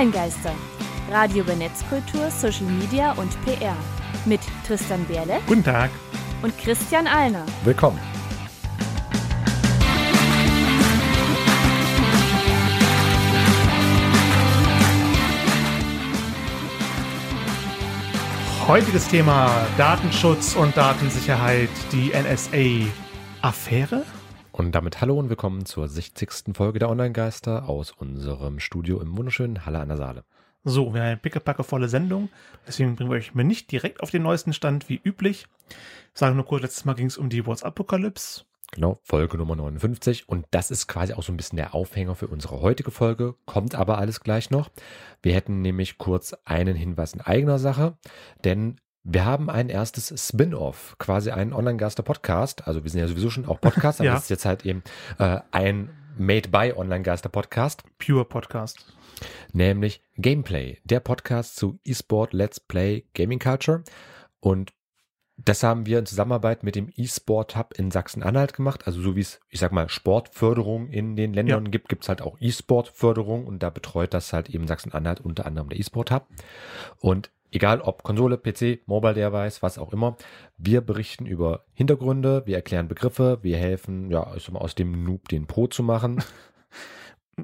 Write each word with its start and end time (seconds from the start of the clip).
Online-Geister. 0.00 0.54
Radio 1.10 1.42
über 1.42 1.54
Netzkultur, 1.54 2.30
Social 2.30 2.64
Media 2.64 3.12
und 3.12 3.30
PR. 3.44 3.76
Mit 4.24 4.40
Tristan 4.66 5.04
Berle 5.04 5.40
Guten 5.46 5.62
Tag. 5.62 5.90
und 6.42 6.56
Christian 6.56 7.06
Alner. 7.06 7.44
Willkommen. 7.64 8.00
Heutiges 18.66 19.06
Thema 19.08 19.66
Datenschutz 19.76 20.56
und 20.56 20.74
Datensicherheit, 20.78 21.68
die 21.92 22.12
NSA-Affäre. 22.14 24.06
Und 24.60 24.72
damit 24.72 25.00
hallo 25.00 25.18
und 25.18 25.30
willkommen 25.30 25.64
zur 25.64 25.88
60. 25.88 26.54
Folge 26.54 26.78
der 26.80 26.90
Online-Geister 26.90 27.66
aus 27.66 27.92
unserem 27.92 28.60
Studio 28.60 29.00
im 29.00 29.16
wunderschönen 29.16 29.64
Halle 29.64 29.78
an 29.78 29.88
der 29.88 29.96
Saale. 29.96 30.24
So, 30.64 30.92
wir 30.92 31.00
haben 31.00 31.08
eine 31.08 31.16
pickepackevolle 31.16 31.88
Sendung, 31.88 32.28
deswegen 32.66 32.94
bringen 32.94 33.08
wir 33.10 33.16
euch 33.16 33.34
mal 33.34 33.42
nicht 33.42 33.72
direkt 33.72 34.02
auf 34.02 34.10
den 34.10 34.22
neuesten 34.22 34.52
Stand 34.52 34.90
wie 34.90 35.00
üblich. 35.02 35.46
Ich 36.12 36.20
sage 36.20 36.34
nur 36.34 36.44
kurz, 36.44 36.60
letztes 36.60 36.84
Mal 36.84 36.92
ging 36.92 37.06
es 37.06 37.16
um 37.16 37.30
die 37.30 37.46
WhatsApp-Apokalypse. 37.46 38.42
Genau, 38.72 39.00
Folge 39.02 39.38
Nummer 39.38 39.56
59. 39.56 40.28
Und 40.28 40.44
das 40.50 40.70
ist 40.70 40.88
quasi 40.88 41.14
auch 41.14 41.22
so 41.22 41.32
ein 41.32 41.38
bisschen 41.38 41.56
der 41.56 41.74
Aufhänger 41.74 42.14
für 42.14 42.28
unsere 42.28 42.60
heutige 42.60 42.90
Folge. 42.90 43.36
Kommt 43.46 43.74
aber 43.74 43.96
alles 43.96 44.20
gleich 44.20 44.50
noch. 44.50 44.68
Wir 45.22 45.32
hätten 45.32 45.62
nämlich 45.62 45.96
kurz 45.96 46.34
einen 46.44 46.76
Hinweis 46.76 47.14
in 47.14 47.22
eigener 47.22 47.58
Sache, 47.58 47.96
denn 48.44 48.76
wir 49.02 49.24
haben 49.24 49.48
ein 49.50 49.68
erstes 49.68 50.12
Spin-off, 50.28 50.96
quasi 50.98 51.30
einen 51.30 51.52
Online-Geister-Podcast. 51.52 52.66
Also 52.66 52.82
wir 52.84 52.90
sind 52.90 53.00
ja 53.00 53.08
sowieso 53.08 53.30
schon 53.30 53.46
auch 53.46 53.60
Podcast, 53.60 54.00
aber 54.00 54.06
Ja. 54.08 54.14
das 54.14 54.24
ist 54.24 54.30
jetzt 54.30 54.44
halt 54.44 54.66
eben 54.66 54.82
äh, 55.18 55.40
ein 55.52 55.90
Made-by 56.18 56.74
Online-Geister-Podcast. 56.76 57.82
Pure 57.98 58.24
Podcast. 58.26 58.94
nämlich 59.52 60.02
Gameplay, 60.16 60.78
der 60.84 61.00
Podcast 61.00 61.56
zu 61.56 61.78
E-Sport 61.84 62.32
Let's 62.32 62.60
Play 62.60 63.04
Gaming 63.14 63.38
Culture. 63.38 63.82
Und 64.40 64.72
das 65.42 65.62
haben 65.62 65.86
wir 65.86 65.98
in 65.98 66.04
Zusammenarbeit 66.04 66.62
mit 66.62 66.74
dem 66.74 66.90
E-Sport 66.94 67.56
Hub 67.56 67.72
in 67.78 67.90
Sachsen-Anhalt 67.90 68.52
gemacht. 68.52 68.86
Also 68.86 69.00
so 69.00 69.16
wie 69.16 69.20
es, 69.20 69.40
ich 69.48 69.58
sag 69.60 69.72
mal, 69.72 69.88
Sportförderung 69.88 70.88
in 70.88 71.16
den 71.16 71.32
Ländern 71.32 71.70
gibt, 71.70 71.88
gibt 71.88 72.02
es 72.02 72.08
halt 72.10 72.20
auch 72.20 72.36
E-Sport-Förderung 72.40 73.46
und 73.46 73.62
da 73.62 73.70
betreut 73.70 74.12
das 74.12 74.34
halt 74.34 74.50
eben 74.50 74.66
Sachsen-Anhalt 74.66 75.20
unter 75.20 75.46
anderem 75.46 75.70
der 75.70 75.78
E-Sport 75.80 76.10
Hub. 76.10 76.26
Und 76.98 77.30
egal 77.52 77.80
ob 77.80 78.02
Konsole, 78.02 78.36
PC, 78.38 78.80
Mobile 78.86 79.14
Device, 79.14 79.62
was 79.62 79.78
auch 79.78 79.92
immer, 79.92 80.16
wir 80.58 80.80
berichten 80.80 81.26
über 81.26 81.64
Hintergründe, 81.74 82.42
wir 82.46 82.56
erklären 82.56 82.88
Begriffe, 82.88 83.38
wir 83.42 83.56
helfen, 83.56 84.10
ja, 84.10 84.32
ich 84.36 84.44
sag 84.44 84.52
mal, 84.54 84.60
aus 84.60 84.74
dem 84.74 85.04
Noob 85.04 85.28
den 85.28 85.46
Pro 85.46 85.66
zu 85.66 85.82
machen. 85.82 86.22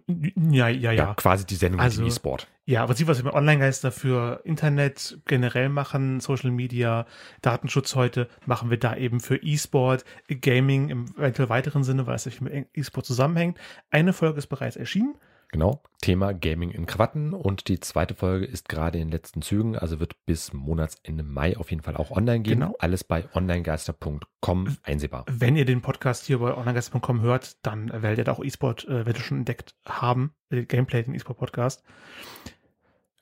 Ja, 0.08 0.68
ja, 0.68 0.68
Ja, 0.68 0.92
ja. 0.92 1.14
quasi 1.14 1.46
die 1.46 1.54
Sendung 1.54 1.80
Also- 1.80 2.02
mit 2.02 2.10
E-Sport. 2.12 2.48
Ja, 2.66 2.82
aber 2.82 2.94
sie, 2.94 3.06
was 3.08 3.18
wir 3.18 3.24
mit 3.24 3.32
Online-Geister 3.34 3.92
für 3.92 4.40
Internet 4.44 5.18
generell 5.24 5.68
machen, 5.70 6.20
Social 6.20 6.50
Media, 6.50 7.06
Datenschutz 7.40 7.94
heute, 7.94 8.28
machen 8.44 8.68
wir 8.68 8.78
da 8.78 8.94
eben 8.96 9.20
für 9.20 9.36
E-Sport, 9.36 10.04
Gaming 10.42 10.90
im 10.90 11.04
eventuell 11.16 11.48
weiteren 11.48 11.82
Sinne, 11.84 12.06
weil 12.06 12.16
es 12.16 12.24
sich 12.24 12.40
mit 12.42 12.66
E-Sport 12.74 13.06
zusammenhängt. 13.06 13.56
Eine 13.90 14.12
Folge 14.12 14.36
ist 14.38 14.48
bereits 14.48 14.76
erschienen. 14.76 15.14
Genau, 15.52 15.82
Thema 16.00 16.34
Gaming 16.34 16.70
in 16.70 16.86
Krawatten 16.86 17.32
und 17.32 17.68
die 17.68 17.78
zweite 17.80 18.14
Folge 18.14 18.46
ist 18.46 18.68
gerade 18.68 18.98
in 18.98 19.08
den 19.08 19.12
letzten 19.12 19.42
Zügen, 19.42 19.76
also 19.76 20.00
wird 20.00 20.14
bis 20.26 20.52
Monatsende 20.52 21.22
Mai 21.22 21.56
auf 21.56 21.70
jeden 21.70 21.82
Fall 21.82 21.96
auch 21.96 22.10
online 22.10 22.40
gehen. 22.40 22.60
Genau. 22.60 22.74
Alles 22.78 23.04
bei 23.04 23.24
onlinegeister.com 23.32 24.76
einsehbar. 24.82 25.24
Wenn 25.28 25.56
ihr 25.56 25.64
den 25.64 25.82
Podcast 25.82 26.26
hier 26.26 26.40
bei 26.40 26.52
onlinegeister.com 26.52 27.20
hört, 27.20 27.64
dann 27.64 27.90
werdet 28.02 28.26
ihr 28.26 28.32
auch 28.32 28.44
E-Sport, 28.44 28.86
äh, 28.86 29.06
werdet 29.06 29.18
ihr 29.18 29.22
schon 29.22 29.38
entdeckt 29.38 29.76
haben, 29.86 30.34
äh, 30.50 30.64
Gameplay, 30.64 31.02
den 31.02 31.14
E-Sport-Podcast. 31.14 31.84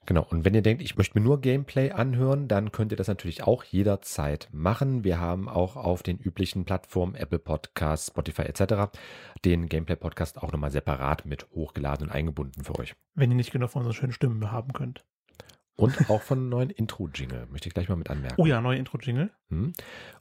Genau, 0.07 0.27
und 0.29 0.45
wenn 0.45 0.55
ihr 0.55 0.63
denkt, 0.63 0.83
ich 0.83 0.97
möchte 0.97 1.19
mir 1.19 1.25
nur 1.25 1.41
Gameplay 1.41 1.91
anhören, 1.91 2.47
dann 2.47 2.73
könnt 2.73 2.93
ihr 2.93 2.97
das 2.97 3.09
natürlich 3.09 3.43
auch 3.43 3.65
jederzeit 3.65 4.49
machen. 4.53 5.03
Wir 5.03 5.19
haben 5.19 5.49
auch 5.49 5.77
auf 5.77 6.03
den 6.03 6.19
üblichen 6.19 6.65
Plattformen 6.65 7.15
Apple 7.15 7.39
Podcasts, 7.39 8.09
Spotify 8.09 8.43
etc. 8.43 8.97
den 9.45 9.67
Gameplay-Podcast 9.67 10.43
auch 10.43 10.53
nochmal 10.53 10.71
separat 10.71 11.25
mit 11.25 11.47
hochgeladen 11.55 12.09
und 12.09 12.13
eingebunden 12.13 12.65
für 12.65 12.79
euch. 12.79 12.95
Wenn 13.15 13.31
ihr 13.31 13.37
nicht 13.37 13.53
genug 13.53 13.71
von 13.71 13.81
unseren 13.81 13.95
schönen 13.95 14.13
Stimmen 14.13 14.53
haben 14.53 14.73
könnt. 14.73 15.05
Und 15.77 16.09
auch 16.09 16.23
von 16.23 16.39
einem 16.39 16.49
neuen 16.51 16.71
Intro-Jingle, 16.71 17.49
möchte 17.51 17.69
ich 17.69 17.75
gleich 17.75 17.89
mal 17.89 17.97
mit 17.97 18.09
anmerken. 18.09 18.41
Oh 18.41 18.47
ja, 18.47 18.61
neue 18.61 18.79
Intro-Jingle. 18.79 19.31
Hm. 19.51 19.73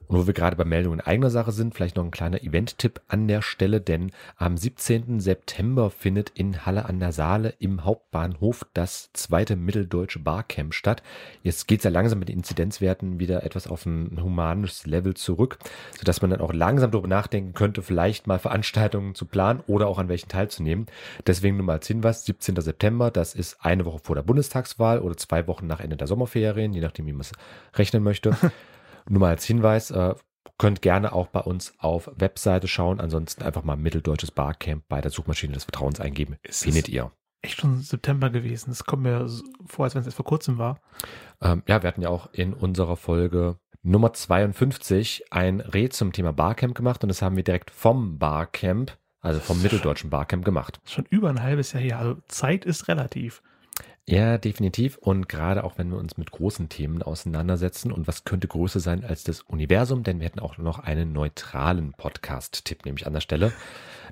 Und 0.06 0.18
wo 0.18 0.26
wir 0.26 0.34
gerade 0.34 0.56
bei 0.56 0.64
Meldungen 0.64 0.98
in 0.98 1.06
eigener 1.06 1.30
Sache 1.30 1.50
sind, 1.52 1.74
vielleicht 1.74 1.96
noch 1.96 2.04
ein 2.04 2.10
kleiner 2.10 2.42
Event-Tipp 2.42 3.00
an 3.08 3.26
der 3.26 3.40
Stelle, 3.40 3.80
denn 3.80 4.12
am 4.36 4.56
17. 4.56 5.18
September 5.18 5.90
findet 5.90 6.30
in 6.30 6.66
Halle 6.66 6.84
an 6.84 7.00
der 7.00 7.12
Saale 7.12 7.54
im 7.58 7.84
Hauptbahnhof 7.84 8.66
das 8.74 9.10
zweite 9.14 9.56
Mitteldeutsche 9.56 10.18
Barcamp 10.18 10.74
statt. 10.74 11.02
Jetzt 11.42 11.68
geht 11.68 11.78
es 11.80 11.84
ja 11.84 11.90
langsam 11.90 12.18
mit 12.18 12.28
den 12.28 12.38
Inzidenzwerten 12.38 13.18
wieder 13.18 13.44
etwas 13.44 13.66
auf 13.66 13.86
ein 13.86 14.20
humanes 14.22 14.86
Level 14.86 15.14
zurück, 15.14 15.58
sodass 15.96 16.20
man 16.20 16.30
dann 16.30 16.40
auch 16.42 16.52
langsam 16.52 16.90
darüber 16.90 17.08
nachdenken 17.08 17.54
könnte, 17.54 17.80
vielleicht 17.80 18.26
mal 18.26 18.38
Veranstaltungen 18.38 19.14
zu 19.14 19.24
planen 19.24 19.62
oder 19.66 19.86
auch 19.86 19.98
an 19.98 20.08
welchen 20.10 20.28
teilzunehmen. 20.28 20.86
Deswegen 21.26 21.56
nur 21.56 21.64
mal 21.64 21.74
als 21.74 21.86
Hinweis, 21.86 22.26
17. 22.26 22.60
September, 22.60 23.10
das 23.10 23.34
ist 23.34 23.64
eine 23.64 23.86
Woche 23.86 24.00
vor 24.02 24.16
der 24.16 24.22
Bundestagswahl 24.22 24.98
oder 24.98 25.16
zwei 25.16 25.43
Wochen 25.46 25.66
nach 25.66 25.80
Ende 25.80 25.96
der 25.96 26.06
Sommerferien, 26.06 26.72
je 26.72 26.80
nachdem, 26.80 27.06
wie 27.06 27.12
man 27.12 27.22
es 27.22 27.32
rechnen 27.74 28.02
möchte. 28.02 28.36
Nur 29.08 29.20
mal 29.20 29.30
als 29.30 29.44
Hinweis, 29.44 29.90
äh, 29.90 30.14
könnt 30.58 30.82
gerne 30.82 31.12
auch 31.12 31.28
bei 31.28 31.40
uns 31.40 31.74
auf 31.78 32.10
Webseite 32.16 32.68
schauen. 32.68 33.00
Ansonsten 33.00 33.42
einfach 33.42 33.64
mal 33.64 33.76
Mitteldeutsches 33.76 34.30
Barcamp 34.30 34.84
bei 34.88 35.00
der 35.00 35.10
Suchmaschine 35.10 35.52
des 35.52 35.64
Vertrauens 35.64 36.00
eingeben. 36.00 36.36
Ist 36.42 36.64
Findet 36.64 36.88
ihr. 36.88 37.10
Echt 37.42 37.60
schon 37.60 37.82
September 37.82 38.30
gewesen. 38.30 38.70
Es 38.70 38.84
kommt 38.84 39.02
mir 39.02 39.28
so 39.28 39.44
vor, 39.66 39.84
als 39.84 39.94
wenn 39.94 40.00
es 40.00 40.06
erst 40.06 40.16
vor 40.16 40.24
kurzem 40.24 40.56
war. 40.58 40.80
Ähm, 41.42 41.62
ja, 41.66 41.82
wir 41.82 41.88
hatten 41.88 42.02
ja 42.02 42.08
auch 42.08 42.32
in 42.32 42.54
unserer 42.54 42.96
Folge 42.96 43.58
Nummer 43.82 44.14
52 44.14 45.26
ein 45.30 45.60
Rät 45.60 45.92
zum 45.92 46.12
Thema 46.12 46.32
Barcamp 46.32 46.74
gemacht 46.74 47.02
und 47.04 47.08
das 47.08 47.20
haben 47.20 47.36
wir 47.36 47.44
direkt 47.44 47.70
vom 47.70 48.18
Barcamp, 48.18 48.96
also 49.20 49.40
vom 49.40 49.60
Mitteldeutschen 49.60 50.08
Barcamp 50.08 50.42
gemacht. 50.42 50.80
Schon 50.86 51.04
über 51.10 51.28
ein 51.28 51.42
halbes 51.42 51.72
Jahr 51.72 51.82
her. 51.82 51.98
Also 51.98 52.16
Zeit 52.28 52.64
ist 52.64 52.88
relativ. 52.88 53.42
Ja, 54.06 54.36
definitiv. 54.36 54.98
Und 54.98 55.30
gerade 55.30 55.64
auch 55.64 55.78
wenn 55.78 55.88
wir 55.90 55.96
uns 55.96 56.18
mit 56.18 56.30
großen 56.30 56.68
Themen 56.68 57.02
auseinandersetzen 57.02 57.90
und 57.90 58.06
was 58.06 58.24
könnte 58.24 58.46
größer 58.46 58.78
sein 58.78 59.02
als 59.02 59.24
das 59.24 59.40
Universum, 59.40 60.02
denn 60.02 60.20
wir 60.20 60.26
hätten 60.26 60.40
auch 60.40 60.58
noch 60.58 60.78
einen 60.78 61.14
neutralen 61.14 61.92
Podcast-Tipp, 61.92 62.84
nämlich 62.84 63.06
an 63.06 63.14
der 63.14 63.22
Stelle. 63.22 63.50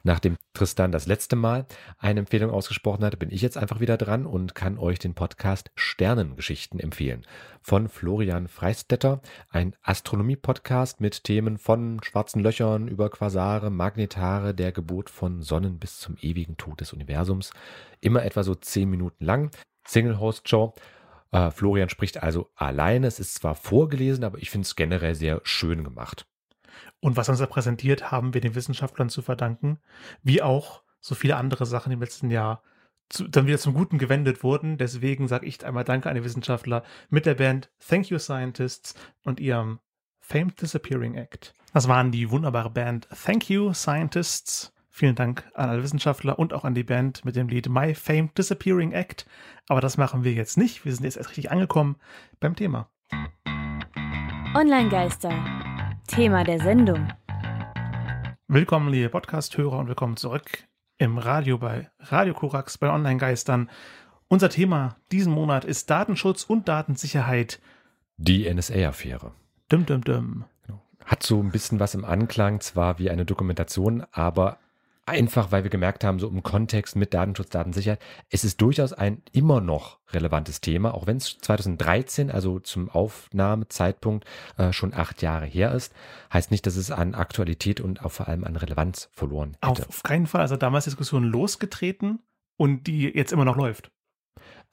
Nachdem 0.03 0.37
Tristan 0.55 0.93
das 0.93 1.07
letzte 1.07 1.37
Mal 1.37 1.67
eine 1.99 2.21
Empfehlung 2.21 2.51
ausgesprochen 2.51 3.05
hatte, 3.05 3.19
bin 3.19 3.31
ich 3.31 3.43
jetzt 3.43 3.59
einfach 3.59 3.81
wieder 3.81 3.99
dran 3.99 4.25
und 4.25 4.55
kann 4.55 4.79
euch 4.79 4.99
den 4.99 5.13
Podcast 5.13 5.71
Sternengeschichten 5.75 6.81
empfehlen. 6.81 7.27
Von 7.61 7.89
Florian 7.89 8.49
Freistetter, 8.49 9.21
ein 9.51 9.77
Astronomie-Podcast 9.83 11.03
mit 11.03 11.23
Themen 11.25 11.59
von 11.59 12.01
schwarzen 12.03 12.43
Löchern 12.43 12.89
über 12.89 13.11
Quasare, 13.11 13.71
Magnetare, 13.71 14.55
der 14.55 14.73
Geburt 14.73 15.11
von 15.11 15.43
Sonnen 15.43 15.79
bis 15.79 15.99
zum 16.01 16.17
ewigen 16.23 16.57
Tod 16.57 16.81
des 16.81 16.95
Universums. 16.95 17.53
Immer 18.01 18.25
etwa 18.25 18.43
so 18.43 18.55
zehn 18.55 18.89
Minuten 18.89 19.25
lang. 19.25 19.51
Single-Host-Show. 19.85 20.75
Äh, 21.33 21.51
Florian 21.51 21.89
spricht 21.89 22.23
also 22.23 22.51
alleine. 22.55 23.07
Es 23.07 23.21
ist 23.21 23.35
zwar 23.35 23.55
vorgelesen, 23.55 24.25
aber 24.25 24.39
ich 24.39 24.51
finde 24.51 24.67
es 24.67 24.77
generell 24.77 25.15
sehr 25.15 25.41
schön 25.45 25.85
gemacht. 25.85 26.27
Und 27.01 27.17
was 27.17 27.29
uns 27.29 27.39
da 27.39 27.47
präsentiert, 27.47 28.11
haben 28.11 28.35
wir 28.35 28.41
den 28.41 28.55
Wissenschaftlern 28.55 29.09
zu 29.09 29.23
verdanken, 29.23 29.79
wie 30.23 30.43
auch 30.43 30.83
so 31.01 31.15
viele 31.15 31.37
andere 31.37 31.67
Sachen 31.67 31.93
im 31.93 32.01
letzten 32.01 32.31
Jahr 32.31 32.63
zu, 33.09 33.29
dann 33.29 33.47
wieder 33.47 33.59
zum 33.59 33.75
Guten 33.75 33.99
gewendet 33.99 34.43
wurden. 34.43 34.79
Deswegen 34.79 35.29
sage 35.29 35.47
ich 35.47 35.65
einmal 35.65 35.85
Danke 35.85 36.09
an 36.09 36.15
die 36.15 36.25
Wissenschaftler 36.25 36.85
mit 37.11 37.27
der 37.27 37.35
Band 37.35 37.71
Thank 37.87 38.09
You 38.11 38.19
Scientists 38.19 38.95
und 39.25 39.41
ihrem 39.41 39.81
Famed 40.21 40.61
Disappearing 40.61 41.15
Act. 41.15 41.55
Das 41.73 41.89
waren 41.89 42.13
die 42.13 42.31
wunderbare 42.31 42.71
Band 42.71 43.09
Thank 43.25 43.51
You 43.51 43.73
Scientists. 43.75 44.73
Vielen 44.95 45.15
Dank 45.15 45.51
an 45.55 45.71
alle 45.71 45.83
Wissenschaftler 45.83 46.39
und 46.39 46.53
auch 46.53 46.67
an 46.67 46.75
die 46.75 46.85
Band 46.85 47.25
mit 47.25 47.35
dem 47.35 47.49
Lied 47.49 47.67
My 47.71 47.95
Famed 47.95 48.37
Disappearing 48.37 48.93
Act. 48.93 49.25
Aber 49.67 49.81
das 49.81 49.97
machen 49.97 50.23
wir 50.23 50.35
jetzt 50.35 50.59
nicht. 50.59 50.85
Wir 50.85 50.95
sind 50.95 51.05
jetzt 51.05 51.17
erst 51.17 51.31
richtig 51.31 51.51
angekommen 51.51 51.97
beim 52.41 52.55
Thema. 52.55 52.91
Online-Geister. 54.55 55.33
Thema 56.09 56.45
der 56.45 56.61
Sendung. 56.61 57.09
Willkommen, 58.49 58.91
liebe 58.91 59.09
Podcast-Hörer, 59.09 59.79
und 59.79 59.89
willkommen 59.89 60.19
zurück 60.19 60.65
im 60.99 61.17
Radio 61.17 61.57
bei 61.57 61.91
Radio 61.99 62.35
Korax 62.35 62.77
bei 62.77 62.91
Online-Geistern. 62.91 63.71
Unser 64.29 64.51
Thema 64.51 64.97
diesen 65.11 65.33
Monat 65.33 65.65
ist 65.65 65.89
Datenschutz 65.89 66.45
und 66.45 66.69
Datensicherheit. 66.69 67.63
Die 68.19 68.47
NSA-Affäre. 68.53 69.33
Düm, 69.71 69.87
düm, 69.87 70.05
düm. 70.05 70.45
Hat 71.07 71.23
so 71.23 71.43
ein 71.43 71.51
bisschen 71.51 71.81
was 71.81 71.95
im 71.95 72.05
Anklang, 72.05 72.61
zwar 72.61 72.99
wie 72.99 73.09
eine 73.09 73.25
Dokumentation, 73.25 74.05
aber 74.13 74.59
einfach, 75.07 75.51
weil 75.51 75.65
wir 75.65 75.71
gemerkt 75.71 76.05
haben, 76.05 76.19
so 76.19 76.29
im 76.29 76.43
Kontext 76.43 76.97
mit 76.97 77.13
Datenschutz, 77.15 77.51
Datensicherheit, 77.51 78.01
es 78.31 78.45
ist 78.45 78.61
durchaus 78.61 78.93
ein 78.93 79.23
immer 79.33 79.61
noch 79.61 79.99
relevantes 80.13 80.61
Thema, 80.61 80.95
auch 80.95 81.07
wenn 81.07 81.17
es 81.17 81.39
2013, 81.39 82.31
also 82.31 82.61
zum 82.61 82.89
Aufnahmezeitpunkt, 82.89 84.25
äh, 84.59 84.73
schon 84.73 84.95
acht 84.95 85.23
Jahre 85.23 85.47
her 85.47 85.73
ist, 85.73 85.93
heißt 86.33 86.51
nicht, 86.51 86.67
dass 86.67 86.77
es 86.77 86.91
an 86.91 87.15
Aktualität 87.15 87.81
und 87.81 88.05
auch 88.05 88.13
vor 88.13 88.29
allem 88.29 88.45
an 88.45 88.57
Relevanz 88.57 89.09
verloren 89.13 89.57
Auf, 89.61 89.79
hätte. 89.79 89.89
auf 89.89 90.03
keinen 90.03 90.27
Fall. 90.27 90.43
Also 90.43 90.57
damals 90.57 90.85
Diskussion 90.85 91.25
losgetreten 91.25 92.21
und 92.57 92.87
die 92.87 93.05
jetzt 93.05 93.33
immer 93.33 93.45
noch 93.45 93.57
läuft. 93.57 93.91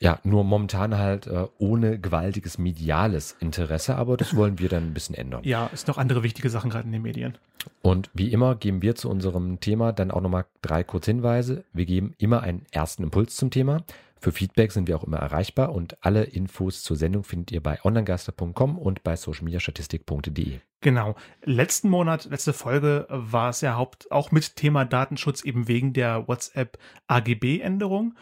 Ja, 0.01 0.19
nur 0.24 0.46
momentan 0.46 0.98
halt 0.98 1.28
äh, 1.28 1.48
ohne 1.57 2.00
gewaltiges 2.00 2.57
mediales 2.57 3.36
Interesse, 3.42 3.96
aber 3.96 4.16
das 4.16 4.34
wollen 4.36 4.57
wir 4.57 4.69
dann 4.69 4.88
ein 4.88 4.94
bisschen 4.94 5.16
ändern. 5.16 5.44
Ja, 5.44 5.68
ist 5.68 5.90
noch 5.90 5.98
andere 5.98 6.24
wichtige 6.24 6.50
Sachen 6.50 6.69
gerade 6.69 6.86
in 6.86 6.94
den 6.94 7.01
Medien. 7.01 7.38
Und 7.81 8.10
wie 8.13 8.31
immer 8.31 8.56
geben 8.56 8.81
wir 8.81 8.96
zu 8.96 9.10
unserem 9.10 9.60
Thema 9.60 9.92
dann 9.92 10.12
auch 10.12 10.22
nochmal 10.22 10.46
drei 10.62 10.84
Kurzhinweise. 10.84 11.66
Wir 11.74 11.86
geben 11.86 12.13
immer 12.18 12.42
einen 12.42 12.66
ersten 12.72 13.04
Impuls 13.04 13.36
zum 13.36 13.51
Thema. 13.51 13.84
Für 14.22 14.34
Feedback 14.34 14.74
sind 14.74 14.88
wir 14.88 14.98
auch 14.98 15.06
immer 15.06 15.18
erreichbar 15.18 15.74
und 15.74 15.98
alle 16.01 16.24
Infos 16.24 16.84
zur 16.84 16.98
Sendung 16.98 17.24
findet 17.24 17.51
ihr 17.51 17.63
bei 17.63 17.80
onlinegeister.com 17.84 18.78
und 18.78 19.04
bei 19.04 19.16
socialmediastatistik.de. 19.16 20.60
Genau. 20.81 21.16
Letzten 21.44 21.90
Monat, 21.90 22.25
letzte 22.25 22.51
Folge 22.51 23.06
war 23.10 23.50
es 23.50 23.62
ja 23.62 23.75
haupt 23.75 24.12
auch 24.12 24.31
mit 24.31 24.57
Thema 24.57 24.84
Datenschutz 24.84 25.44
eben 25.44 25.69
wegen 25.69 25.94
der 25.94 26.28
WhatsApp 26.28 26.78
AGB-Änderung. 27.07 28.16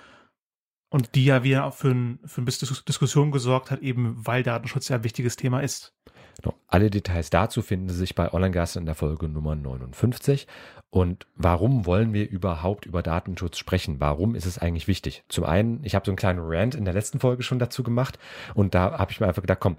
Und 0.89 1.15
die 1.15 1.25
ja 1.25 1.43
wieder 1.43 1.71
für 1.71 1.89
ein, 1.89 2.19
für 2.25 2.41
ein 2.41 2.45
bisschen 2.45 2.77
Diskussion 2.87 3.31
gesorgt 3.31 3.71
hat, 3.71 3.81
eben 3.81 4.15
weil 4.25 4.43
Datenschutz 4.43 4.87
ja 4.87 4.97
ein 4.97 5.03
wichtiges 5.03 5.35
Thema 5.35 5.59
ist. 5.59 5.93
Genau. 6.41 6.55
Alle 6.67 6.89
Details 6.89 7.29
dazu 7.29 7.61
finden 7.61 7.89
Sie 7.89 7.95
sich 7.95 8.15
bei 8.15 8.31
Online-Gast 8.31 8.75
in 8.77 8.85
der 8.85 8.95
Folge 8.95 9.27
Nummer 9.27 9.55
59. 9.55 10.47
Und 10.89 11.27
warum 11.35 11.85
wollen 11.85 12.13
wir 12.13 12.29
überhaupt 12.29 12.85
über 12.85 13.01
Datenschutz 13.01 13.57
sprechen? 13.57 13.99
Warum 13.99 14.35
ist 14.35 14.45
es 14.45 14.57
eigentlich 14.57 14.87
wichtig? 14.87 15.23
Zum 15.27 15.43
einen, 15.43 15.83
ich 15.83 15.95
habe 15.95 16.05
so 16.05 16.11
einen 16.11 16.17
kleinen 16.17 16.39
Rant 16.41 16.75
in 16.75 16.85
der 16.85 16.93
letzten 16.93 17.19
Folge 17.19 17.43
schon 17.43 17.59
dazu 17.59 17.83
gemacht 17.83 18.17
und 18.53 18.73
da 18.73 18.97
habe 18.97 19.11
ich 19.11 19.19
mir 19.19 19.27
einfach 19.27 19.41
gedacht, 19.41 19.59
komm, 19.59 19.77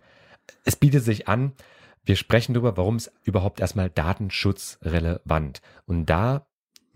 es 0.65 0.77
bietet 0.77 1.05
sich 1.05 1.29
an, 1.29 1.53
wir 2.05 2.17
sprechen 2.17 2.55
darüber, 2.55 2.77
warum 2.77 2.97
es 2.97 3.13
überhaupt 3.23 3.61
erstmal 3.61 3.91
datenschutzrelevant. 3.91 5.61
Und 5.87 6.07
da 6.07 6.47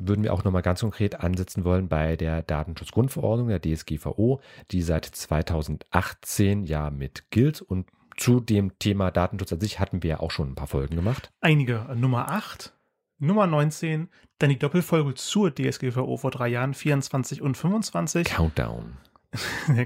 würden 0.06 0.22
wir 0.22 0.32
auch 0.32 0.44
nochmal 0.44 0.62
ganz 0.62 0.81
konkret 0.81 1.20
ansetzen 1.20 1.64
wollen 1.64 1.88
bei 1.88 2.16
der 2.16 2.43
Datenschutzgrundverordnung, 2.43 3.49
der 3.49 3.60
DSGVO, 3.60 4.40
die 4.70 4.82
seit 4.82 5.04
2018 5.04 6.64
ja 6.64 6.90
mit 6.90 7.31
gilt. 7.31 7.60
Und 7.60 7.88
zu 8.16 8.40
dem 8.40 8.78
Thema 8.78 9.10
Datenschutz 9.10 9.52
an 9.52 9.60
sich 9.60 9.81
hatten 9.81 10.02
wir 10.02 10.10
ja 10.10 10.20
auch 10.20 10.31
schon 10.31 10.50
ein 10.50 10.54
paar 10.54 10.66
Folgen 10.66 10.96
gemacht. 10.96 11.31
Einige. 11.40 11.87
Nummer 11.94 12.31
8, 12.31 12.75
Nummer 13.19 13.46
19, 13.46 14.08
dann 14.38 14.50
die 14.50 14.58
Doppelfolge 14.58 15.14
zur 15.14 15.54
DSGVO 15.54 16.16
vor 16.16 16.31
drei 16.31 16.49
Jahren, 16.49 16.75
24 16.75 17.40
und 17.43 17.56
25. 17.56 18.26
Countdown. 18.26 18.96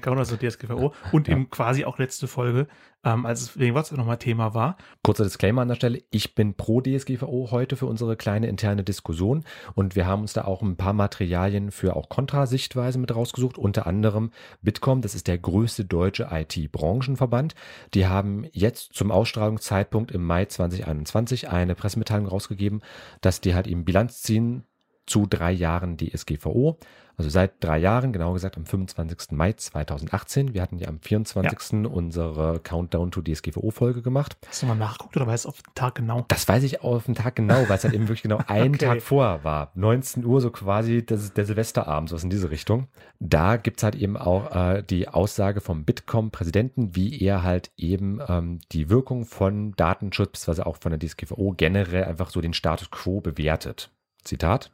Countdown 0.00 0.25
zur 0.25 0.38
DSGVO 0.38 0.93
und 1.12 1.28
ja. 1.28 1.34
eben 1.34 1.50
quasi 1.50 1.84
auch 1.84 1.98
letzte 1.98 2.26
Folge, 2.26 2.66
ähm, 3.04 3.25
als 3.26 3.43
es 3.43 3.58
wegen 3.58 3.75
WhatsApp 3.75 3.98
nochmal 3.98 4.19
Thema 4.19 4.54
war. 4.54 4.76
Kurzer 5.04 5.25
Disclaimer 5.25 5.62
an 5.62 5.69
der 5.69 5.76
Stelle, 5.76 6.02
ich 6.10 6.34
bin 6.34 6.54
pro 6.54 6.81
DSGVO 6.81 7.50
heute 7.50 7.76
für 7.76 7.87
unsere 7.87 8.16
kleine 8.16 8.48
interne 8.48 8.82
Diskussion 8.82 9.44
und 9.75 9.94
wir 9.94 10.06
haben 10.06 10.22
uns 10.22 10.32
da 10.32 10.44
auch 10.44 10.62
ein 10.62 10.76
paar 10.76 10.93
Materialien 10.93 11.70
für 11.70 11.94
auch 11.94 12.08
Kontrasichtweise 12.08 12.98
mit 12.98 13.14
rausgesucht, 13.14 13.58
unter 13.58 13.87
anderem 13.87 14.32
Bitkom, 14.62 15.00
das 15.00 15.14
ist 15.14 15.28
der 15.28 15.38
größte 15.38 15.84
deutsche 15.84 16.28
IT-Branchenverband. 16.31 17.54
Die 17.94 18.06
haben 18.06 18.46
jetzt 18.52 18.94
zum 18.94 19.12
Ausstrahlungszeitpunkt 19.12 20.10
im 20.10 20.25
Mai 20.25 20.46
2021 20.46 21.49
eine 21.49 21.75
Pressemitteilung 21.75 22.26
rausgegeben, 22.26 22.82
dass 23.20 23.40
die 23.40 23.54
halt 23.54 23.66
eben 23.69 23.84
Bilanz 23.84 24.22
ziehen 24.22 24.64
zu 25.06 25.26
drei 25.26 25.52
Jahren 25.52 25.96
DSGVO. 25.96 26.78
Also 27.18 27.30
seit 27.30 27.64
drei 27.64 27.78
Jahren, 27.78 28.12
genau 28.12 28.34
gesagt 28.34 28.58
am 28.58 28.66
25. 28.66 29.32
Mai 29.32 29.54
2018. 29.54 30.52
Wir 30.52 30.60
hatten 30.60 30.78
ja 30.78 30.88
am 30.88 31.00
24. 31.00 31.84
Ja. 31.84 31.88
unsere 31.88 32.60
Countdown 32.60 33.10
to 33.10 33.22
DSGVO-Folge 33.22 34.02
gemacht. 34.02 34.36
Hast 34.46 34.62
du 34.62 34.66
mal 34.66 34.74
nachgeguckt 34.74 35.16
oder 35.16 35.26
weißt 35.26 35.46
du 35.46 35.48
auf 35.48 35.62
den 35.62 35.74
Tag 35.74 35.94
genau? 35.94 36.26
Das 36.28 36.46
weiß 36.46 36.62
ich 36.64 36.82
auf 36.82 37.06
den 37.06 37.14
Tag 37.14 37.36
genau, 37.36 37.68
weil 37.68 37.76
es 37.78 37.84
halt 37.84 37.94
eben 37.94 38.08
wirklich 38.08 38.22
genau 38.22 38.40
einen 38.48 38.74
okay. 38.74 38.84
Tag 38.84 39.02
vorher 39.02 39.44
war. 39.44 39.70
19 39.74 40.26
Uhr, 40.26 40.42
so 40.42 40.50
quasi 40.50 41.06
das 41.06 41.32
der 41.32 41.46
Silvesterabend, 41.46 42.10
so 42.10 42.16
was 42.16 42.24
in 42.24 42.28
diese 42.28 42.50
Richtung. 42.50 42.88
Da 43.18 43.56
gibt's 43.56 43.82
halt 43.82 43.94
eben 43.94 44.18
auch 44.18 44.54
äh, 44.54 44.82
die 44.82 45.08
Aussage 45.08 45.62
vom 45.62 45.84
Bitkom-Präsidenten, 45.84 46.94
wie 46.94 47.18
er 47.18 47.42
halt 47.42 47.70
eben 47.78 48.20
ähm, 48.28 48.58
die 48.72 48.90
Wirkung 48.90 49.24
von 49.24 49.72
Datenschutz, 49.76 50.32
beziehungsweise 50.32 50.66
auch 50.66 50.76
von 50.76 50.92
der 50.92 51.00
DSGVO 51.00 51.54
generell 51.56 52.04
einfach 52.04 52.28
so 52.28 52.42
den 52.42 52.52
Status 52.52 52.90
quo 52.90 53.22
bewertet. 53.22 53.90
Zitat. 54.22 54.70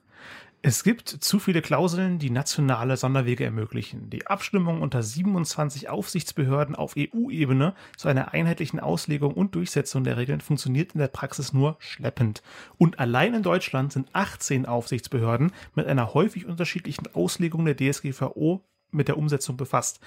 Es 0.64 0.84
gibt 0.84 1.08
zu 1.08 1.40
viele 1.40 1.60
Klauseln, 1.60 2.20
die 2.20 2.30
nationale 2.30 2.96
Sonderwege 2.96 3.44
ermöglichen. 3.44 4.10
Die 4.10 4.28
Abstimmung 4.28 4.80
unter 4.80 5.02
27 5.02 5.88
Aufsichtsbehörden 5.88 6.76
auf 6.76 6.94
EU-Ebene 6.96 7.74
zu 7.96 8.06
einer 8.06 8.32
einheitlichen 8.32 8.78
Auslegung 8.78 9.34
und 9.34 9.56
Durchsetzung 9.56 10.04
der 10.04 10.16
Regeln 10.18 10.40
funktioniert 10.40 10.92
in 10.92 11.00
der 11.00 11.08
Praxis 11.08 11.52
nur 11.52 11.74
schleppend. 11.80 12.44
Und 12.78 13.00
allein 13.00 13.34
in 13.34 13.42
Deutschland 13.42 13.92
sind 13.92 14.10
18 14.12 14.64
Aufsichtsbehörden 14.64 15.50
mit 15.74 15.88
einer 15.88 16.14
häufig 16.14 16.46
unterschiedlichen 16.46 17.12
Auslegung 17.12 17.64
der 17.64 17.76
DSGVO 17.76 18.64
mit 18.92 19.08
der 19.08 19.18
Umsetzung 19.18 19.56
befasst. 19.56 19.98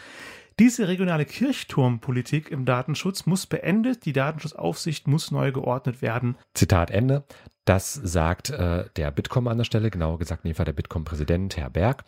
Diese 0.57 0.87
regionale 0.87 1.25
Kirchturmpolitik 1.25 2.49
im 2.49 2.63
Datenschutz 2.63 3.25
muss 3.25 3.45
beendet, 3.45 4.05
die 4.05 4.13
Datenschutzaufsicht 4.13 5.05
muss 5.05 5.31
neu 5.31 5.51
geordnet 5.51 6.01
werden. 6.01 6.37
Zitat 6.53 6.91
Ende. 6.91 7.25
Das 7.65 7.95
sagt 7.95 8.51
äh, 8.51 8.85
der 8.95 9.09
Bitkom 9.09 9.47
an 9.47 9.57
der 9.57 9.65
Stelle, 9.65 9.89
genauer 9.89 10.19
gesagt 10.19 10.45
in 10.45 10.51
dem 10.51 10.55
Fall 10.55 10.65
der 10.65 10.73
Bitkom-Präsident, 10.73 11.57
Herr 11.57 11.71
Berg. 11.71 12.03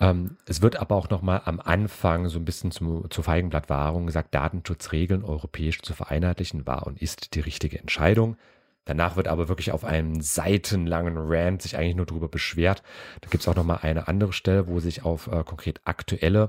Ähm, 0.00 0.38
es 0.46 0.62
wird 0.62 0.76
aber 0.76 0.96
auch 0.96 1.10
nochmal 1.10 1.42
am 1.44 1.60
Anfang 1.60 2.28
so 2.28 2.38
ein 2.38 2.46
bisschen 2.46 2.70
zum, 2.70 3.10
zur 3.10 3.22
Feigenblattwahrung 3.22 4.06
gesagt, 4.06 4.34
Datenschutzregeln 4.34 5.22
europäisch 5.22 5.82
zu 5.82 5.92
vereinheitlichen 5.92 6.66
war 6.66 6.86
und 6.86 7.02
ist 7.02 7.34
die 7.34 7.40
richtige 7.40 7.78
Entscheidung. 7.78 8.38
Danach 8.86 9.16
wird 9.16 9.28
aber 9.28 9.48
wirklich 9.48 9.72
auf 9.72 9.84
einem 9.84 10.22
seitenlangen 10.22 11.16
Rant 11.18 11.60
sich 11.60 11.76
eigentlich 11.76 11.96
nur 11.96 12.06
darüber 12.06 12.28
beschwert. 12.28 12.82
Da 13.20 13.28
gibt 13.28 13.42
es 13.42 13.48
auch 13.48 13.56
nochmal 13.56 13.80
eine 13.82 14.08
andere 14.08 14.32
Stelle, 14.32 14.68
wo 14.68 14.80
sich 14.80 15.04
auf 15.04 15.26
äh, 15.26 15.44
konkret 15.44 15.82
aktuelle 15.84 16.48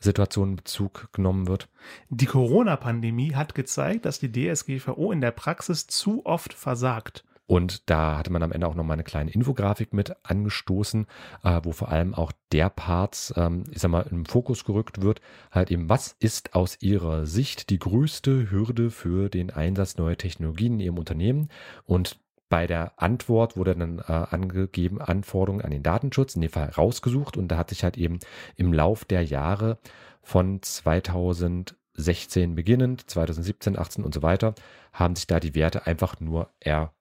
Situationen 0.00 0.56
Bezug 0.56 1.08
genommen 1.12 1.46
wird. 1.46 1.68
Die 2.08 2.26
Corona-Pandemie 2.26 3.34
hat 3.36 3.54
gezeigt, 3.54 4.04
dass 4.06 4.18
die 4.18 4.32
DSGVO 4.32 5.12
in 5.12 5.20
der 5.20 5.30
Praxis 5.30 5.86
zu 5.86 6.26
oft 6.26 6.52
versagt. 6.52 7.24
Und 7.46 7.90
da 7.90 8.18
hatte 8.18 8.32
man 8.32 8.42
am 8.42 8.52
Ende 8.52 8.66
auch 8.66 8.74
nochmal 8.74 8.94
eine 8.94 9.04
kleine 9.04 9.30
Infografik 9.30 9.92
mit 9.92 10.14
angestoßen, 10.22 11.06
äh, 11.42 11.60
wo 11.64 11.72
vor 11.72 11.90
allem 11.90 12.14
auch 12.14 12.32
der 12.52 12.70
Part, 12.70 13.34
ähm, 13.36 13.64
ich 13.70 13.80
sag 13.80 13.90
mal, 13.90 14.06
im 14.10 14.24
Fokus 14.24 14.64
gerückt 14.64 15.02
wird, 15.02 15.20
halt 15.50 15.70
eben, 15.70 15.88
was 15.88 16.16
ist 16.18 16.54
aus 16.54 16.80
Ihrer 16.80 17.26
Sicht 17.26 17.70
die 17.70 17.78
größte 17.78 18.50
Hürde 18.50 18.90
für 18.90 19.28
den 19.28 19.50
Einsatz 19.50 19.96
neuer 19.96 20.16
Technologien 20.16 20.74
in 20.74 20.80
Ihrem 20.80 20.98
Unternehmen? 20.98 21.48
Und 21.84 22.20
bei 22.48 22.66
der 22.66 22.92
Antwort 23.00 23.56
wurde 23.56 23.74
dann 23.74 23.98
äh, 23.98 24.02
angegeben 24.12 25.00
Anforderungen 25.00 25.64
an 25.64 25.70
den 25.70 25.82
Datenschutz, 25.82 26.34
in 26.34 26.42
dem 26.42 26.50
Fall 26.50 26.68
rausgesucht 26.68 27.36
und 27.36 27.48
da 27.48 27.56
hat 27.56 27.70
sich 27.70 27.82
halt 27.82 27.96
eben 27.96 28.18
im 28.56 28.72
Lauf 28.72 29.04
der 29.04 29.24
Jahre 29.24 29.78
von 30.22 30.62
2016 30.62 32.54
beginnend, 32.54 33.10
2017, 33.10 33.78
18 33.78 34.04
und 34.04 34.14
so 34.14 34.22
weiter, 34.22 34.54
haben 34.92 35.16
sich 35.16 35.26
da 35.26 35.40
die 35.40 35.54
Werte 35.54 35.86
einfach 35.86 36.20
nur 36.20 36.50
erhöht 36.60 36.92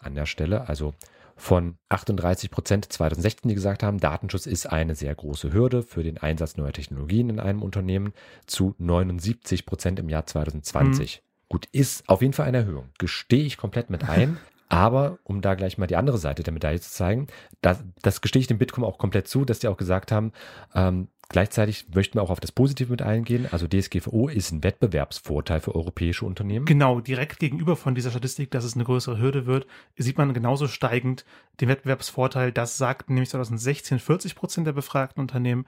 an 0.00 0.14
der 0.14 0.26
Stelle. 0.26 0.68
Also 0.68 0.94
von 1.36 1.76
38 1.88 2.50
Prozent 2.50 2.92
2016, 2.92 3.48
die 3.48 3.54
gesagt 3.54 3.82
haben, 3.82 3.98
Datenschutz 3.98 4.46
ist 4.46 4.66
eine 4.66 4.94
sehr 4.94 5.14
große 5.14 5.52
Hürde 5.52 5.82
für 5.82 6.02
den 6.02 6.18
Einsatz 6.18 6.56
neuer 6.56 6.72
Technologien 6.72 7.30
in 7.30 7.40
einem 7.40 7.62
Unternehmen, 7.62 8.12
zu 8.46 8.74
79 8.78 9.64
Prozent 9.64 9.98
im 9.98 10.08
Jahr 10.10 10.26
2020. 10.26 11.22
Mhm. 11.22 11.30
Gut, 11.48 11.66
ist 11.72 12.08
auf 12.08 12.20
jeden 12.20 12.34
Fall 12.34 12.46
eine 12.46 12.58
Erhöhung. 12.58 12.90
Gestehe 12.98 13.44
ich 13.44 13.56
komplett 13.56 13.90
mit 13.90 14.08
ein. 14.08 14.36
Aber 14.68 15.18
um 15.24 15.40
da 15.40 15.56
gleich 15.56 15.78
mal 15.78 15.88
die 15.88 15.96
andere 15.96 16.18
Seite 16.18 16.44
der 16.44 16.52
Medaille 16.52 16.80
zu 16.80 16.90
zeigen, 16.90 17.26
das, 17.60 17.82
das 18.02 18.20
gestehe 18.20 18.40
ich 18.40 18.46
dem 18.46 18.58
Bitkom 18.58 18.84
auch 18.84 18.98
komplett 18.98 19.26
zu, 19.26 19.44
dass 19.44 19.58
die 19.58 19.66
auch 19.66 19.76
gesagt 19.76 20.12
haben, 20.12 20.32
ähm, 20.76 21.08
Gleichzeitig 21.30 21.86
möchten 21.94 22.18
wir 22.18 22.22
auch 22.22 22.30
auf 22.30 22.40
das 22.40 22.50
Positive 22.50 22.90
mit 22.90 23.02
eingehen. 23.02 23.46
Also 23.50 23.68
DSGVO 23.68 24.28
ist 24.28 24.50
ein 24.50 24.64
Wettbewerbsvorteil 24.64 25.60
für 25.60 25.76
europäische 25.76 26.26
Unternehmen. 26.26 26.66
Genau, 26.66 27.00
direkt 27.00 27.38
gegenüber 27.38 27.76
von 27.76 27.94
dieser 27.94 28.10
Statistik, 28.10 28.50
dass 28.50 28.64
es 28.64 28.74
eine 28.74 28.82
größere 28.82 29.18
Hürde 29.18 29.46
wird, 29.46 29.66
sieht 29.96 30.18
man 30.18 30.34
genauso 30.34 30.66
steigend 30.66 31.24
den 31.60 31.68
Wettbewerbsvorteil. 31.68 32.50
Das 32.50 32.78
sagt 32.78 33.10
nämlich 33.10 33.30
2016 33.30 34.00
40 34.00 34.34
Prozent 34.34 34.66
der 34.66 34.72
befragten 34.72 35.20
Unternehmen 35.20 35.66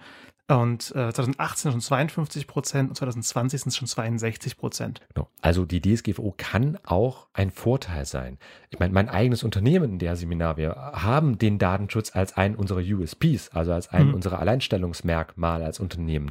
und 0.49 0.91
äh, 0.91 1.13
2018 1.13 1.71
schon 1.71 1.81
52 1.81 2.47
Prozent 2.47 2.89
und 2.91 2.97
2020 2.97 3.61
sind 3.61 3.69
es 3.71 3.77
schon 3.77 3.87
62 3.87 4.57
Prozent. 4.57 5.01
Genau. 5.15 5.29
Also 5.41 5.65
die 5.65 5.81
DSGVO 5.81 6.35
kann 6.37 6.79
auch 6.85 7.29
ein 7.33 7.51
Vorteil 7.51 8.05
sein. 8.05 8.39
Ich 8.71 8.79
meine, 8.79 8.93
mein 8.93 9.09
eigenes 9.09 9.45
Unternehmen, 9.45 9.93
in 9.93 9.99
der 9.99 10.17
Seminar, 10.17 10.57
wir 10.57 10.75
haben 10.75 11.39
den 11.39 11.59
Datenschutz 11.59 12.15
als 12.15 12.37
einen 12.37 12.57
unserer 12.57 12.81
USPs, 12.81 13.51
also 13.51 13.73
als 13.73 13.89
einen 13.89 14.09
mhm. 14.09 14.15
unserer 14.15 14.41
Alleinstellungsmerkmale 14.41 15.52
als 15.61 15.81
Unternehmen. 15.81 16.31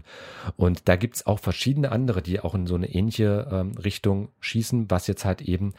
Und 0.56 0.88
da 0.88 0.96
gibt 0.96 1.18
es 1.18 1.26
auch 1.28 1.40
verschiedene 1.40 1.92
andere, 1.92 2.22
die 2.22 2.40
auch 2.40 2.56
in 2.56 2.66
so 2.66 2.76
eine 2.76 2.90
ähnliche 2.90 3.48
ähm, 3.52 3.74
Richtung 3.78 4.30
schießen, 4.40 4.90
was 4.90 5.08
jetzt 5.08 5.26
halt 5.26 5.42
eben 5.42 5.74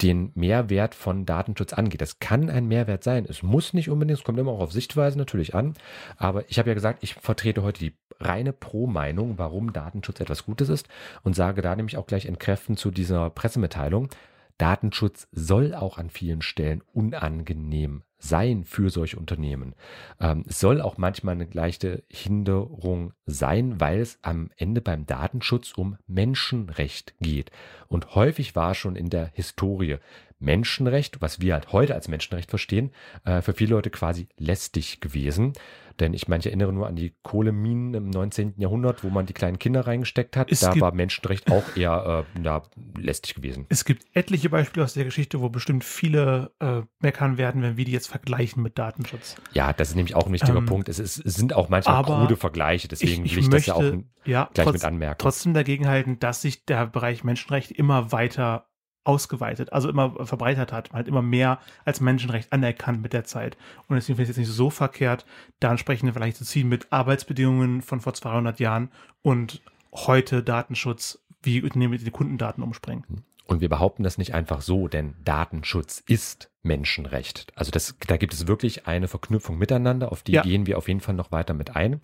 den 0.00 0.30
Mehrwert 0.34 0.94
von 0.94 1.26
Datenschutz 1.26 1.72
angeht. 1.72 2.00
Das 2.00 2.20
kann 2.20 2.50
ein 2.50 2.68
Mehrwert 2.68 3.02
sein. 3.02 3.26
Es 3.28 3.42
muss 3.42 3.74
nicht 3.74 3.90
unbedingt, 3.90 4.18
es 4.18 4.24
kommt 4.24 4.38
immer 4.38 4.52
auch 4.52 4.60
auf 4.60 4.72
Sichtweise 4.72 5.18
natürlich 5.18 5.54
an. 5.54 5.74
Aber 6.16 6.48
ich 6.48 6.58
habe 6.58 6.70
ja 6.70 6.74
gesagt, 6.74 7.02
ich 7.02 7.14
vertrete 7.14 7.62
heute 7.62 7.80
die 7.80 7.94
reine 8.20 8.52
Pro-Meinung, 8.52 9.38
warum 9.38 9.72
Datenschutz 9.72 10.20
etwas 10.20 10.44
Gutes 10.44 10.68
ist 10.68 10.88
und 11.22 11.34
sage 11.34 11.62
da 11.62 11.74
nämlich 11.74 11.96
auch 11.96 12.06
gleich 12.06 12.26
entkräftend 12.26 12.78
zu 12.78 12.90
dieser 12.90 13.30
Pressemitteilung, 13.30 14.08
Datenschutz 14.56 15.28
soll 15.32 15.74
auch 15.74 15.98
an 15.98 16.10
vielen 16.10 16.42
Stellen 16.42 16.82
unangenehm 16.92 18.02
sein 18.18 18.64
für 18.64 18.90
solche 18.90 19.18
Unternehmen. 19.18 19.74
Ähm, 20.20 20.44
es 20.48 20.60
soll 20.60 20.80
auch 20.80 20.98
manchmal 20.98 21.34
eine 21.34 21.48
leichte 21.52 22.02
Hinderung 22.08 23.12
sein, 23.26 23.80
weil 23.80 24.00
es 24.00 24.18
am 24.22 24.50
Ende 24.56 24.80
beim 24.80 25.06
Datenschutz 25.06 25.72
um 25.72 25.96
Menschenrecht 26.06 27.14
geht. 27.20 27.50
Und 27.88 28.14
häufig 28.14 28.56
war 28.56 28.74
schon 28.74 28.96
in 28.96 29.08
der 29.08 29.30
Historie 29.34 29.98
Menschenrecht, 30.38 31.20
was 31.20 31.40
wir 31.40 31.54
halt 31.54 31.72
heute 31.72 31.94
als 31.94 32.08
Menschenrecht 32.08 32.50
verstehen, 32.50 32.90
äh, 33.24 33.42
für 33.42 33.52
viele 33.52 33.74
Leute 33.74 33.90
quasi 33.90 34.28
lästig 34.38 35.00
gewesen. 35.00 35.52
Denn 36.00 36.14
ich 36.14 36.28
meine, 36.28 36.40
ich 36.40 36.46
erinnere 36.46 36.72
nur 36.72 36.86
an 36.86 36.94
die 36.94 37.14
Kohleminen 37.22 37.94
im 37.94 38.10
19. 38.10 38.54
Jahrhundert, 38.56 39.02
wo 39.02 39.10
man 39.10 39.26
die 39.26 39.32
kleinen 39.32 39.58
Kinder 39.58 39.86
reingesteckt 39.86 40.36
hat. 40.36 40.52
Es 40.52 40.60
da 40.60 40.78
war 40.78 40.94
Menschenrecht 40.94 41.50
auch 41.50 41.76
eher 41.76 42.24
äh, 42.36 42.42
ja, 42.44 42.62
lästig 42.96 43.34
gewesen. 43.34 43.66
Es 43.68 43.84
gibt 43.84 44.04
etliche 44.14 44.48
Beispiele 44.48 44.84
aus 44.84 44.94
der 44.94 45.04
Geschichte, 45.04 45.40
wo 45.40 45.48
bestimmt 45.48 45.82
viele 45.82 46.52
äh, 46.60 46.82
meckern 47.00 47.36
werden, 47.36 47.62
wenn 47.62 47.76
wir 47.76 47.84
die 47.84 47.92
jetzt 47.92 48.08
vergleichen 48.08 48.62
mit 48.62 48.78
Datenschutz. 48.78 49.36
Ja, 49.52 49.72
das 49.72 49.90
ist 49.90 49.94
nämlich 49.96 50.14
auch 50.14 50.26
ein 50.26 50.32
wichtiger 50.32 50.58
Ähm, 50.58 50.66
Punkt. 50.66 50.88
Es, 50.88 51.00
ist, 51.00 51.24
es 51.24 51.34
sind 51.34 51.52
auch 51.52 51.68
manchmal 51.68 51.96
aber 51.96 52.20
krude 52.20 52.36
Vergleiche, 52.36 52.86
deswegen 52.86 53.24
ich, 53.24 53.32
will 53.34 53.38
ich 53.40 53.44
ich 53.44 53.44
das 53.46 53.66
möchte 53.66 53.70
ja 53.70 53.74
auch 53.74 54.02
ja, 54.24 54.50
gleich 54.54 54.64
trotz, 54.66 54.74
mit 54.74 54.84
anmerken. 54.84 55.18
trotzdem 55.18 55.54
dagegen 55.54 55.88
halten, 55.88 56.20
dass 56.20 56.42
sich 56.42 56.64
der 56.64 56.86
Bereich 56.86 57.24
Menschenrecht 57.24 57.72
immer 57.72 58.12
weiter 58.12 58.67
ausgeweitet, 59.08 59.72
also 59.72 59.88
immer 59.88 60.26
verbreitert 60.26 60.70
hat, 60.70 60.92
halt 60.92 61.08
immer 61.08 61.22
mehr 61.22 61.58
als 61.86 62.00
Menschenrecht 62.00 62.52
anerkannt 62.52 63.02
mit 63.02 63.14
der 63.14 63.24
Zeit. 63.24 63.56
Und 63.88 63.96
deswegen 63.96 64.16
finde 64.16 64.24
ich 64.24 64.30
es 64.30 64.36
jetzt 64.36 64.48
nicht 64.48 64.54
so 64.54 64.68
verkehrt, 64.68 65.24
da 65.60 65.70
entsprechende 65.70 66.12
vielleicht 66.12 66.36
zu 66.36 66.44
ziehen 66.44 66.68
mit 66.68 66.92
Arbeitsbedingungen 66.92 67.80
von 67.80 68.00
vor 68.00 68.12
200 68.12 68.60
Jahren 68.60 68.90
und 69.22 69.62
heute 69.94 70.42
Datenschutz, 70.42 71.24
wie 71.42 71.62
Unternehmen 71.62 71.92
mit 71.92 72.04
den 72.04 72.12
Kundendaten 72.12 72.62
umspringen. 72.62 73.24
Und 73.46 73.62
wir 73.62 73.70
behaupten 73.70 74.02
das 74.02 74.18
nicht 74.18 74.34
einfach 74.34 74.60
so, 74.60 74.88
denn 74.88 75.14
Datenschutz 75.24 76.02
ist 76.06 76.50
Menschenrecht. 76.62 77.50
Also 77.56 77.70
das, 77.70 77.96
da 78.06 78.18
gibt 78.18 78.34
es 78.34 78.46
wirklich 78.46 78.86
eine 78.86 79.08
Verknüpfung 79.08 79.56
miteinander, 79.56 80.12
auf 80.12 80.22
die 80.22 80.32
Ja. 80.32 80.42
gehen 80.42 80.66
wir 80.66 80.76
auf 80.76 80.86
jeden 80.86 81.00
Fall 81.00 81.14
noch 81.14 81.32
weiter 81.32 81.54
mit 81.54 81.74
ein. 81.74 82.02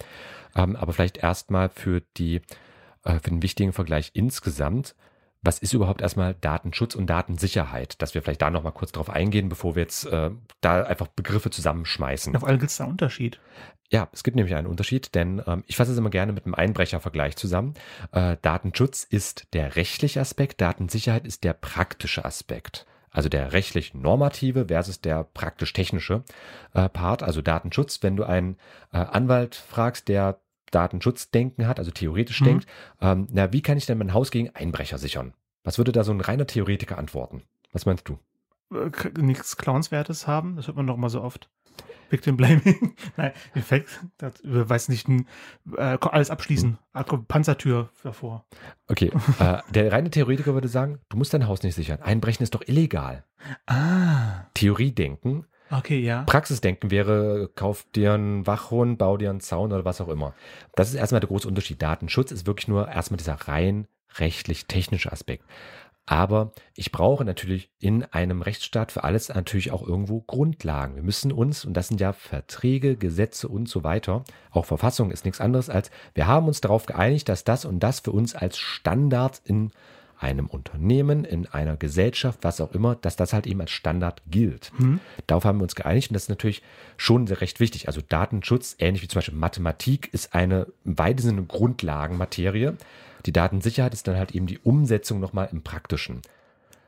Ähm, 0.57 0.75
aber 0.75 0.95
vielleicht 0.95 1.19
erstmal 1.19 1.69
für 1.69 2.01
die, 2.17 2.41
äh, 3.05 3.19
für 3.21 3.29
den 3.29 3.43
wichtigen 3.43 3.75
Vergleich 3.75 4.13
insgesamt. 4.15 4.95
Was 5.45 5.59
ist 5.59 5.75
überhaupt 5.75 6.01
erstmal 6.01 6.35
Datenschutz 6.35 6.95
und 6.95 7.07
Datensicherheit? 7.07 8.01
Dass 8.01 8.15
wir 8.15 8.23
vielleicht 8.23 8.41
da 8.41 8.51
nochmal 8.51 8.73
kurz 8.73 8.93
drauf 8.93 9.11
eingehen, 9.11 9.51
bevor 9.51 9.77
wir 9.77 9.83
jetzt 9.83 10.07
äh, 10.07 10.31
da 10.63 10.83
einfach 10.85 11.09
Begriffe 11.09 11.51
zusammenschmeißen. 11.51 12.35
Auf 12.35 12.45
allem 12.45 12.59
gibt 12.59 12.71
es 12.71 12.79
da 12.79 12.85
einen 12.85 12.93
Unterschied. 12.93 13.39
Ja, 13.91 14.09
es 14.13 14.25
gibt 14.25 14.37
nämlich 14.37 14.55
einen 14.55 14.67
Unterschied, 14.67 15.15
denn 15.15 15.43
ähm, 15.47 15.63
ich 15.67 15.77
fasse 15.77 15.93
es 15.93 15.99
immer 15.99 16.09
gerne 16.09 16.33
mit 16.33 16.47
einem 16.47 16.55
Einbrechervergleich 16.55 17.37
zusammen. 17.37 17.75
Äh, 18.13 18.39
Datenschutz 18.41 19.05
ist 19.05 19.47
der 19.53 19.77
rechtliche 19.77 20.21
Aspekt, 20.21 20.63
Datensicherheit 20.63 21.27
ist 21.27 21.45
der 21.45 21.53
praktische 21.53 22.25
Aspekt. 22.25 22.87
Also 23.11 23.29
der 23.29 23.53
rechtlich 23.53 23.95
normative 23.95 24.67
versus 24.67 25.01
der 25.01 25.23
praktisch 25.23 25.73
technische 25.73 26.25
äh, 26.73 26.89
Part, 26.89 27.23
also 27.23 27.43
Datenschutz. 27.43 28.03
Wenn 28.03 28.17
du 28.17 28.25
einen 28.25 28.57
äh, 28.93 28.97
Anwalt 28.97 29.55
fragst, 29.55 30.09
der 30.09 30.41
Datenschutzdenken 30.75 31.67
hat, 31.67 31.79
also 31.79 31.91
theoretisch 31.91 32.41
Mhm. 32.41 32.45
denkt, 32.45 32.67
ähm, 33.01 33.29
na, 33.31 33.53
wie 33.53 33.63
kann 33.63 33.79
ich 33.79 33.87
denn 33.87 33.99
mein 33.99 34.13
Haus 34.13 34.31
gegen 34.31 34.51
Einbrecher 34.51 34.99
sichern? 34.99 35.35
Was 35.63 35.79
würde 35.79 35.93
da 35.93 36.05
so 36.05 36.13
ein 36.13 36.21
reiner 36.21 36.47
Theoretiker 36.47 36.99
antworten? 36.99 37.43
Was 37.73 37.87
meinst 37.87 38.09
du? 38.09 38.19
Äh, 38.75 38.91
nichts 39.21 39.57
Clownswertes 39.57 40.27
haben, 40.27 40.57
das 40.57 40.67
hört 40.67 40.77
man 40.77 40.87
doch 40.87 40.97
mal 40.97 41.09
so 41.11 41.23
oft. 41.23 41.49
Victim 42.11 42.37
Blaming. 42.37 42.95
Nein, 43.17 43.33
mir 43.55 43.63
fällt, 43.63 43.87
das, 44.19 44.35
weiß 44.45 44.89
nicht, 44.91 45.09
ein, 45.09 45.27
äh, 45.77 45.97
alles 46.01 46.31
abschließen. 46.31 46.79
Komm, 47.09 47.25
Panzertür 47.27 47.89
davor. 48.03 48.45
Okay, 48.89 49.11
äh, 49.41 49.59
der 49.71 49.91
reine 49.91 50.11
Theoretiker 50.11 50.55
würde 50.55 50.69
sagen, 50.69 51.01
du 51.09 51.17
musst 51.17 51.35
dein 51.35 51.49
Haus 51.49 51.63
nicht 51.63 51.75
sichern. 51.75 52.03
Einbrechen 52.03 52.43
ist 52.45 52.55
doch 52.55 52.63
illegal. 52.67 53.25
Ah, 53.67 54.45
Theoriedenken 54.55 55.47
okay, 55.71 56.01
ja. 56.01 56.23
Praxisdenken 56.23 56.91
wäre, 56.91 57.51
kauf 57.55 57.87
dir 57.95 58.15
einen 58.15 58.47
Wachhund, 58.47 58.99
bau 58.99 59.17
dir 59.17 59.31
einen 59.31 59.41
Zaun 59.41 59.73
oder 59.73 59.85
was 59.85 60.01
auch 60.01 60.09
immer. 60.09 60.35
Das 60.75 60.89
ist 60.89 60.95
erstmal 60.95 61.21
der 61.21 61.29
große 61.29 61.49
Unterschied. 61.49 61.81
Datenschutz 61.83 62.31
ist 62.31 62.47
wirklich 62.47 62.69
nur 62.69 62.89
erstmal 62.89 63.19
dieser 63.19 63.35
rein 63.35 63.87
rechtlich-technische 64.19 65.11
Aspekt. 65.11 65.45
Aber 66.07 66.53
ich 66.75 66.93
brauche 66.93 67.25
natürlich 67.25 67.71
in 67.79 68.05
einem 68.05 68.43
Rechtsstaat 68.43 68.93
für 68.93 69.05
alles 69.05 69.31
natürlich 69.31 69.71
auch 69.71 69.83
irgendwo 69.83 70.21
Grundlagen. 70.21 70.97
Wir 70.97 71.03
müssen 71.03 71.33
uns, 71.33 71.65
und 71.65 71.75
das 71.75 71.89
sind 71.89 71.99
ja 71.99 72.13
Verträge, 72.13 72.97
Gesetze 72.97 73.49
und 73.49 73.71
so 73.71 73.85
weiter, 73.85 74.23
auch 74.51 74.67
Verfassung 74.67 75.11
ist 75.11 75.25
nichts 75.25 75.41
anderes 75.41 75.71
als, 75.71 75.91
wir 76.13 76.27
haben 76.27 76.47
uns 76.47 76.61
darauf 76.61 76.85
geeinigt, 76.85 77.29
dass 77.31 77.45
das 77.45 77.65
und 77.65 77.81
das 77.81 78.01
für 78.01 78.13
uns 78.13 78.35
als 78.35 78.59
Standard 78.59 79.41
in 79.45 79.71
einem 80.25 80.47
Unternehmen, 80.47 81.25
in 81.25 81.47
einer 81.47 81.77
Gesellschaft, 81.77 82.39
was 82.43 82.59
auch 82.63 82.73
immer, 82.73 82.95
dass 82.95 83.15
das 83.15 83.35
halt 83.35 83.47
eben 83.47 83.61
als 83.61 83.73
Standard 83.73 84.23
gilt. 84.27 84.73
Hm? 84.79 84.99
Darauf 85.27 85.45
haben 85.45 85.59
wir 85.59 85.65
uns 85.65 85.75
geeinigt 85.75 86.09
und 86.09 86.15
das 86.15 86.25
ist 86.25 86.29
natürlich 86.31 86.63
schon 86.97 87.27
sehr 87.27 87.43
recht 87.43 87.61
wichtig. 87.61 87.89
Also 87.89 88.01
Datenschutz, 88.01 88.75
ähnlich 88.79 89.03
wie 89.03 89.09
zum 89.09 89.19
Beispiel 89.19 89.35
Mathematik, 89.35 90.09
ist 90.15 90.35
eine 90.35 90.67
im 90.87 90.99
weitesten 90.99 91.31
Sinne 91.31 91.45
Grundlagenmaterie. 91.45 92.73
Die 93.27 93.33
Datensicherheit 93.33 93.93
ist 93.93 94.09
dann 94.09 94.17
halt 94.17 94.35
eben 94.35 94.47
die 94.47 94.59
Umsetzung 94.59 95.21
nochmal 95.21 95.51
im 95.53 95.63
Praktischen. 95.63 96.23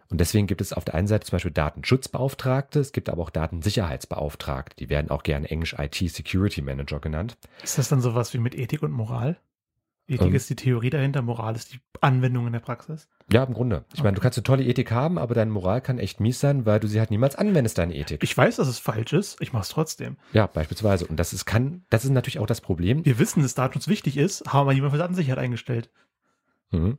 Und 0.09 0.21
deswegen 0.21 0.47
gibt 0.47 0.63
es 0.63 0.73
auf 0.73 0.87
der 0.87 0.95
einen 0.95 1.09
Seite 1.09 1.27
zum 1.27 1.37
Beispiel 1.37 1.51
Datenschutzbeauftragte, 1.51 2.81
es 2.81 2.93
gibt 2.93 3.11
aber 3.11 3.23
auch 3.23 3.31
Datensicherheitsbeauftragte. 3.31 4.77
Die 4.77 4.89
werden 4.89 5.11
auch 5.11 5.25
gerne 5.25 5.51
englisch 5.51 5.75
IT 5.79 5.97
Security 5.97 6.63
Manager 6.63 7.01
genannt. 7.01 7.37
Ist 7.63 7.77
das 7.77 7.89
dann 7.89 8.01
sowas 8.01 8.33
wie 8.33 8.39
mit 8.39 8.55
Ethik 8.55 8.83
und 8.83 8.93
Moral? 8.93 9.37
Ethik 10.09 10.29
Ähm. 10.29 10.35
ist 10.35 10.49
die 10.49 10.57
Theorie 10.57 10.91
dahinter, 10.91 11.21
Moral 11.23 11.57
ist 11.57 11.73
die 11.75 11.81
Anwendung 12.01 12.47
in 12.47 12.53
der 12.53 12.61
Praxis. 12.61 13.09
Ja, 13.33 13.43
im 13.43 13.55
Grunde. 13.55 13.85
Ich 13.93 14.05
meine, 14.05 14.15
du 14.15 14.21
kannst 14.21 14.39
eine 14.39 14.45
tolle 14.45 14.63
Ethik 14.65 14.93
haben, 14.93 15.19
aber 15.19 15.35
deine 15.35 15.51
Moral 15.51 15.81
kann 15.81 15.99
echt 15.99 16.21
mies 16.21 16.39
sein, 16.39 16.65
weil 16.65 16.79
du 16.79 16.87
sie 16.87 17.01
halt 17.01 17.11
niemals 17.11 17.35
anwendest, 17.35 17.79
deine 17.79 17.95
Ethik. 17.97 18.23
Ich 18.23 18.37
weiß, 18.37 18.57
dass 18.57 18.69
es 18.69 18.79
falsch 18.79 19.13
ist, 19.13 19.41
ich 19.41 19.53
mache 19.53 19.63
es 19.63 19.69
trotzdem. 19.69 20.17
ja, 20.33 20.47
beispielsweise. 20.47 21.07
Und 21.07 21.17
das 21.19 21.33
ist, 21.33 21.45
kann, 21.45 21.85
das 21.91 22.05
ist 22.05 22.11
natürlich 22.13 22.39
auch 22.39 22.47
das 22.47 22.61
Problem. 22.61 23.05
Wir 23.05 23.19
wissen, 23.19 23.43
dass 23.43 23.55
Datenschutz 23.55 23.89
wichtig 23.89 24.17
ist, 24.17 24.45
haben 24.47 24.61
aber 24.61 24.73
jemand 24.73 24.93
für 24.93 24.99
Datensicherheit 24.99 25.39
eingestellt. 25.43 25.91
Mhm. 26.71 26.99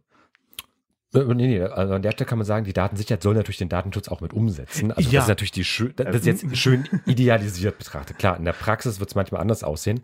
Äh, 1.14 1.20
Nee, 1.24 1.48
nee, 1.48 1.62
also 1.62 1.94
an 1.94 2.02
der 2.02 2.12
Stelle 2.12 2.28
kann 2.28 2.38
man 2.38 2.46
sagen, 2.46 2.66
die 2.66 2.74
Datensicherheit 2.74 3.24
soll 3.24 3.34
natürlich 3.36 3.58
den 3.58 3.70
Datenschutz 3.70 4.10
auch 4.10 4.20
mit 4.20 4.34
umsetzen. 4.34 4.92
Also 4.92 5.10
Ja. 5.10 5.20
das 5.20 5.24
ist 5.26 5.30
natürlich 5.30 5.52
die 5.52 5.64
schön, 5.64 5.94
das 5.96 6.14
ist 6.14 6.26
jetzt 6.26 6.58
schön 6.58 6.88
idealisiert 7.06 7.78
betrachtet. 7.78 8.20
Klar, 8.20 8.36
in 8.38 8.44
der 8.44 8.52
Praxis 8.54 9.00
wird 9.00 9.10
es 9.10 9.16
manchmal 9.16 9.40
anders 9.40 9.64
aussehen. 9.64 10.02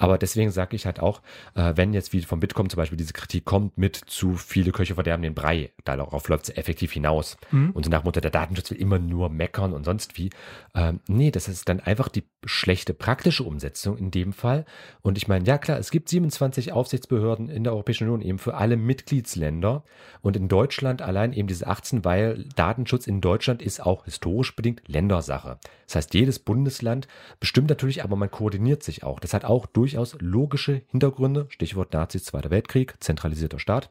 Aber 0.00 0.16
deswegen 0.16 0.50
sage 0.50 0.74
ich 0.74 0.86
halt 0.86 0.98
auch, 0.98 1.20
äh, 1.54 1.74
wenn 1.76 1.92
jetzt 1.92 2.14
wie 2.14 2.22
vom 2.22 2.40
Bitkom 2.40 2.70
zum 2.70 2.78
Beispiel 2.78 2.96
diese 2.96 3.12
Kritik 3.12 3.44
kommt 3.44 3.76
mit 3.76 3.96
zu 3.96 4.34
viele 4.34 4.72
Köche 4.72 4.94
verderben 4.94 5.22
den 5.22 5.34
Brei, 5.34 5.72
darauf 5.84 6.26
läuft 6.28 6.48
es 6.48 6.56
effektiv 6.56 6.92
hinaus. 6.92 7.36
Mhm. 7.50 7.72
Und 7.72 7.84
so 7.84 7.90
nach 7.90 8.02
Motto, 8.02 8.18
der 8.20 8.30
Datenschutz 8.30 8.70
will 8.70 8.80
immer 8.80 8.98
nur 8.98 9.28
meckern 9.28 9.74
und 9.74 9.84
sonst 9.84 10.16
wie. 10.16 10.30
Ähm, 10.74 11.00
nee, 11.06 11.30
das 11.30 11.48
ist 11.48 11.68
dann 11.68 11.80
einfach 11.80 12.08
die 12.08 12.24
schlechte 12.46 12.94
praktische 12.94 13.44
Umsetzung 13.44 13.98
in 13.98 14.10
dem 14.10 14.32
Fall. 14.32 14.64
Und 15.02 15.18
ich 15.18 15.28
meine, 15.28 15.44
ja 15.44 15.58
klar, 15.58 15.78
es 15.78 15.90
gibt 15.90 16.08
27 16.08 16.72
Aufsichtsbehörden 16.72 17.50
in 17.50 17.64
der 17.64 17.74
Europäischen 17.74 18.04
Union 18.04 18.22
eben 18.22 18.38
für 18.38 18.54
alle 18.54 18.78
Mitgliedsländer. 18.78 19.84
Und 20.22 20.34
in 20.34 20.48
Deutschland 20.48 21.02
allein 21.02 21.34
eben 21.34 21.46
diese 21.46 21.66
18, 21.66 22.06
weil 22.06 22.46
Datenschutz 22.56 23.06
in 23.06 23.20
Deutschland 23.20 23.60
ist 23.60 23.84
auch 23.84 24.06
historisch 24.06 24.56
bedingt 24.56 24.80
Ländersache. 24.86 25.58
Das 25.86 25.96
heißt, 25.96 26.14
jedes 26.14 26.38
Bundesland 26.38 27.08
bestimmt 27.40 27.68
natürlich, 27.68 28.02
aber 28.04 28.16
man 28.16 28.30
koordiniert 28.30 28.82
sich 28.82 29.02
auch. 29.02 29.20
Das 29.20 29.34
hat 29.34 29.44
auch 29.44 29.66
durchaus 29.90 30.16
logische 30.20 30.82
Hintergründe. 30.88 31.46
Stichwort 31.50 31.92
Nazis, 31.92 32.24
Zweiter 32.24 32.50
Weltkrieg, 32.50 32.94
zentralisierter 33.00 33.58
Staat, 33.58 33.90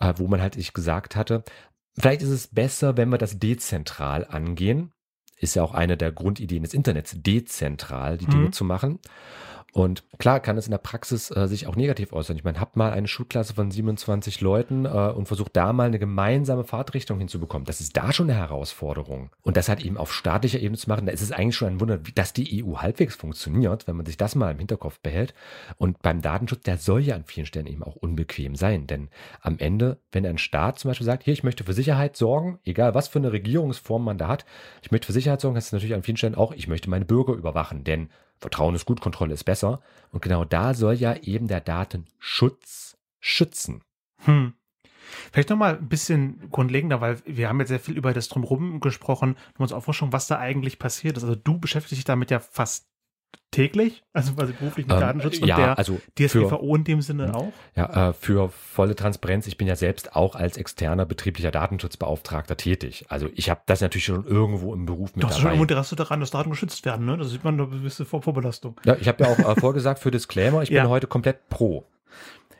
äh, 0.00 0.12
wo 0.16 0.26
man 0.28 0.40
halt 0.40 0.54
sich 0.54 0.72
gesagt 0.72 1.16
hatte, 1.16 1.44
vielleicht 1.98 2.22
ist 2.22 2.28
es 2.28 2.48
besser, 2.48 2.96
wenn 2.96 3.08
wir 3.08 3.18
das 3.18 3.38
dezentral 3.38 4.26
angehen. 4.26 4.92
Ist 5.38 5.56
ja 5.56 5.62
auch 5.62 5.74
eine 5.74 5.96
der 5.96 6.12
Grundideen 6.12 6.62
des 6.62 6.74
Internets, 6.74 7.14
dezentral 7.16 8.18
die 8.18 8.26
Dinge 8.26 8.46
Mhm. 8.46 8.52
zu 8.52 8.64
machen. 8.64 8.98
Und 9.74 10.04
klar 10.18 10.38
kann 10.38 10.56
es 10.56 10.68
in 10.68 10.70
der 10.70 10.78
Praxis 10.78 11.32
äh, 11.32 11.48
sich 11.48 11.66
auch 11.66 11.74
negativ 11.74 12.12
äußern. 12.12 12.36
Ich 12.36 12.44
meine, 12.44 12.60
habt 12.60 12.76
mal 12.76 12.92
eine 12.92 13.08
Schulklasse 13.08 13.54
von 13.54 13.72
27 13.72 14.40
Leuten 14.40 14.84
äh, 14.84 14.88
und 14.88 15.26
versucht 15.26 15.56
da 15.56 15.72
mal 15.72 15.88
eine 15.88 15.98
gemeinsame 15.98 16.62
Fahrtrichtung 16.62 17.18
hinzubekommen. 17.18 17.66
Das 17.66 17.80
ist 17.80 17.96
da 17.96 18.12
schon 18.12 18.30
eine 18.30 18.38
Herausforderung. 18.38 19.30
Und 19.42 19.56
das 19.56 19.68
halt 19.68 19.84
eben 19.84 19.96
auf 19.96 20.14
staatlicher 20.14 20.60
Ebene 20.60 20.78
zu 20.78 20.88
machen, 20.88 21.06
da 21.06 21.12
ist 21.12 21.22
es 21.22 21.32
eigentlich 21.32 21.56
schon 21.56 21.66
ein 21.66 21.80
Wunder, 21.80 22.06
wie, 22.06 22.12
dass 22.12 22.32
die 22.32 22.64
EU 22.64 22.76
halbwegs 22.76 23.16
funktioniert, 23.16 23.88
wenn 23.88 23.96
man 23.96 24.06
sich 24.06 24.16
das 24.16 24.36
mal 24.36 24.52
im 24.52 24.58
Hinterkopf 24.58 25.00
behält. 25.00 25.34
Und 25.76 26.00
beim 26.02 26.22
Datenschutz, 26.22 26.62
der 26.62 26.78
soll 26.78 27.00
ja 27.00 27.16
an 27.16 27.24
vielen 27.24 27.46
Stellen 27.46 27.66
eben 27.66 27.82
auch 27.82 27.96
unbequem 27.96 28.54
sein. 28.54 28.86
Denn 28.86 29.08
am 29.40 29.58
Ende, 29.58 29.98
wenn 30.12 30.24
ein 30.24 30.38
Staat 30.38 30.78
zum 30.78 30.90
Beispiel 30.92 31.04
sagt, 31.04 31.24
hier, 31.24 31.32
ich 31.32 31.42
möchte 31.42 31.64
für 31.64 31.72
Sicherheit 31.72 32.16
sorgen, 32.16 32.60
egal 32.64 32.94
was 32.94 33.08
für 33.08 33.18
eine 33.18 33.32
Regierungsform 33.32 34.04
man 34.04 34.18
da 34.18 34.28
hat, 34.28 34.46
ich 34.82 34.92
möchte 34.92 35.06
für 35.06 35.12
Sicherheit 35.12 35.40
sorgen, 35.40 35.56
heißt 35.56 35.66
es 35.66 35.72
natürlich 35.72 35.96
an 35.96 36.04
vielen 36.04 36.16
Stellen 36.16 36.36
auch, 36.36 36.52
ich 36.52 36.68
möchte 36.68 36.88
meine 36.88 37.06
Bürger 37.06 37.32
überwachen. 37.32 37.82
Denn 37.82 38.08
Vertrauen 38.44 38.74
ist 38.74 38.84
gut, 38.84 39.00
Kontrolle 39.00 39.32
ist 39.32 39.44
besser. 39.44 39.80
Und 40.12 40.20
genau 40.20 40.44
da 40.44 40.74
soll 40.74 40.96
ja 40.96 41.16
eben 41.16 41.48
der 41.48 41.62
Datenschutz 41.62 42.98
schützen. 43.18 43.80
Hm. 44.24 44.52
Vielleicht 45.32 45.48
nochmal 45.48 45.78
ein 45.78 45.88
bisschen 45.88 46.50
grundlegender, 46.50 47.00
weil 47.00 47.22
wir 47.24 47.48
haben 47.48 47.58
jetzt 47.60 47.70
sehr 47.70 47.80
viel 47.80 47.96
über 47.96 48.12
das 48.12 48.28
Drumherum 48.28 48.80
gesprochen, 48.80 49.38
um 49.56 49.62
uns 49.62 49.72
auch 49.72 49.82
vorstellen, 49.82 50.12
was 50.12 50.26
da 50.26 50.38
eigentlich 50.38 50.78
passiert 50.78 51.16
ist. 51.16 51.22
Also 51.22 51.36
du 51.36 51.58
beschäftigst 51.58 51.96
dich 51.96 52.04
damit 52.04 52.30
ja 52.30 52.38
fast 52.38 52.86
täglich? 53.50 54.02
Also 54.12 54.34
quasi 54.34 54.52
beruflichen 54.52 54.90
Ähm, 54.90 55.00
Datenschutz 55.00 55.38
und 55.38 55.48
ja, 55.48 55.56
der 55.56 55.78
also 55.78 56.00
DSGVO 56.18 56.76
in 56.76 56.84
dem 56.84 57.02
Sinne 57.02 57.34
auch? 57.34 57.52
Ja, 57.76 58.10
äh, 58.10 58.12
für 58.12 58.48
volle 58.50 58.94
Transparenz, 58.96 59.46
ich 59.46 59.56
bin 59.56 59.66
ja 59.66 59.76
selbst 59.76 60.14
auch 60.16 60.34
als 60.36 60.56
externer 60.56 61.06
betrieblicher 61.06 61.50
Datenschutzbeauftragter 61.50 62.56
tätig. 62.56 63.06
Also 63.08 63.28
ich 63.34 63.50
habe 63.50 63.60
das 63.66 63.80
natürlich 63.80 64.04
schon 64.04 64.24
irgendwo 64.24 64.74
im 64.74 64.86
Beruf 64.86 65.14
mit 65.14 65.22
Du 65.24 65.28
hast 65.28 65.36
schon 65.36 65.44
dabei. 65.44 65.54
immer 65.54 65.62
Interesse 65.62 65.96
daran, 65.96 66.20
dass 66.20 66.30
Daten 66.30 66.50
geschützt 66.50 66.84
werden, 66.84 67.06
ne? 67.06 67.16
Das 67.16 67.30
sieht 67.30 67.44
man, 67.44 67.58
da 67.58 67.64
du 67.66 68.04
vor 68.04 68.22
Vorbelastung. 68.22 68.80
Ja, 68.84 68.96
ich 68.98 69.08
habe 69.08 69.24
ja 69.24 69.30
auch 69.30 69.38
äh, 69.38 69.54
vorgesagt 69.60 69.98
für 70.00 70.10
Disclaimer, 70.10 70.62
ich 70.62 70.70
Ja. 70.70 70.82
bin 70.82 70.90
heute 70.90 71.06
komplett 71.06 71.48
pro. 71.48 71.84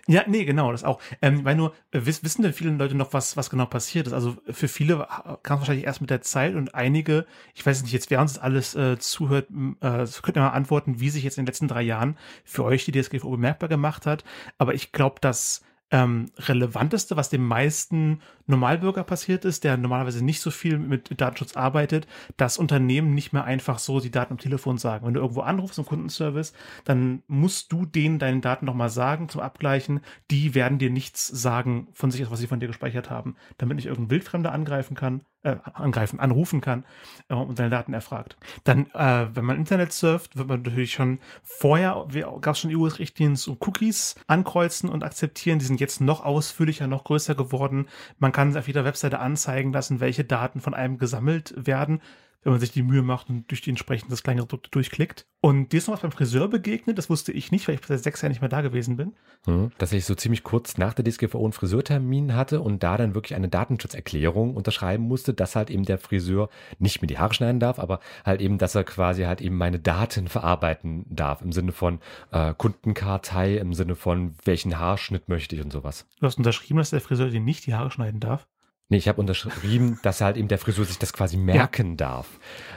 Ja, 0.07 0.23
nee, 0.27 0.45
genau, 0.45 0.71
das 0.71 0.85
auch. 0.85 1.01
Ähm, 1.23 1.45
weil 1.45 1.57
nur, 1.57 1.75
äh, 1.91 2.01
wiss, 2.05 2.23
wissen 2.23 2.43
denn 2.43 2.53
viele 2.53 2.71
Leute 2.73 2.95
noch, 2.95 3.15
was, 3.15 3.39
was 3.39 3.49
genau 3.49 3.65
passiert 3.65 4.07
ist? 4.07 4.13
Also 4.13 4.37
für 4.51 4.69
viele 4.69 5.07
kam 5.43 5.57
es 5.57 5.61
wahrscheinlich 5.61 5.87
erst 5.87 6.03
mit 6.03 6.11
der 6.11 6.21
Zeit 6.21 6.55
und 6.55 6.75
einige, 6.75 7.25
ich 7.55 7.65
weiß 7.65 7.83
nicht, 7.83 7.93
jetzt 7.93 8.11
wer 8.11 8.21
uns 8.21 8.39
alles 8.39 8.75
äh, 8.75 8.99
zuhört, 8.99 9.49
äh, 9.81 10.07
könnt 10.23 10.37
ihr 10.37 10.43
mal 10.43 10.51
antworten, 10.51 11.01
wie 11.01 11.09
sich 11.09 11.25
jetzt 11.25 11.39
in 11.39 11.45
den 11.45 11.47
letzten 11.47 11.69
drei 11.69 11.83
Jahren 11.83 12.19
für 12.45 12.65
euch 12.65 12.85
die 12.85 12.93
DSGVO 12.93 13.31
bemerkbar 13.31 13.71
gemacht 13.71 14.05
hat. 14.05 14.25
Aber 14.59 14.75
ich 14.75 14.93
glaube, 14.93 15.17
das 15.23 15.63
ähm, 15.95 16.27
relevanteste, 16.39 17.17
was 17.17 17.31
dem 17.31 17.47
meisten 17.47 18.21
Normalbürger 18.49 19.05
passiert 19.05 19.45
ist, 19.45 19.63
der 19.63 19.77
normalerweise 19.77 20.25
nicht 20.25 20.41
so 20.41 20.51
viel 20.51 20.77
mit 20.77 21.21
Datenschutz 21.21 21.57
arbeitet, 21.57 22.09
dass 22.37 22.59
Unternehmen 22.59 23.15
nicht 23.15 23.33
mehr 23.33 23.45
einfach 23.45 23.79
so 23.79 24.01
die 24.01 24.11
Daten 24.11 24.33
am 24.33 24.39
Telefon 24.39 24.77
sagen. 24.77 25.07
Wenn 25.07 25.15
du 25.15 25.21
irgendwo 25.21 25.43
anrufst 25.43 25.79
im 25.79 25.87
Kundenservice, 25.87 26.53
dann 26.85 27.23
musst 27.29 27.71
du 27.71 27.87
denen 27.87 28.19
deine 28.19 28.41
Daten 28.41 28.67
nochmal 28.67 28.91
sagen 28.91 29.29
zum 29.29 29.41
Abgleichen. 29.41 30.01
Die 30.33 30.57
werden 30.57 30.79
dir 30.79 30.91
nichts 30.91 31.29
sagen 31.29 31.87
von 31.93 32.11
sich 32.11 32.25
aus, 32.25 32.33
was 32.33 32.41
sie 32.41 32.49
von 32.49 32.59
dir 32.59 32.67
gespeichert 32.67 33.09
haben, 33.09 33.37
damit 33.57 33.77
nicht 33.77 33.87
irgendein 33.87 34.11
Wildfremder 34.11 34.51
angreifen 34.51 34.97
kann, 34.97 35.21
äh, 35.45 35.57
angreifen, 35.75 36.21
anrufen 36.21 36.61
kann 36.61 36.85
äh, 37.29 37.35
und 37.35 37.59
deine 37.59 37.71
Daten 37.71 37.95
erfragt. 37.95 38.37
Dann, 38.65 38.87
äh, 38.95 39.29
wenn 39.35 39.45
man 39.45 39.57
Internet 39.57 39.93
surft, 39.93 40.37
wird 40.37 40.49
man 40.49 40.63
natürlich 40.63 40.93
schon 40.93 41.19
vorher, 41.43 42.07
gab 42.41 42.55
es 42.55 42.61
schon 42.61 42.75
EU-Richtlinien 42.75 43.37
zu 43.37 43.57
Cookies 43.61 44.17
ankreuzen 44.27 44.89
und 44.89 45.05
akzeptieren. 45.05 45.59
Die 45.59 45.65
sind 45.67 45.81
jetzt 45.81 46.01
noch 46.01 46.25
ausführlicher, 46.25 46.87
noch 46.87 47.05
größer 47.05 47.35
geworden. 47.35 47.89
Man 48.19 48.33
kann 48.33 48.57
auf 48.57 48.67
jeder 48.67 48.85
Webseite 48.85 49.19
anzeigen 49.21 49.73
lassen, 49.73 50.01
welche 50.01 50.25
Daten 50.25 50.61
von 50.61 50.75
einem 50.75 50.99
gesammelt 50.99 51.55
werden, 51.57 52.01
wenn 52.45 52.53
man 52.53 52.61
sich 52.61 52.71
die 52.71 52.83
Mühe 52.83 53.03
macht 53.03 53.31
und 53.31 53.51
durch 53.51 53.63
die 53.63 53.71
entsprechend 53.71 54.13
das 54.13 54.23
Kleingedruckte 54.23 54.71
durchklickt. 54.71 55.27
Und 55.41 55.73
dir 55.73 55.79
ist 55.79 55.89
noch 55.89 55.95
was 55.95 56.01
beim 56.01 56.13
Friseur 56.13 56.49
begegnet, 56.49 56.97
das 56.97 57.11
wusste 57.11 57.33
ich 57.33 57.51
nicht, 57.51 57.67
weil 57.69 57.75
ich 57.75 57.81
seit 57.87 58.03
sechs 58.03 58.23
Jahren 58.23 58.31
nicht 58.33 58.41
mehr 58.41 58.49
da 58.49 58.61
gewesen 58.61 58.97
bin. 58.97 59.15
Hm, 59.45 59.73
Dass 59.79 59.93
ich 59.93 60.05
so 60.05 60.15
ziemlich 60.15 60.43
kurz 60.43 60.79
nach 60.79 60.95
der 60.95 61.05
DSGVO 61.05 61.43
einen 61.43 61.53
Friseurtermin 61.53 62.35
hatte 62.35 62.61
und 62.61 62.83
da 62.83 62.97
dann 62.97 63.15
wirklich 63.15 63.35
eine 63.35 63.49
Datenschutzerklärung 63.49 64.55
unterschreiben 64.55 65.05
musste, 65.05 65.35
dass 65.35 65.57
halt 65.57 65.71
eben 65.71 65.85
der 65.85 65.99
Friseur 65.99 66.49
nicht 66.79 67.03
mehr 67.03 67.09
die 67.09 67.19
Haare 67.19 67.35
schneiden 67.35 67.61
darf, 67.61 67.79
aber 67.79 68.01
halt 68.25 68.41
eben, 68.41 68.59
dass 68.59 68.75
er 68.75 68.85
quasi 68.85 69.25
halt 69.25 69.41
eben 69.41 69.57
meine 69.57 69.81
Daten 69.81 70.29
verarbeiten 70.35 71.05
darf 71.09 71.43
im 71.43 71.53
Sinne 71.53 71.73
von 71.73 72.01
äh, 72.31 72.55
Kundenkartei, 72.55 73.57
im 73.57 73.75
Sinne 73.75 73.97
von 73.97 74.35
welchen 74.45 74.79
Haarschnitt 74.79 75.29
möchte 75.29 75.57
ich 75.57 75.63
und 75.63 75.73
sowas. 75.73 76.07
Du 76.21 76.27
hast 76.27 76.39
unterschrieben, 76.39 76.79
dass 76.79 76.91
der 76.91 77.01
Friseur 77.01 77.29
dir 77.29 77.41
nicht 77.41 77.67
die 77.67 77.75
Haare 77.75 77.91
schneiden 77.91 78.21
darf. 78.21 78.47
Nee, 78.91 78.99
ich 78.99 79.09
habe 79.09 79.21
unterschrieben, 79.21 79.99
dass 80.03 80.21
halt 80.21 80.37
eben 80.37 80.49
der 80.49 80.59
Friseur 80.59 80.85
sich 80.85 80.99
das 80.99 81.13
quasi 81.13 81.37
merken 81.37 81.97
darf. 81.97 82.29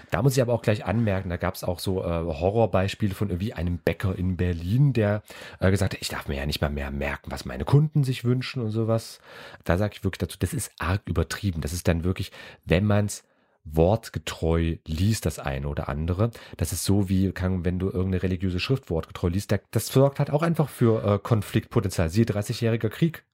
Da 0.10 0.22
muss 0.22 0.36
ich 0.38 0.42
aber 0.42 0.54
auch 0.54 0.62
gleich 0.62 0.86
anmerken, 0.86 1.30
da 1.30 1.36
gab 1.38 1.56
es 1.56 1.66
auch 1.66 1.80
so 1.80 2.02
äh, 2.02 2.08
Horrorbeispiele 2.08 3.14
von 3.14 3.30
irgendwie 3.30 3.54
einem 3.54 3.78
Bäcker 3.80 4.18
in 4.18 4.38
Berlin, 4.38 4.94
der 4.94 5.22
äh, 5.60 5.70
gesagt 5.70 5.94
hat, 5.96 6.02
ich 6.02 6.08
darf 6.08 6.28
mir 6.30 6.38
ja 6.38 6.46
nicht 6.46 6.62
mal 6.62 6.70
mehr 6.70 6.92
merken, 6.92 7.30
was 7.30 7.44
meine 7.46 7.66
Kunden 7.66 8.04
sich 8.06 8.24
wünschen 8.24 8.62
und 8.64 8.72
sowas. 8.72 9.20
Da 9.66 9.78
sage 9.78 9.96
ich 9.98 10.04
wirklich 10.06 10.20
dazu, 10.20 10.38
das 10.40 10.54
ist 10.54 10.72
arg 10.80 11.02
übertrieben. 11.06 11.60
Das 11.62 11.74
ist 11.74 11.88
dann 11.90 12.06
wirklich, 12.06 12.32
wenn 12.64 12.86
man 12.86 13.08
es 13.08 13.24
wortgetreu 13.66 14.78
liest, 14.86 15.26
das 15.26 15.40
eine 15.40 15.68
oder 15.68 15.90
andere. 15.90 16.32
Das 16.56 16.72
ist 16.72 16.86
so 16.86 17.10
wie, 17.10 17.32
kann, 17.34 17.66
wenn 17.66 17.80
du 17.80 17.88
irgendeine 17.88 18.24
religiöse 18.24 18.60
Schrift 18.62 18.90
wortgetreu 18.90 19.28
liest, 19.28 19.52
da- 19.52 19.60
das 19.72 19.88
sorgt 19.88 20.20
halt 20.20 20.30
auch 20.32 20.42
einfach 20.42 20.70
für 20.70 21.04
äh, 21.04 21.20
Konfliktpotenzial. 21.20 22.10
Siehe 22.10 22.26
30-jähriger 22.26 22.90
Krieg. 22.90 23.26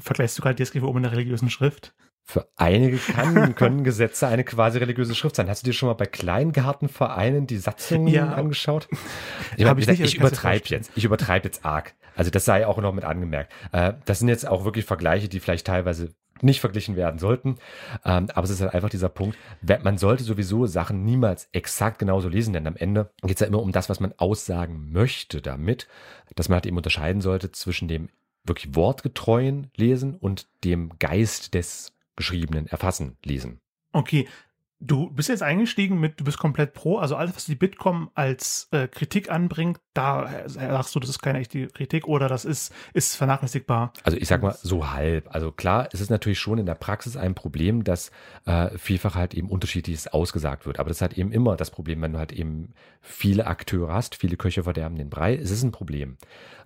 Vergleichst 0.00 0.38
du 0.38 0.42
gerade 0.42 0.62
DSGVO 0.62 0.92
mit 0.92 1.04
einer 1.04 1.12
religiösen 1.12 1.50
Schrift? 1.50 1.94
Für 2.24 2.48
einige 2.56 2.96
kann, 2.96 3.54
können 3.54 3.84
Gesetze 3.84 4.26
eine 4.26 4.42
quasi 4.42 4.78
religiöse 4.78 5.14
Schrift 5.14 5.36
sein. 5.36 5.48
Hast 5.48 5.62
du 5.62 5.66
dir 5.66 5.72
schon 5.74 5.88
mal 5.88 5.94
bei 5.94 6.06
Kleingartenvereinen 6.06 7.46
die 7.46 7.58
Satzungen 7.58 8.08
Ja. 8.08 8.32
angeschaut? 8.34 8.88
Ich, 9.56 9.64
meine, 9.64 9.80
ich 9.80 9.88
ich, 9.88 10.00
nicht, 10.00 10.14
übertreibe 10.16 10.68
jetzt. 10.68 10.90
Ich 10.96 11.04
übertreibe 11.04 11.46
jetzt 11.46 11.64
arg. 11.64 11.94
Also 12.14 12.30
das 12.30 12.44
sei 12.44 12.66
auch 12.66 12.78
noch 12.78 12.92
mit 12.92 13.04
angemerkt. 13.04 13.52
Äh, 13.72 13.94
das 14.04 14.18
sind 14.18 14.28
jetzt 14.28 14.46
auch 14.46 14.64
wirklich 14.64 14.84
Vergleiche, 14.84 15.28
die 15.28 15.40
vielleicht 15.40 15.66
teilweise 15.66 16.14
nicht 16.42 16.60
verglichen 16.60 16.96
werden 16.96 17.18
sollten. 17.18 17.56
Ähm, 18.04 18.28
aber 18.34 18.44
es 18.44 18.50
ist 18.50 18.60
halt 18.60 18.74
einfach 18.74 18.90
dieser 18.90 19.08
Punkt, 19.08 19.38
man 19.82 19.96
sollte 19.96 20.24
sowieso 20.24 20.66
Sachen 20.66 21.04
niemals 21.04 21.48
exakt 21.52 21.98
genauso 21.98 22.28
lesen, 22.28 22.52
denn 22.52 22.66
am 22.66 22.76
Ende 22.76 23.10
geht 23.22 23.36
es 23.36 23.40
ja 23.40 23.46
immer 23.46 23.62
um 23.62 23.72
das, 23.72 23.88
was 23.88 24.00
man 24.00 24.12
aussagen 24.18 24.92
möchte 24.92 25.40
damit, 25.40 25.88
dass 26.34 26.48
man 26.48 26.56
halt 26.56 26.66
eben 26.66 26.76
unterscheiden 26.76 27.22
sollte 27.22 27.52
zwischen 27.52 27.88
dem 27.88 28.10
wirklich 28.48 28.74
wortgetreuen 28.74 29.70
Lesen 29.76 30.16
und 30.16 30.48
dem 30.64 30.98
Geist 30.98 31.54
des 31.54 31.92
geschriebenen 32.16 32.66
Erfassen 32.66 33.16
lesen. 33.24 33.60
Okay, 33.92 34.28
du 34.78 35.10
bist 35.10 35.28
jetzt 35.28 35.42
eingestiegen 35.42 35.98
mit, 35.98 36.20
du 36.20 36.24
bist 36.24 36.38
komplett 36.38 36.74
pro, 36.74 36.98
also 36.98 37.16
alles, 37.16 37.34
was 37.34 37.46
die 37.46 37.54
Bitkom 37.54 38.10
als 38.14 38.68
äh, 38.72 38.88
Kritik 38.88 39.30
anbringt, 39.30 39.80
da 39.94 40.28
sagst 40.46 40.94
du, 40.94 41.00
das 41.00 41.08
ist 41.08 41.22
keine 41.22 41.38
echte 41.38 41.68
Kritik 41.68 42.06
oder 42.06 42.28
das 42.28 42.44
ist, 42.44 42.72
ist 42.92 43.16
vernachlässigbar. 43.16 43.92
Also 44.04 44.18
ich 44.18 44.28
sag 44.28 44.42
mal 44.42 44.56
so 44.60 44.90
halb. 44.90 45.34
Also 45.34 45.50
klar, 45.50 45.88
es 45.92 46.00
ist 46.00 46.10
natürlich 46.10 46.38
schon 46.38 46.58
in 46.58 46.66
der 46.66 46.74
Praxis 46.74 47.16
ein 47.16 47.34
Problem, 47.34 47.84
dass 47.84 48.10
äh, 48.44 48.76
vielfach 48.76 49.14
halt 49.14 49.32
eben 49.34 49.48
unterschiedliches 49.48 50.08
ausgesagt 50.08 50.66
wird. 50.66 50.78
Aber 50.78 50.88
das 50.88 50.98
ist 50.98 51.02
halt 51.02 51.16
eben 51.16 51.32
immer 51.32 51.56
das 51.56 51.70
Problem, 51.70 52.02
wenn 52.02 52.12
du 52.12 52.18
halt 52.18 52.32
eben 52.32 52.74
viele 53.00 53.46
Akteure 53.46 53.92
hast, 53.92 54.14
viele 54.14 54.36
Köche 54.36 54.64
verderben 54.64 54.96
den 54.96 55.08
Brei. 55.08 55.36
Es 55.36 55.50
ist 55.50 55.62
ein 55.62 55.72
Problem. 55.72 56.18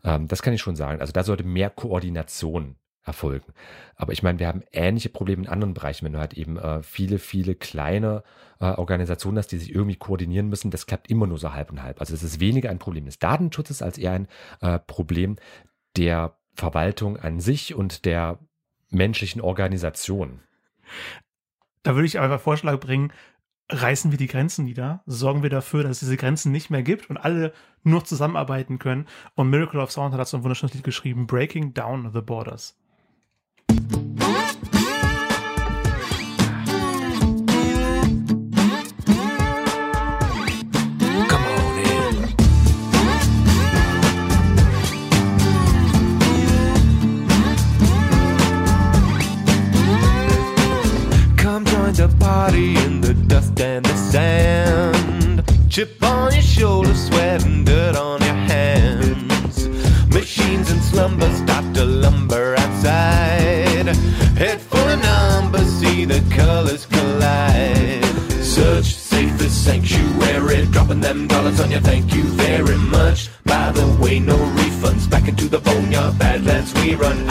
Ähm, 0.02 0.26
das 0.26 0.42
kann 0.42 0.52
ich 0.52 0.60
schon 0.60 0.76
sagen. 0.76 1.00
Also 1.00 1.12
da 1.12 1.22
sollte 1.22 1.44
mehr 1.44 1.70
Koordination 1.70 2.74
erfolgen. 3.04 3.52
Aber 3.96 4.12
ich 4.12 4.22
meine, 4.22 4.38
wir 4.38 4.46
haben 4.46 4.62
ähnliche 4.72 5.08
Probleme 5.08 5.42
in 5.42 5.48
anderen 5.48 5.74
Bereichen, 5.74 6.04
wenn 6.04 6.12
du 6.12 6.18
halt 6.18 6.34
eben 6.34 6.58
äh, 6.58 6.82
viele, 6.82 7.18
viele 7.18 7.54
kleine 7.54 8.22
äh, 8.60 8.66
Organisationen 8.66 9.38
hast, 9.38 9.48
die 9.48 9.58
sich 9.58 9.74
irgendwie 9.74 9.96
koordinieren 9.96 10.48
müssen. 10.48 10.70
Das 10.70 10.86
klappt 10.86 11.10
immer 11.10 11.26
nur 11.26 11.38
so 11.38 11.52
halb 11.52 11.70
und 11.70 11.82
halb. 11.82 12.00
Also 12.00 12.14
es 12.14 12.22
ist 12.22 12.40
weniger 12.40 12.70
ein 12.70 12.78
Problem 12.78 13.06
des 13.06 13.18
Datenschutzes 13.18 13.82
als 13.82 13.98
eher 13.98 14.12
ein 14.12 14.28
äh, 14.60 14.78
Problem 14.78 15.36
der 15.96 16.36
Verwaltung 16.54 17.16
an 17.16 17.40
sich 17.40 17.74
und 17.74 18.04
der 18.04 18.38
menschlichen 18.90 19.40
Organisation. 19.40 20.40
Da 21.82 21.94
würde 21.94 22.06
ich 22.06 22.18
einfach 22.18 22.40
Vorschlag 22.40 22.78
bringen, 22.80 23.12
reißen 23.70 24.10
wir 24.10 24.18
die 24.18 24.26
Grenzen 24.26 24.64
nieder, 24.64 25.02
sorgen 25.06 25.42
wir 25.42 25.50
dafür, 25.50 25.82
dass 25.82 25.92
es 25.92 26.00
diese 26.00 26.16
Grenzen 26.16 26.52
nicht 26.52 26.70
mehr 26.70 26.82
gibt 26.82 27.08
und 27.08 27.16
alle 27.16 27.52
nur 27.82 28.04
zusammenarbeiten 28.04 28.78
können. 28.78 29.06
Und 29.34 29.48
Miracle 29.48 29.80
of 29.80 29.92
Sound 29.92 30.12
hat 30.12 30.20
dazu 30.20 30.36
ein 30.36 30.42
wunderschönes 30.42 30.74
Lied 30.74 30.84
geschrieben, 30.84 31.26
Breaking 31.26 31.72
Down 31.72 32.10
the 32.12 32.20
Borders. 32.20 32.79
Chip 55.70 56.02
on 56.02 56.32
your 56.32 56.42
shoulder, 56.42 56.94
sweat 56.94 57.44
and 57.46 57.64
dirt 57.64 57.96
on 57.96 58.20
your 58.20 58.34
hands. 58.34 59.68
Machines 60.08 60.70
in 60.70 60.80
slumber 60.80 61.32
start 61.32 61.74
to 61.74 61.84
lumber 61.84 62.56
outside. 62.58 63.39
Head 64.36 64.60
full 64.60 64.88
of 64.88 65.00
numbers, 65.00 65.68
see 65.80 66.04
the 66.04 66.20
colors 66.34 66.86
collide. 66.86 68.04
Search 68.42 68.94
safest 68.94 69.64
sanctuary, 69.64 70.66
dropping 70.66 71.00
them 71.00 71.26
dollars 71.26 71.60
on 71.60 71.70
you. 71.70 71.80
Thank 71.80 72.14
you 72.14 72.22
very 72.22 72.78
much. 72.78 73.28
By 73.44 73.72
the 73.72 73.86
way, 74.02 74.18
no 74.18 74.36
refunds. 74.36 75.08
Back 75.08 75.28
into 75.28 75.48
the 75.48 75.58
boneyard, 75.58 76.18
badlands 76.18 76.74
we 76.74 76.94
run. 76.94 77.28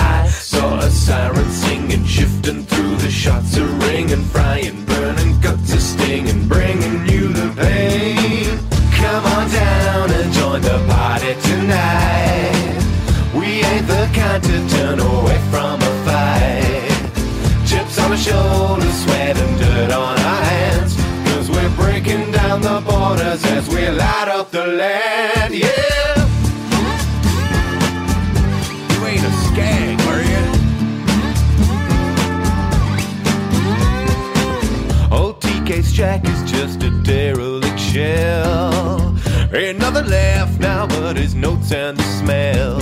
But 41.09 41.17
his 41.17 41.33
notes 41.33 41.71
and 41.71 41.97
the 41.97 42.03
smell. 42.19 42.79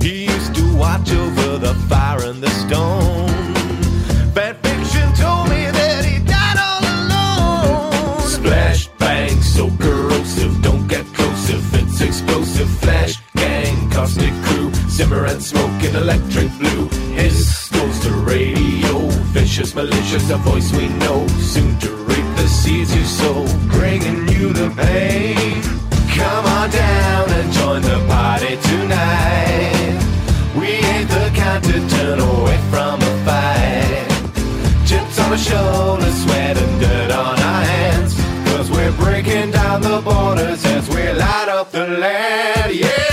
He 0.00 0.24
used 0.24 0.54
to 0.54 0.64
watch 0.74 1.12
over 1.12 1.58
the 1.58 1.74
fire 1.86 2.22
and 2.24 2.42
the 2.42 2.48
stone. 2.62 3.28
Fan 4.32 4.54
fiction 4.62 5.06
told 5.22 5.50
me 5.50 5.62
that 5.78 6.02
he 6.02 6.16
died 6.24 6.58
all 6.66 6.82
alone. 6.96 8.22
Splash, 8.22 8.88
bang, 8.98 9.38
so 9.42 9.68
corrosive. 9.78 10.62
Don't 10.62 10.88
get 10.88 11.04
close 11.12 11.50
if 11.50 11.74
it's 11.74 12.00
explosive. 12.00 12.70
Flash, 12.80 13.20
gang, 13.36 13.90
caustic 13.90 14.32
crew. 14.44 14.72
Simmer 14.88 15.26
and 15.26 15.42
smoke 15.42 15.78
in 15.84 15.96
electric 15.96 16.48
blue. 16.58 16.88
His 17.20 17.68
goes 17.70 18.00
to 18.00 18.12
radio. 18.32 18.96
Vicious, 19.36 19.74
malicious, 19.74 20.30
a 20.30 20.38
voice 20.38 20.72
we 20.72 20.88
know. 21.02 21.26
Soon 21.52 21.78
to 21.80 21.90
reap 22.08 22.28
the 22.40 22.48
seeds 22.48 22.96
you 22.96 23.04
sow. 23.04 23.44
Bringing 23.76 24.26
you 24.28 24.54
the 24.54 24.70
pain. 24.74 25.49
The 31.20 31.30
kind 31.36 31.62
to 31.64 31.76
turn 31.96 32.18
away 32.18 32.58
from 32.70 32.96
a 33.00 33.12
fight. 33.26 34.08
Chips 34.88 35.18
on 35.18 35.32
our 35.32 35.38
shoulders, 35.38 36.16
sweat 36.22 36.56
and 36.56 36.80
dirt 36.80 37.10
on 37.10 37.36
our 37.50 37.62
hands. 37.74 38.14
Cause 38.48 38.70
we're 38.70 38.92
breaking 38.92 39.50
down 39.50 39.82
the 39.82 40.00
borders 40.00 40.64
as 40.64 40.88
we 40.88 41.02
light 41.12 41.48
up 41.48 41.70
the 41.72 41.86
land. 41.86 42.74
Yeah! 42.74 43.09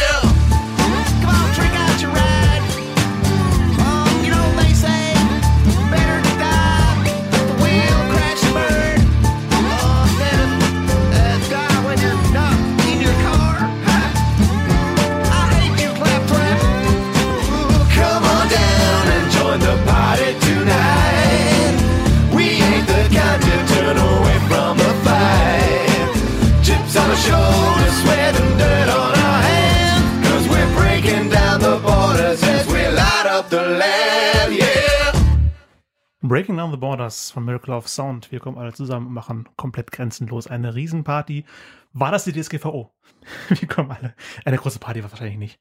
Breaking 36.27 36.57
Down 36.57 36.71
the 36.71 36.77
Borders 36.77 37.31
von 37.31 37.45
Miracle 37.45 37.73
of 37.73 37.87
Sound. 37.87 38.33
Wir 38.33 38.41
kommen 38.41 38.57
alle 38.57 38.73
zusammen 38.73 39.07
und 39.07 39.13
machen 39.13 39.47
komplett 39.55 39.91
grenzenlos 39.93 40.47
eine 40.47 40.75
Riesenparty. 40.75 41.45
War 41.93 42.11
das 42.11 42.25
die 42.25 42.33
DSGVO? 42.33 42.91
Wir 43.47 43.67
kommen 43.67 43.91
alle. 43.91 44.13
Eine 44.43 44.57
große 44.57 44.79
Party 44.79 45.03
war 45.03 45.11
wahrscheinlich 45.11 45.37
nicht. 45.37 45.59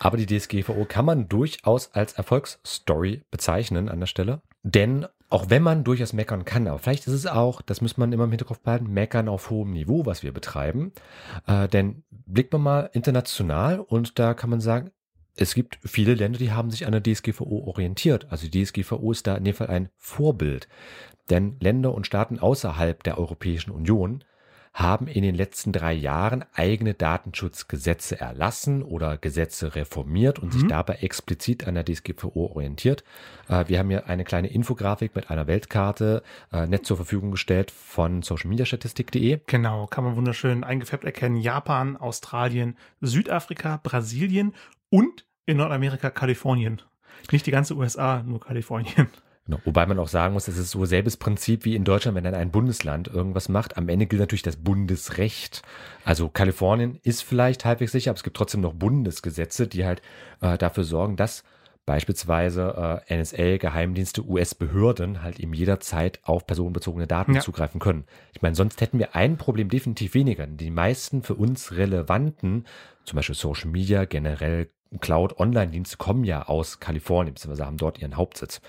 Aber 0.00 0.16
die 0.16 0.26
DSGVO 0.26 0.86
kann 0.86 1.04
man 1.04 1.28
durchaus 1.28 1.94
als 1.94 2.14
Erfolgsstory 2.14 3.22
bezeichnen 3.30 3.88
an 3.88 4.00
der 4.00 4.08
Stelle. 4.08 4.42
Denn 4.64 5.06
auch 5.30 5.50
wenn 5.50 5.62
man 5.62 5.84
durchaus 5.84 6.12
meckern 6.12 6.44
kann, 6.44 6.66
aber 6.66 6.80
vielleicht 6.80 7.06
ist 7.06 7.14
es 7.14 7.26
auch, 7.26 7.62
das 7.62 7.80
muss 7.80 7.96
man 7.96 8.12
immer 8.12 8.24
im 8.24 8.30
Hinterkopf 8.30 8.58
behalten, 8.58 8.92
meckern 8.92 9.28
auf 9.28 9.50
hohem 9.50 9.70
Niveau, 9.70 10.04
was 10.04 10.24
wir 10.24 10.32
betreiben. 10.32 10.92
Äh, 11.46 11.68
denn 11.68 12.02
blickt 12.10 12.52
man 12.52 12.62
mal 12.62 12.90
international 12.92 13.78
und 13.78 14.18
da 14.18 14.34
kann 14.34 14.50
man 14.50 14.60
sagen, 14.60 14.90
es 15.36 15.54
gibt 15.54 15.78
viele 15.84 16.14
Länder, 16.14 16.38
die 16.38 16.52
haben 16.52 16.70
sich 16.70 16.86
an 16.86 16.92
der 16.92 17.02
DSGVO 17.02 17.64
orientiert. 17.66 18.26
Also 18.30 18.48
die 18.48 18.64
DSGVO 18.64 19.12
ist 19.12 19.26
da 19.26 19.36
in 19.36 19.44
dem 19.44 19.54
Fall 19.54 19.68
ein 19.68 19.88
Vorbild. 19.96 20.68
Denn 21.30 21.56
Länder 21.60 21.94
und 21.94 22.06
Staaten 22.06 22.38
außerhalb 22.38 23.02
der 23.02 23.18
Europäischen 23.18 23.70
Union 23.70 24.24
haben 24.74 25.06
in 25.06 25.22
den 25.22 25.34
letzten 25.34 25.70
drei 25.72 25.92
Jahren 25.92 26.46
eigene 26.54 26.94
Datenschutzgesetze 26.94 28.18
erlassen 28.18 28.82
oder 28.82 29.18
Gesetze 29.18 29.74
reformiert 29.74 30.38
und 30.38 30.52
sich 30.52 30.66
dabei 30.66 30.94
explizit 30.94 31.66
an 31.66 31.74
der 31.74 31.84
DSGVO 31.84 32.46
orientiert. 32.46 33.04
Äh, 33.48 33.66
wir 33.68 33.78
haben 33.78 33.90
hier 33.90 34.06
eine 34.06 34.24
kleine 34.24 34.48
Infografik 34.48 35.14
mit 35.14 35.30
einer 35.30 35.46
Weltkarte 35.46 36.22
äh, 36.52 36.66
nett 36.66 36.86
zur 36.86 36.96
Verfügung 36.96 37.32
gestellt 37.32 37.70
von 37.70 38.22
socialmediastatistik.de. 38.22 39.40
Genau, 39.46 39.86
kann 39.88 40.04
man 40.04 40.16
wunderschön 40.16 40.64
eingefärbt 40.64 41.04
erkennen. 41.04 41.36
Japan, 41.36 41.98
Australien, 41.98 42.76
Südafrika, 43.02 43.78
Brasilien 43.82 44.54
und 44.92 45.24
in 45.46 45.56
Nordamerika 45.56 46.10
Kalifornien. 46.10 46.82
Nicht 47.32 47.46
die 47.46 47.50
ganze 47.50 47.74
USA, 47.74 48.22
nur 48.22 48.40
Kalifornien. 48.40 49.08
Genau. 49.46 49.58
Wobei 49.64 49.86
man 49.86 49.98
auch 49.98 50.06
sagen 50.06 50.34
muss, 50.34 50.46
es 50.46 50.56
ist 50.56 50.70
so 50.70 50.84
selbes 50.84 51.16
Prinzip 51.16 51.64
wie 51.64 51.74
in 51.74 51.82
Deutschland, 51.82 52.14
wenn 52.16 52.22
dann 52.22 52.34
ein 52.36 52.52
Bundesland 52.52 53.08
irgendwas 53.08 53.48
macht. 53.48 53.76
Am 53.76 53.88
Ende 53.88 54.06
gilt 54.06 54.20
natürlich 54.20 54.42
das 54.42 54.56
Bundesrecht. 54.56 55.62
Also 56.04 56.28
Kalifornien 56.28 57.00
ist 57.02 57.22
vielleicht 57.24 57.64
halbwegs 57.64 57.90
sicher, 57.90 58.10
aber 58.12 58.18
es 58.18 58.22
gibt 58.22 58.36
trotzdem 58.36 58.60
noch 58.60 58.72
Bundesgesetze, 58.74 59.66
die 59.66 59.84
halt 59.84 60.00
äh, 60.42 60.56
dafür 60.58 60.84
sorgen, 60.84 61.16
dass 61.16 61.42
beispielsweise 61.86 63.02
äh, 63.08 63.16
NSA, 63.18 63.56
Geheimdienste, 63.56 64.24
US-Behörden 64.24 65.22
halt 65.22 65.40
eben 65.40 65.52
jederzeit 65.54 66.20
auf 66.22 66.46
personenbezogene 66.46 67.06
Daten 67.06 67.34
Ja. 67.34 67.40
zugreifen 67.40 67.80
können. 67.80 68.04
Ich 68.32 68.42
meine, 68.42 68.54
sonst 68.54 68.80
hätten 68.80 68.98
wir 69.00 69.16
ein 69.16 69.38
Problem 69.38 69.68
definitiv 69.68 70.14
weniger. 70.14 70.46
Die 70.46 70.70
meisten 70.70 71.22
für 71.22 71.34
uns 71.34 71.72
relevanten, 71.72 72.66
zum 73.04 73.16
Beispiel 73.16 73.34
Social 73.34 73.70
Media, 73.70 74.04
generell 74.04 74.70
Cloud-Online-Dienste 75.00 75.96
kommen 75.96 76.24
ja 76.24 76.46
aus 76.46 76.80
Kalifornien, 76.80 77.34
beziehungsweise 77.34 77.66
haben 77.66 77.76
dort 77.76 77.98
ihren 77.98 78.16
Hauptsitz. 78.16 78.60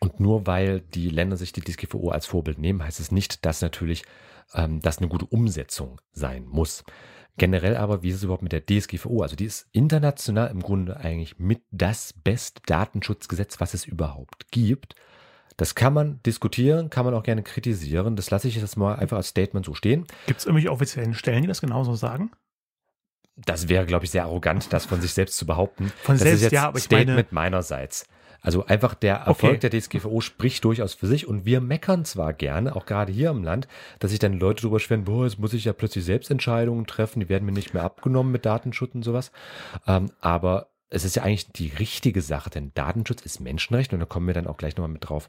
Und 0.00 0.20
nur 0.20 0.46
weil 0.46 0.80
die 0.80 1.08
Länder 1.08 1.36
sich 1.36 1.52
die 1.52 1.60
DSGVO 1.60 2.10
als 2.10 2.26
Vorbild 2.26 2.58
nehmen, 2.58 2.84
heißt 2.84 3.00
es 3.00 3.10
nicht, 3.10 3.44
dass 3.44 3.62
natürlich 3.62 4.04
ähm, 4.54 4.80
das 4.80 4.98
eine 4.98 5.08
gute 5.08 5.26
Umsetzung 5.26 6.00
sein 6.12 6.44
muss. 6.46 6.84
Generell 7.36 7.76
aber, 7.76 8.02
wie 8.02 8.08
ist 8.08 8.16
es 8.16 8.24
überhaupt 8.24 8.42
mit 8.42 8.52
der 8.52 8.66
DSGVO? 8.66 9.22
Also 9.22 9.36
die 9.36 9.44
ist 9.44 9.68
international 9.72 10.50
im 10.50 10.60
Grunde 10.60 10.96
eigentlich 10.96 11.38
mit 11.38 11.62
das 11.70 12.12
beste 12.12 12.60
Datenschutzgesetz, 12.66 13.60
was 13.60 13.74
es 13.74 13.84
überhaupt 13.86 14.50
gibt. 14.50 14.96
Das 15.56 15.74
kann 15.74 15.92
man 15.92 16.20
diskutieren, 16.24 16.90
kann 16.90 17.04
man 17.04 17.14
auch 17.14 17.22
gerne 17.22 17.42
kritisieren. 17.42 18.16
Das 18.16 18.30
lasse 18.30 18.48
ich 18.48 18.56
jetzt 18.56 18.76
mal 18.76 18.94
einfach 18.94 19.16
als 19.16 19.28
Statement 19.28 19.66
so 19.66 19.74
stehen. 19.74 20.06
Gibt 20.26 20.40
es 20.40 20.46
irgendwelche 20.46 20.70
offiziellen 20.70 21.14
Stellen, 21.14 21.42
die 21.42 21.48
das 21.48 21.60
genauso 21.60 21.94
sagen? 21.94 22.30
Das 23.46 23.68
wäre, 23.68 23.86
glaube 23.86 24.04
ich, 24.04 24.10
sehr 24.10 24.24
arrogant, 24.24 24.72
das 24.72 24.86
von 24.86 25.00
sich 25.00 25.12
selbst 25.14 25.36
zu 25.36 25.46
behaupten. 25.46 25.92
Von 26.02 26.14
das 26.16 26.22
selbst, 26.22 26.36
ist 26.36 26.42
jetzt 26.42 26.52
ja, 26.52 26.68
aber 26.68 26.78
ich 26.78 26.84
Statement 26.84 27.32
meine- 27.32 27.50
meinerseits. 27.50 28.06
Also 28.40 28.64
einfach 28.66 28.94
der 28.94 29.16
Erfolg 29.16 29.56
Okay. 29.56 29.68
der 29.68 29.70
DSGVO 29.80 30.20
spricht 30.20 30.64
durchaus 30.64 30.94
für 30.94 31.08
sich 31.08 31.26
und 31.26 31.44
wir 31.44 31.60
meckern 31.60 32.04
zwar 32.04 32.32
gerne, 32.32 32.76
auch 32.76 32.86
gerade 32.86 33.12
hier 33.12 33.30
im 33.30 33.42
Land, 33.42 33.66
dass 33.98 34.10
sich 34.12 34.20
dann 34.20 34.34
Leute 34.34 34.62
drüber 34.62 34.78
schweren, 34.78 35.04
boah, 35.04 35.24
jetzt 35.24 35.40
muss 35.40 35.54
ich 35.54 35.64
ja 35.64 35.72
plötzlich 35.72 36.04
Selbstentscheidungen 36.04 36.86
treffen, 36.86 37.18
die 37.18 37.28
werden 37.28 37.44
mir 37.44 37.52
nicht 37.52 37.74
mehr 37.74 37.82
abgenommen 37.82 38.30
mit 38.30 38.46
Datenschutz 38.46 38.94
und 38.94 39.02
sowas. 39.02 39.32
Ähm, 39.88 40.12
aber 40.20 40.68
es 40.88 41.04
ist 41.04 41.16
ja 41.16 41.24
eigentlich 41.24 41.50
die 41.52 41.72
richtige 41.80 42.22
Sache, 42.22 42.48
denn 42.48 42.70
Datenschutz 42.74 43.22
ist 43.22 43.40
Menschenrecht 43.40 43.92
und 43.92 43.98
da 43.98 44.06
kommen 44.06 44.28
wir 44.28 44.34
dann 44.34 44.46
auch 44.46 44.56
gleich 44.56 44.76
nochmal 44.76 44.92
mit 44.92 45.08
drauf 45.08 45.28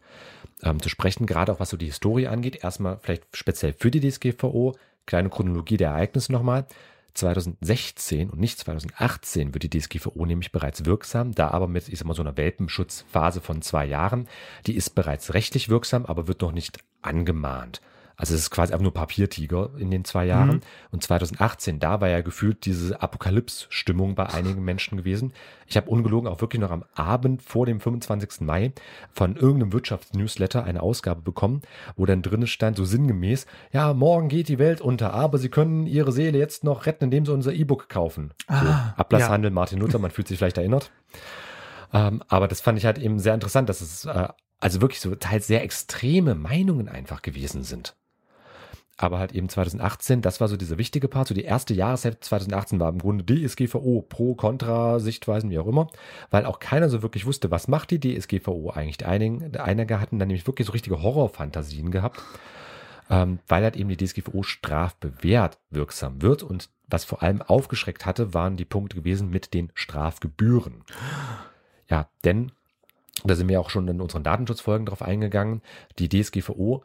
ähm, 0.62 0.80
zu 0.80 0.88
sprechen, 0.88 1.26
gerade 1.26 1.52
auch 1.52 1.60
was 1.60 1.70
so 1.72 1.78
die 1.78 1.88
Historie 1.88 2.28
angeht. 2.28 2.64
Erstmal 2.64 3.00
vielleicht 3.02 3.24
speziell 3.36 3.74
für 3.74 3.90
die 3.90 4.00
DSGVO, 4.08 4.76
kleine 5.08 5.30
Chronologie 5.30 5.78
der 5.78 5.90
Ereignisse 5.90 6.32
nochmal. 6.32 6.66
2016 7.14 8.30
und 8.30 8.40
nicht 8.40 8.60
2018 8.60 9.54
wird 9.54 9.64
die 9.64 9.80
DSGVO 9.80 10.26
nämlich 10.26 10.52
bereits 10.52 10.86
wirksam, 10.86 11.34
da 11.34 11.50
aber 11.50 11.68
mit, 11.68 11.90
ich 11.90 12.00
sag 12.00 12.08
mal, 12.08 12.14
so 12.14 12.22
einer 12.22 12.38
Welpenschutzphase 12.38 13.42
von 13.42 13.62
zwei 13.62 13.86
Jahren. 13.86 14.28
Die 14.68 14.76
ist 14.76 14.92
bereits 14.92 15.34
rechtlich 15.34 15.70
wirksam, 15.70 16.06
aber 16.06 16.28
wird 16.28 16.42
noch 16.42 16.52
nicht 16.52 16.80
angemahnt. 17.02 17.82
Also 18.20 18.36
es 18.36 18.42
ist 18.42 18.50
quasi 18.52 18.74
einfach 18.74 18.84
nur 18.84 18.94
Papiertiger 18.94 19.70
in 19.78 19.90
den 19.90 20.04
zwei 20.04 20.26
Jahren. 20.26 20.56
Mhm. 20.56 20.62
Und 20.92 21.04
2018, 21.04 21.80
da 21.80 22.02
war 22.02 22.10
ja 22.10 22.20
gefühlt 22.20 22.66
diese 22.66 23.02
Apokalypse-Stimmung 23.02 24.16
bei 24.16 24.26
einigen 24.26 24.62
Menschen 24.62 24.98
gewesen. 24.98 25.32
Ich 25.68 25.78
habe 25.78 25.90
ungelogen 25.90 26.30
auch 26.30 26.42
wirklich 26.42 26.60
noch 26.60 26.70
am 26.70 26.84
Abend 26.94 27.42
vor 27.42 27.66
dem 27.66 27.80
25. 27.80 28.42
Mai 28.42 28.74
von 29.14 29.38
irgendeinem 29.38 29.72
Wirtschaftsnewsletter 29.72 30.66
eine 30.66 30.84
Ausgabe 30.84 31.22
bekommen, 31.22 31.62
wo 31.96 32.06
dann 32.06 32.22
drin 32.22 32.46
stand, 32.46 32.76
so 32.76 32.84
sinngemäß, 32.84 33.46
ja, 33.72 33.94
morgen 33.94 34.28
geht 34.28 34.50
die 34.50 34.60
Welt 34.60 34.82
unter, 34.82 35.14
aber 35.14 35.38
Sie 35.38 35.50
können 35.50 35.88
Ihre 35.88 36.12
Seele 36.12 36.38
jetzt 36.38 36.66
noch 36.66 36.88
retten, 36.88 37.06
indem 37.06 37.26
Sie 37.26 37.32
unser 37.32 37.54
E-Book 37.54 37.88
kaufen. 37.88 38.32
Ah, 38.48 38.62
so, 38.62 39.02
Ablasshandel 39.02 39.52
Martin 39.52 39.80
Luther, 39.80 39.98
man 39.98 40.12
fühlt 40.12 40.28
sich 40.28 40.40
vielleicht 40.40 40.58
erinnert. 40.58 40.92
Ähm, 41.94 42.22
aber 42.28 42.50
das 42.50 42.60
fand 42.60 42.78
ich 42.78 42.86
halt 42.86 42.98
eben 42.98 43.18
sehr 43.18 43.34
interessant, 43.34 43.70
dass 43.70 43.80
es 43.80 44.04
äh, 44.04 44.28
also 44.60 44.82
wirklich 44.82 45.00
so 45.00 45.16
teils 45.16 45.48
sehr 45.48 45.64
extreme 45.64 46.36
Meinungen 46.36 46.90
einfach 46.90 47.22
gewesen 47.22 47.64
sind. 47.64 47.96
Aber 49.02 49.18
halt 49.18 49.32
eben 49.32 49.48
2018, 49.48 50.22
das 50.22 50.42
war 50.42 50.50
so 50.50 50.58
dieser 50.58 50.78
wichtige 50.78 51.08
Part. 51.08 51.30
So 51.30 51.34
die 51.34 51.46
erste 51.46 51.74
Jahreshälfte 51.74 52.20
2018 52.20 52.82
war 52.82 52.90
im 52.90 52.98
Grunde 52.98 53.24
DSGVO, 53.24 54.02
Pro, 54.02 54.36
Contra, 54.36 55.00
Sichtweisen, 55.00 55.50
wie 55.50 55.58
auch 55.58 55.68
immer, 55.68 55.88
weil 56.32 56.46
auch 56.46 56.60
keiner 56.60 56.90
so 56.90 57.02
wirklich 57.02 57.26
wusste, 57.26 57.50
was 57.50 57.70
macht 57.70 57.92
die 57.92 58.02
DSGVO 58.02 58.72
eigentlich. 58.72 58.98
Die 58.98 59.06
einigen, 59.06 59.56
einige 59.56 60.02
hatten 60.02 60.20
dann 60.20 60.28
nämlich 60.28 60.46
wirklich 60.48 60.68
so 60.68 60.74
richtige 60.74 61.02
Horrorfantasien 61.02 61.92
gehabt, 61.92 62.22
ähm, 63.10 63.40
weil 63.48 63.64
halt 63.64 63.78
eben 63.78 63.88
die 63.88 63.96
DSGVO 63.96 64.44
strafbewehrt 64.44 65.60
wirksam 65.70 66.22
wird. 66.22 66.44
Und 66.44 66.70
was 66.90 67.06
vor 67.06 67.24
allem 67.24 67.42
aufgeschreckt 67.42 68.06
hatte, 68.06 68.34
waren 68.34 68.58
die 68.58 68.66
Punkte 68.66 68.98
gewesen 68.98 69.30
mit 69.30 69.54
den 69.54 69.72
Strafgebühren. 69.76 70.84
Ja, 71.90 72.10
denn 72.26 72.52
da 73.24 73.34
sind 73.34 73.48
wir 73.48 73.62
auch 73.62 73.70
schon 73.70 73.88
in 73.88 74.02
unseren 74.02 74.24
Datenschutzfolgen 74.24 74.86
drauf 74.86 75.02
eingegangen. 75.02 75.62
Die 76.00 76.10
DSGVO 76.10 76.84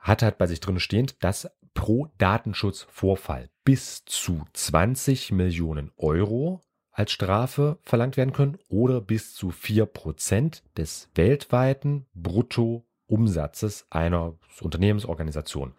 hat 0.00 0.22
halt 0.22 0.38
bei 0.38 0.46
sich 0.46 0.60
drin 0.60 0.80
stehend, 0.80 1.22
dass 1.22 1.50
pro 1.74 2.08
Datenschutzvorfall 2.18 3.48
bis 3.64 4.04
zu 4.04 4.42
20 4.54 5.32
Millionen 5.32 5.92
Euro 5.96 6.60
als 6.92 7.12
Strafe 7.12 7.78
verlangt 7.82 8.16
werden 8.16 8.32
können 8.32 8.58
oder 8.68 9.00
bis 9.00 9.34
zu 9.34 9.50
4% 9.50 10.62
des 10.76 11.08
weltweiten 11.14 12.06
Bruttoumsatzes 12.14 13.86
einer 13.90 14.34
Unternehmensorganisation. 14.60 15.74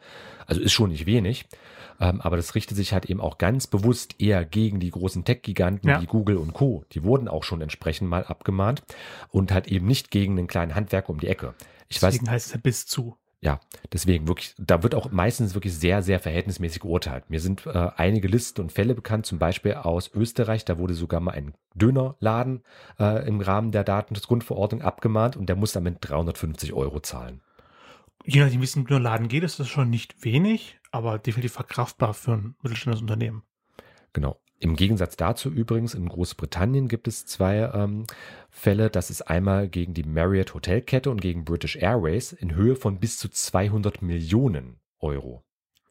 Also 0.45 0.62
ist 0.62 0.71
schon 0.71 0.89
nicht 0.89 1.05
wenig, 1.05 1.45
ähm, 1.99 2.21
aber 2.21 2.38
das 2.38 2.55
richtet 2.55 2.77
sich 2.77 2.93
halt 2.93 3.05
eben 3.05 3.19
auch 3.21 3.38
ganz 3.38 3.67
bewusst 3.67 4.15
eher 4.19 4.45
gegen 4.45 4.79
die 4.79 4.89
großen 4.91 5.25
Tech-Giganten 5.25 5.89
Ja. 5.89 6.01
wie 6.01 6.05
Google 6.07 6.38
und 6.38 6.53
Co. 6.53 6.86
Die 6.93 7.03
wurden 7.03 7.27
auch 7.27 7.43
schon 7.43 7.62
entsprechend 7.62 8.10
mal 8.10 8.23
abgemahnt 8.23 8.81
und 9.29 9.51
halt 9.51 9.67
eben 9.67 9.88
nicht 9.88 10.12
gegen 10.12 10.36
den 10.38 10.47
kleinen 10.47 10.75
Handwerker 10.75 11.10
um 11.10 11.19
die 11.19 11.27
Ecke. 11.27 11.53
Ich 11.89 12.01
weiß, 12.01 12.13
Deswegen 12.13 12.31
heißt 12.31 12.47
es 12.47 12.53
ja 12.53 12.60
bis 12.63 12.86
zu. 12.86 13.17
Ja, 13.43 13.60
deswegen 13.91 14.27
wirklich, 14.27 14.54
da 14.60 14.84
wird 14.84 14.93
auch 14.93 15.12
meistens 15.12 15.56
wirklich 15.56 15.73
sehr, 15.75 16.04
sehr 16.04 16.19
verhältnismäßig 16.19 16.82
geurteilt. 16.82 17.30
Mir 17.30 17.39
sind 17.39 17.65
äh, 17.65 17.89
einige 17.97 18.27
Listen 18.27 18.62
und 18.62 18.71
Fälle 18.71 18.93
bekannt, 18.93 19.25
zum 19.25 19.39
Beispiel 19.39 19.73
aus 19.73 20.12
Österreich, 20.13 20.63
da 20.63 20.77
wurde 20.77 20.93
sogar 20.93 21.19
mal 21.21 21.32
ein 21.32 21.56
Dönerladen 21.73 22.63
äh, 22.99 23.27
im 23.27 23.41
Rahmen 23.41 23.71
der 23.71 23.84
Datenschutzgrundverordnung 23.84 24.84
abgemahnt 24.84 25.38
und 25.38 25.47
der 25.47 25.56
muss 25.56 25.71
damit 25.71 25.97
350 26.01 26.73
Euro 26.73 26.99
zahlen. 26.99 27.41
Je 28.25 28.41
nachdem, 28.41 28.62
wie 28.62 28.65
es 28.65 28.75
in 28.75 28.88
einem 28.88 29.01
Laden 29.01 29.27
geht, 29.27 29.43
ist 29.43 29.60
das 29.60 29.67
schon 29.67 29.89
nicht 29.89 30.23
wenig, 30.23 30.80
aber 30.91 31.17
definitiv 31.17 31.54
verkraftbar 31.54 32.13
für 32.13 32.34
ein 32.34 32.56
mittelständisches 32.62 33.01
Unternehmen. 33.01 33.41
Genau. 34.13 34.40
Im 34.62 34.76
Gegensatz 34.76 35.17
dazu 35.17 35.50
übrigens 35.50 35.95
in 35.95 36.08
Großbritannien 36.08 36.88
gibt 36.88 37.08
es 37.08 37.26
zwei 37.26 37.71
ähm, 37.74 38.06
Fälle. 38.52 38.91
Das 38.91 39.10
ist 39.10 39.24
einmal 39.24 39.67
gegen 39.67 39.95
die 39.95 40.04
Marriott 40.04 40.54
Hotelkette 40.54 41.10
und 41.10 41.19
gegen 41.19 41.45
British 41.45 41.78
Airways 41.78 42.32
in 42.32 42.54
Höhe 42.54 42.76
von 42.76 43.00
bis 43.00 43.17
zu 43.17 43.28
200 43.28 44.04
Millionen 44.04 44.80
Euro. 45.00 45.43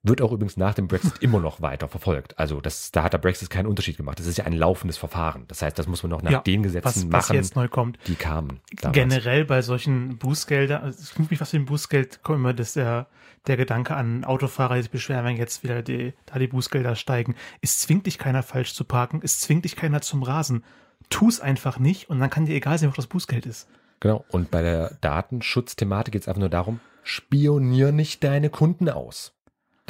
Wird 0.02 0.22
auch 0.22 0.32
übrigens 0.32 0.56
nach 0.56 0.72
dem 0.72 0.88
Brexit 0.88 1.18
immer 1.20 1.40
noch 1.40 1.60
weiter 1.60 1.86
verfolgt. 1.86 2.38
Also 2.38 2.62
das, 2.62 2.90
da 2.90 3.02
hat 3.02 3.12
der 3.12 3.18
Brexit 3.18 3.50
keinen 3.50 3.66
Unterschied 3.66 3.98
gemacht. 3.98 4.18
Das 4.18 4.26
ist 4.26 4.38
ja 4.38 4.44
ein 4.46 4.54
laufendes 4.54 4.96
Verfahren. 4.96 5.44
Das 5.48 5.60
heißt, 5.60 5.78
das 5.78 5.86
muss 5.88 6.02
man 6.02 6.08
noch 6.10 6.22
nach 6.22 6.30
Ja, 6.30 6.38
den 6.40 6.60
Was, 6.60 6.64
Gesetzen 6.72 7.12
was 7.12 7.28
machen, 7.28 7.36
jetzt 7.36 7.54
neu 7.54 7.68
kommt. 7.68 7.98
die 8.06 8.14
kamen. 8.14 8.60
damals. 8.80 8.94
Generell 8.94 9.44
bei 9.44 9.60
solchen 9.60 10.16
Bußgeldern, 10.16 10.82
also 10.82 10.98
es 10.98 11.12
klingt 11.12 11.30
mich 11.30 11.40
was 11.40 11.52
wie 11.52 11.58
ein 11.58 11.66
Bußgeld, 11.66 12.22
kommt 12.22 12.38
immer 12.38 12.54
das, 12.54 12.72
der, 12.72 13.08
der 13.46 13.58
Gedanke 13.58 13.94
an 13.94 14.24
Autofahrer, 14.24 14.76
die 14.76 14.82
sich 14.82 14.90
beschweren, 14.90 15.24
wenn 15.26 15.36
jetzt 15.36 15.62
wieder 15.64 15.82
die, 15.82 16.14
da 16.24 16.38
die 16.38 16.46
Bußgelder 16.48 16.96
steigen. 16.96 17.34
Es 17.60 17.78
zwingt 17.80 18.06
dich 18.06 18.16
keiner 18.16 18.42
falsch 18.42 18.72
zu 18.72 18.84
parken, 18.84 19.20
es 19.22 19.38
zwingt 19.40 19.66
dich 19.66 19.76
keiner 19.76 20.00
zum 20.00 20.22
Rasen. 20.22 20.64
Tu 21.10 21.28
es 21.28 21.40
einfach 21.40 21.78
nicht 21.78 22.08
und 22.08 22.20
dann 22.20 22.30
kann 22.30 22.46
dir 22.46 22.54
egal 22.54 22.78
sein, 22.78 22.88
was 22.88 22.96
das 22.96 23.06
Bußgeld 23.06 23.44
ist. 23.44 23.68
Genau. 24.00 24.24
Und 24.30 24.50
bei 24.50 24.62
der 24.62 24.96
Datenschutzthematik 25.02 26.12
geht 26.12 26.22
es 26.22 26.28
einfach 26.28 26.40
nur 26.40 26.48
darum, 26.48 26.80
spionier 27.02 27.92
nicht 27.92 28.24
deine 28.24 28.48
Kunden 28.48 28.88
aus. 28.88 29.34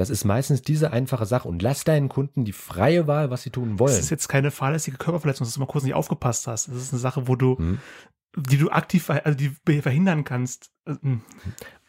Das 0.00 0.08
ist 0.08 0.24
meistens 0.24 0.62
diese 0.62 0.92
einfache 0.92 1.26
Sache 1.26 1.46
und 1.46 1.60
lass 1.60 1.84
deinen 1.84 2.08
Kunden 2.08 2.46
die 2.46 2.52
freie 2.54 3.06
Wahl, 3.06 3.30
was 3.30 3.42
sie 3.42 3.50
tun 3.50 3.78
wollen. 3.78 3.92
Das 3.92 4.00
ist 4.00 4.08
jetzt 4.08 4.28
keine 4.28 4.50
fahrlässige 4.50 4.96
Körperverletzung, 4.96 5.46
dass 5.46 5.52
du 5.52 5.60
mal 5.60 5.66
kurz 5.66 5.84
nicht 5.84 5.92
aufgepasst 5.92 6.46
hast. 6.46 6.68
Das 6.68 6.76
ist 6.76 6.94
eine 6.94 7.00
Sache, 7.00 7.28
wo 7.28 7.36
du, 7.36 7.58
Hm. 7.58 7.78
Die 8.36 8.58
du 8.58 8.70
aktiv, 8.70 9.10
also 9.10 9.36
die 9.36 9.50
verhindern 9.82 10.24
kannst. 10.24 10.70
Ähm, 10.86 11.22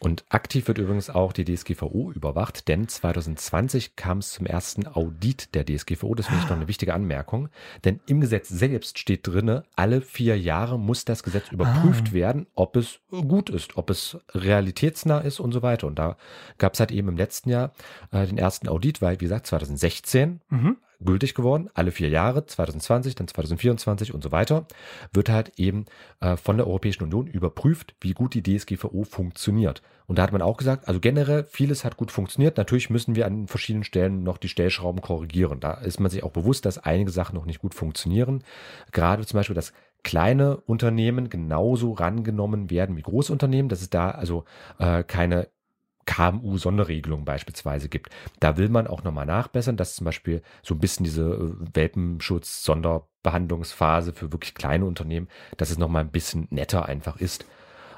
Und 0.00 0.24
aktiv 0.28 0.66
wird 0.68 0.78
übrigens 0.78 1.08
auch 1.08 1.32
die 1.32 1.44
DSGVO 1.44 2.10
überwacht, 2.12 2.66
denn 2.68 2.88
2020 2.88 3.94
kam 3.96 4.18
es 4.18 4.32
zum 4.32 4.46
ersten 4.46 4.86
Audit 4.86 5.54
der 5.54 5.64
DSGVO. 5.64 6.14
Das 6.14 6.26
finde 6.26 6.42
ich 6.42 6.48
noch 6.50 6.56
eine 6.56 6.68
wichtige 6.68 6.94
Anmerkung. 6.94 7.48
Denn 7.84 8.00
im 8.06 8.20
Gesetz 8.20 8.48
selbst 8.48 8.98
steht 8.98 9.26
drinne, 9.26 9.62
alle 9.76 10.00
vier 10.00 10.38
Jahre 10.38 10.78
muss 10.78 11.04
das 11.04 11.22
Gesetz 11.22 11.50
überprüft 11.52 12.08
Ah. 12.10 12.12
werden, 12.12 12.46
ob 12.54 12.76
es 12.76 13.00
gut 13.10 13.48
ist, 13.48 13.76
ob 13.76 13.90
es 13.90 14.18
realitätsnah 14.34 15.18
ist 15.20 15.40
und 15.40 15.52
so 15.52 15.62
weiter. 15.62 15.86
Und 15.86 15.98
da 15.98 16.16
gab 16.58 16.74
es 16.74 16.80
halt 16.80 16.90
eben 16.90 17.08
im 17.08 17.16
letzten 17.16 17.50
Jahr 17.50 17.72
äh, 18.10 18.26
den 18.26 18.38
ersten 18.38 18.68
Audit, 18.68 19.00
weil, 19.00 19.14
wie 19.20 19.24
gesagt, 19.24 19.46
2016 19.46 20.40
Mhm. 20.50 20.76
Gültig 21.04 21.34
geworden, 21.34 21.68
alle 21.74 21.90
vier 21.90 22.08
Jahre, 22.08 22.46
2020, 22.46 23.14
dann 23.14 23.28
2024 23.28 24.14
und 24.14 24.22
so 24.22 24.32
weiter, 24.32 24.66
wird 25.12 25.28
halt 25.28 25.52
eben 25.58 25.86
äh, 26.20 26.36
von 26.36 26.56
der 26.56 26.66
Europäischen 26.66 27.04
Union 27.04 27.26
überprüft, 27.26 27.94
wie 28.00 28.12
gut 28.12 28.34
die 28.34 28.42
DSGVO 28.42 29.04
funktioniert. 29.04 29.82
Und 30.06 30.18
da 30.18 30.22
hat 30.22 30.32
man 30.32 30.42
auch 30.42 30.56
gesagt, 30.56 30.88
also 30.88 31.00
generell 31.00 31.44
vieles 31.44 31.84
hat 31.84 31.96
gut 31.96 32.10
funktioniert. 32.10 32.56
Natürlich 32.56 32.90
müssen 32.90 33.14
wir 33.14 33.26
an 33.26 33.46
verschiedenen 33.46 33.84
Stellen 33.84 34.22
noch 34.22 34.38
die 34.38 34.48
Stellschrauben 34.48 35.00
korrigieren. 35.00 35.60
Da 35.60 35.74
ist 35.74 36.00
man 36.00 36.10
sich 36.10 36.22
auch 36.22 36.32
bewusst, 36.32 36.66
dass 36.66 36.78
einige 36.78 37.10
Sachen 37.10 37.34
noch 37.34 37.46
nicht 37.46 37.60
gut 37.60 37.74
funktionieren. 37.74 38.42
Gerade 38.90 39.24
zum 39.24 39.38
Beispiel, 39.38 39.54
dass 39.54 39.72
kleine 40.02 40.56
Unternehmen 40.56 41.28
genauso 41.28 41.92
rangenommen 41.92 42.70
werden 42.70 42.96
wie 42.96 43.02
Großunternehmen, 43.02 43.68
dass 43.68 43.82
es 43.82 43.90
da 43.90 44.10
also 44.10 44.44
äh, 44.78 45.04
keine 45.04 45.48
KMU-Sonderregelung 46.06 47.24
beispielsweise 47.24 47.88
gibt. 47.88 48.10
Da 48.40 48.56
will 48.56 48.68
man 48.68 48.86
auch 48.86 49.02
nochmal 49.04 49.26
nachbessern, 49.26 49.76
dass 49.76 49.94
zum 49.94 50.04
Beispiel 50.04 50.42
so 50.62 50.74
ein 50.74 50.80
bisschen 50.80 51.04
diese 51.04 51.22
äh, 51.22 51.54
Welpenschutz-Sonderbehandlungsphase 51.74 54.12
für 54.12 54.32
wirklich 54.32 54.54
kleine 54.54 54.84
Unternehmen, 54.84 55.28
dass 55.56 55.70
es 55.70 55.78
nochmal 55.78 56.02
ein 56.02 56.10
bisschen 56.10 56.48
netter 56.50 56.86
einfach 56.86 57.18
ist. 57.18 57.46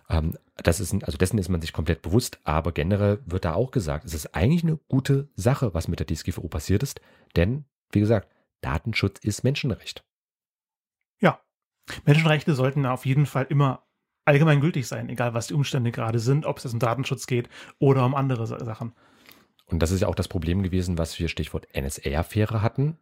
Ähm, 0.08 0.36
das 0.56 0.80
ist, 0.80 0.94
also 1.04 1.18
dessen 1.18 1.38
ist 1.38 1.48
man 1.48 1.60
sich 1.60 1.72
komplett 1.72 2.02
bewusst, 2.02 2.38
aber 2.44 2.72
generell 2.72 3.20
wird 3.26 3.44
da 3.44 3.54
auch 3.54 3.70
gesagt, 3.70 4.04
es 4.04 4.14
ist 4.14 4.34
eigentlich 4.34 4.62
eine 4.62 4.78
gute 4.88 5.28
Sache, 5.34 5.74
was 5.74 5.88
mit 5.88 6.00
der 6.00 6.06
DSGVO 6.06 6.48
passiert 6.48 6.82
ist, 6.82 7.00
denn, 7.36 7.64
wie 7.90 8.00
gesagt, 8.00 8.28
Datenschutz 8.60 9.18
ist 9.20 9.44
Menschenrecht. 9.44 10.04
Ja. 11.20 11.40
Menschenrechte 12.04 12.54
sollten 12.54 12.86
auf 12.86 13.04
jeden 13.04 13.26
Fall 13.26 13.46
immer 13.48 13.83
allgemein 14.24 14.60
gültig 14.60 14.86
sein, 14.86 15.08
egal 15.08 15.34
was 15.34 15.46
die 15.48 15.54
Umstände 15.54 15.92
gerade 15.92 16.18
sind, 16.18 16.46
ob 16.46 16.58
es 16.58 16.64
jetzt 16.64 16.72
um 16.72 16.78
Datenschutz 16.80 17.26
geht 17.26 17.48
oder 17.78 18.04
um 18.06 18.14
andere 18.14 18.46
Sa- 18.46 18.64
Sachen. 18.64 18.92
Und 19.66 19.80
das 19.82 19.90
ist 19.90 20.00
ja 20.00 20.08
auch 20.08 20.14
das 20.14 20.28
Problem 20.28 20.62
gewesen, 20.62 20.98
was 20.98 21.18
wir 21.18 21.28
Stichwort 21.28 21.66
NSA-Affäre 21.74 22.60
hatten. 22.62 22.98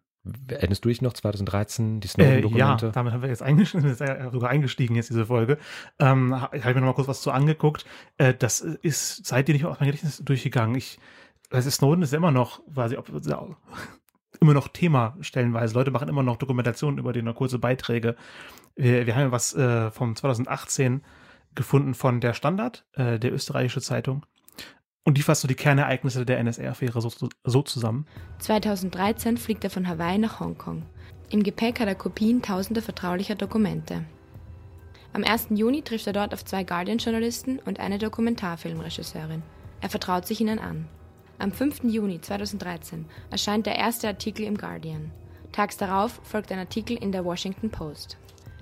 Erinnerst 0.47 0.85
du 0.85 0.89
dich 0.89 1.03
noch 1.03 1.15
2013, 1.15 1.99
die 2.01 2.07
Äh, 2.07 2.09
ja, 2.09 2.11
Snowden-Dokumente? 2.43 2.93
damit 2.93 3.13
haben 3.13 3.23
wir 3.23 3.29
jetzt 3.29 3.43
eingestiegen, 3.43 3.83
wir 3.99 4.31
sogar 4.31 4.51
eingestiegen 4.51 4.95
jetzt 4.95 5.11
diese 5.11 5.27
Folge. 5.27 5.59
Ähm, 5.99 6.41
ha- 6.41 6.51
ich 6.53 6.63
habe 6.65 6.75
mir 6.75 6.81
noch 6.83 6.87
mal 6.89 6.95
kurz 6.95 7.09
was 7.09 7.23
zu 7.23 7.33
angeguckt. 7.33 7.85
Äh, 8.19 8.33
das 8.35 8.61
ist 8.61 9.27
seitdem 9.27 9.55
nicht 9.55 9.65
aus 9.65 9.81
meinem 9.81 9.87
Gedächtnis 9.87 10.19
durchgegangen. 10.25 10.77
Ich, 10.77 11.01
also 11.51 11.69
Snowden 11.71 12.03
ist 12.03 12.13
ja 12.13 12.19
immer 12.19 12.31
noch, 12.31 12.63
quasi, 12.73 12.97
ob, 12.97 13.11
immer 14.43 14.55
noch 14.55 14.69
Thema 14.69 15.17
stellenweise. 15.21 15.75
Leute 15.75 15.91
machen 15.91 16.09
immer 16.09 16.23
noch 16.23 16.37
Dokumentationen 16.37 16.99
über 16.99 17.13
den 17.13 17.27
oder 17.29 17.37
kurze 17.37 17.59
Beiträge. 17.59 18.17
Wir, 18.77 19.07
wir 19.07 19.15
haben 19.15 19.23
ja 19.23 19.33
was 19.33 19.55
äh, 19.55 19.91
vom 19.91 20.17
2018 20.17 21.03
gefunden 21.55 21.95
von 21.95 22.21
der 22.21 22.35
Standard, 22.35 22.85
äh, 22.95 23.19
der 23.19 23.33
österreichische 23.33 23.81
Zeitung. 23.81 24.27
Und 25.05 25.19
die 25.19 25.23
fasst 25.23 25.43
so 25.43 25.49
die 25.49 25.55
Kernereignisse 25.55 26.25
der 26.25 26.43
NSA-Affäre 26.43 27.01
so, 27.01 27.11
so 27.45 27.63
zusammen. 27.63 28.07
2013 28.39 29.37
fliegt 29.37 29.65
er 29.65 29.71
von 29.71 29.89
Hawaii 29.89 30.19
nach 30.19 30.41
Hongkong. 30.41 30.83
Im 31.31 31.43
Gepäck 31.43 31.81
hat 31.81 31.89
er 31.89 31.95
Kopien 31.95 32.43
tausender 32.43 32.83
vertraulicher 32.83 33.35
Dokumente. 33.35 34.05
Am 35.13 35.25
1. 35.25 35.49
Juni 35.51 35.83
trifft 35.83 36.07
er 36.07 36.13
dort 36.13 36.35
auf 36.35 36.45
zwei 36.45 36.65
Guardian-Journalisten 36.65 37.59
und 37.59 37.81
eine 37.81 37.99
Dokumentarfilmregisseurin. 37.99 39.43
Er 39.81 39.91
vertraut 39.91 40.27
sich 40.27 40.41
ihnen 40.41 40.59
an. 40.59 40.89
Am 41.43 41.51
5. 41.51 41.83
Juni 41.91 42.21
2013 42.21 43.05
erscheint 43.33 43.67
der 43.67 43.75
erste 43.75 44.07
Artikel 44.07 44.47
im 44.47 44.57
Guardian. 44.57 45.11
Tags 45.51 45.77
darauf 45.77 46.21
folgt 46.23 46.53
ein 46.53 46.61
Artikel 46.61 46.97
in 46.97 47.11
der 47.11 47.25
Washington 47.25 47.69
Post. 47.69 48.17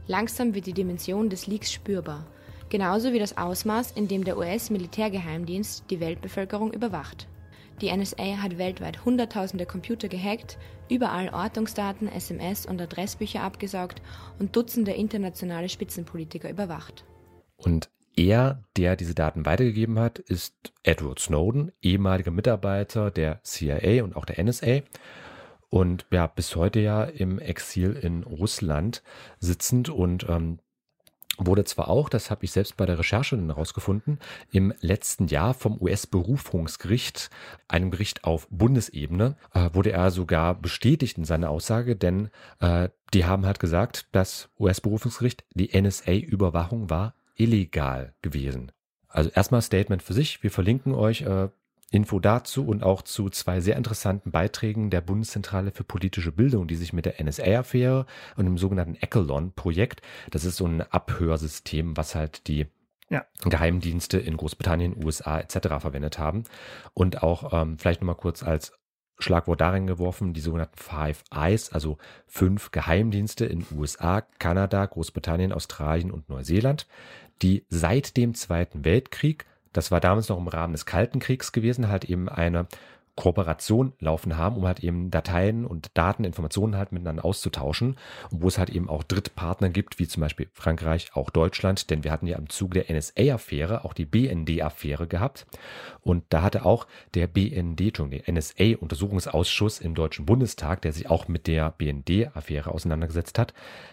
Langsam 0.07 0.55
wird 0.55 0.65
die 0.65 0.73
Dimension 0.73 1.29
des 1.29 1.47
Leaks 1.47 1.71
spürbar, 1.71 2.25
genauso 2.71 3.13
wie 3.13 3.19
das 3.19 3.37
Ausmaß, 3.37 3.91
in 3.91 4.09
dem 4.09 4.25
der 4.25 4.39
US-Militärgeheimdienst 4.39 5.91
die 5.91 6.01
Weltbevölkerung 6.01 6.73
überwacht. 6.73 7.29
Die 7.83 7.95
NSA 7.95 8.39
hat 8.39 8.57
weltweit 8.57 9.05
Hunderttausende 9.05 9.67
Computer 9.67 10.09
gehackt, 10.09 10.57
überall 10.89 11.29
Ortungsdaten, 11.35 12.09
SMS 12.09 12.65
und 12.65 12.81
Adressbücher 12.81 13.43
abgesaugt 13.43 14.01
und 14.39 14.57
Dutzende 14.57 14.93
internationale 14.93 15.69
Spitzenpolitiker 15.69 16.49
überwacht. 16.49 17.05
Und 17.59 17.91
er, 18.17 18.65
der 18.77 18.97
diese 18.97 19.15
Daten 19.15 19.47
weitergegeben 19.47 19.99
hat, 19.99 20.19
ist 20.19 20.73
Edward 20.83 21.19
Snowden, 21.19 21.73
ehemaliger 21.83 22.31
Mitarbeiter 22.31 23.11
der 23.11 23.43
CIA 23.43 24.03
und 24.05 24.17
auch 24.17 24.25
der 24.25 24.43
NSA. 24.43 24.81
Und 25.69 26.07
ja, 26.11 26.27
bis 26.27 26.57
heute 26.57 26.81
ja 26.81 27.05
im 27.05 27.39
Exil 27.39 27.93
in 27.93 28.25
Russland 28.25 29.03
sitzend 29.39 29.89
und 29.89 30.29
ähm, 30.29 30.59
wurde 31.39 31.65
zwar 31.65 31.89
auch, 31.89 32.09
das 32.09 32.31
habe 32.31 32.45
ich 32.45 32.53
selbst 32.53 32.77
bei 32.77 32.87
der 32.87 32.99
Recherche 32.99 33.37
dann 33.37 33.47
herausgefunden, 33.47 34.19
im 34.51 34.75
letzten 34.81 35.29
Jahr 35.29 35.55
vom 35.55 35.81
US-Berufungsgericht, 35.81 37.31
einem 37.69 37.91
Gericht 37.91 38.25
auf 38.25 38.49
Bundesebene, 38.51 39.37
äh, 39.55 39.71
wurde 39.73 39.93
er 39.93 40.11
sogar 40.11 40.55
bestätigt 40.55 41.19
in 41.19 41.25
seiner 41.25 41.51
Aussage, 41.51 41.97
denn 41.97 42.31
äh, 42.59 42.89
die 43.15 43.25
haben 43.25 43.47
halt 43.47 43.61
gesagt, 43.61 44.09
das 44.13 44.51
US-Berufungsgericht, 44.59 45.45
die 45.55 45.71
NSA-Überwachung 45.81 46.91
war 46.91 47.15
illegal 47.41 48.15
gewesen. 48.23 48.73
Also 49.09 49.31
erstmal 49.31 49.63
Statement 49.63 50.03
für 50.03 50.13
sich. 50.13 50.43
Wir 50.43 50.51
verlinken 50.51 50.95
euch 50.95 51.23
äh, 51.23 51.49
Info 51.91 52.21
dazu 52.21 52.65
und 52.65 52.85
auch 52.85 53.03
zu 53.03 53.29
zwei 53.31 53.61
sehr 53.61 53.77
interessanten 53.77 54.31
Beiträgen 54.31 54.91
der 54.91 55.01
Bundeszentrale 55.01 55.73
für 55.73 55.83
politische 55.83 56.31
Bildung, 56.31 56.69
die 56.69 56.77
sich 56.77 56.93
mit 56.93 57.05
der 57.05 57.21
NSA-Affäre 57.21 58.07
und 58.37 58.45
dem 58.45 58.59
sogenannten 58.59 58.95
Echelon-Projekt, 58.95 60.01
das 60.31 60.45
ist 60.45 60.57
so 60.57 60.67
ein 60.67 60.83
Abhörsystem, 60.83 61.97
was 61.97 62.15
halt 62.15 62.47
die 62.47 62.67
Ja. 63.09 63.27
Geheimdienste 63.43 64.19
in 64.19 64.37
Großbritannien, 64.37 65.05
USA 65.05 65.41
etc. 65.41 65.81
verwendet 65.81 66.21
haben. 66.21 66.45
Und 66.95 67.25
auch 67.25 67.53
ähm, 67.53 67.77
vielleicht 67.77 68.03
nochmal 68.03 68.15
kurz 68.15 68.45
als 68.45 68.73
Schlagwort 69.19 69.61
darin 69.61 69.89
geworfen, 69.89 70.33
die 70.33 70.41
sogenannten 70.41 70.79
Five 70.79 71.25
Eyes, 71.35 71.73
also 71.73 71.99
fünf 72.27 72.71
Geheimdienste 72.71 73.47
in 73.47 73.67
USA, 73.77 74.23
Kanada, 74.39 74.87
Großbritannien, 74.87 75.53
Australien 75.53 76.13
und 76.13 76.29
Neuseeland, 76.29 76.87
die 77.43 77.65
seit 77.69 78.17
dem 78.17 78.35
Zweiten 78.35 78.85
Weltkrieg, 78.85 79.47
das 79.73 79.91
war 79.91 80.01
damals 80.01 80.29
noch 80.29 80.39
im 80.39 80.49
Rahmen 80.49 80.73
des 80.73 80.87
Kalten 80.87 81.21
Kriegs 81.21 81.53
gewesen, 81.53 81.89
halt 81.89 82.05
eben 82.05 82.29
eine 82.29 82.67
Kooperation 83.21 83.93
laufen 83.99 84.39
haben, 84.39 84.57
um 84.57 84.67
halt 84.67 84.81
eben 84.81 85.11
Dateien 85.11 85.67
und 85.67 85.91
Daten, 85.93 86.25
Informationen 86.25 86.79
halt 86.79 86.91
miteinander 86.91 87.23
auszutauschen. 87.23 87.97
Und 88.31 88.43
wo 88.43 88.49
es 88.49 88.57
halt 88.57 88.71
eben 88.71 88.89
auch 88.89 89.03
Drittpartner 89.03 89.69
gibt, 89.69 89.99
wie 89.99 90.09
zum 90.09 90.23
Beispiel 90.23 90.49
Frankreich, 90.55 91.11
auch 91.13 91.29
Deutschland, 91.29 91.91
denn 91.91 92.03
wir 92.03 92.13
hatten 92.13 92.27
ja 92.27 92.39
im 92.39 92.49
Zuge 92.49 92.83
der 92.83 92.97
NSA-Affäre 92.97 93.85
auch 93.85 93.93
die 93.93 94.07
BND-Affäre 94.07 95.07
gehabt. 95.07 95.47
Und 96.01 96.25
da 96.31 96.41
hatte 96.41 96.65
auch 96.65 96.87
der 97.13 97.27
BND, 97.27 97.99
der 97.99 98.33
NSA-Untersuchungsausschuss 98.33 99.81
im 99.81 99.95
Deutschen 99.95 100.25
Bundestag, 100.25 100.81
der 100.81 100.95
sich 100.95 101.11
auch 101.11 101.29
mit 101.29 101.47
der 101.47 101.73
BND-Affäre 101.73 102.71
auseinandergesetzt 102.71 103.39
hat, 103.39 103.53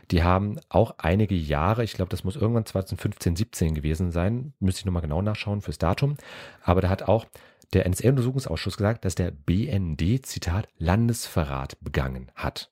die 0.10 0.24
haben 0.24 0.58
auch 0.70 0.96
einige 1.00 1.36
Jahre, 1.36 1.84
ich 1.84 1.94
glaube, 1.94 2.12
das 2.12 2.24
muss 2.24 2.38
irgendwann 2.38 2.66
2015, 2.66 3.36
17 3.36 3.76
gewesen 3.76 4.12
sein, 4.12 4.54
müsste 4.62 4.80
ich 4.80 4.86
nochmal 4.86 5.02
genau 5.02 5.22
nachschauen 5.22 5.60
fürs 5.60 5.80
Datum, 5.80 6.16
aber 6.64 6.80
da 6.80 6.88
hat 6.88 7.04
auch 7.04 7.26
der 7.74 7.88
NSA-Untersuchungsausschuss 7.88 8.78
gesagt, 8.78 9.06
dass 9.06 9.16
der 9.16 9.32
BND, 9.32 10.26
Zitat, 10.26 10.68
Landesverrat 10.78 11.78
begangen 11.82 12.32
hat. 12.36 12.72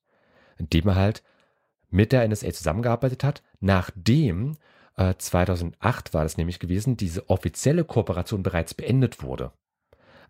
Indem 0.57 0.87
er 0.89 0.95
halt 0.95 1.23
mit 1.89 2.11
der 2.11 2.27
NSA 2.27 2.51
zusammengearbeitet 2.51 3.23
hat, 3.23 3.43
nachdem 3.59 4.57
äh, 4.97 5.15
2008 5.17 6.13
war 6.13 6.23
das 6.23 6.37
nämlich 6.37 6.59
gewesen, 6.59 6.97
diese 6.97 7.29
offizielle 7.29 7.83
Kooperation 7.83 8.43
bereits 8.43 8.73
beendet 8.73 9.21
wurde. 9.21 9.51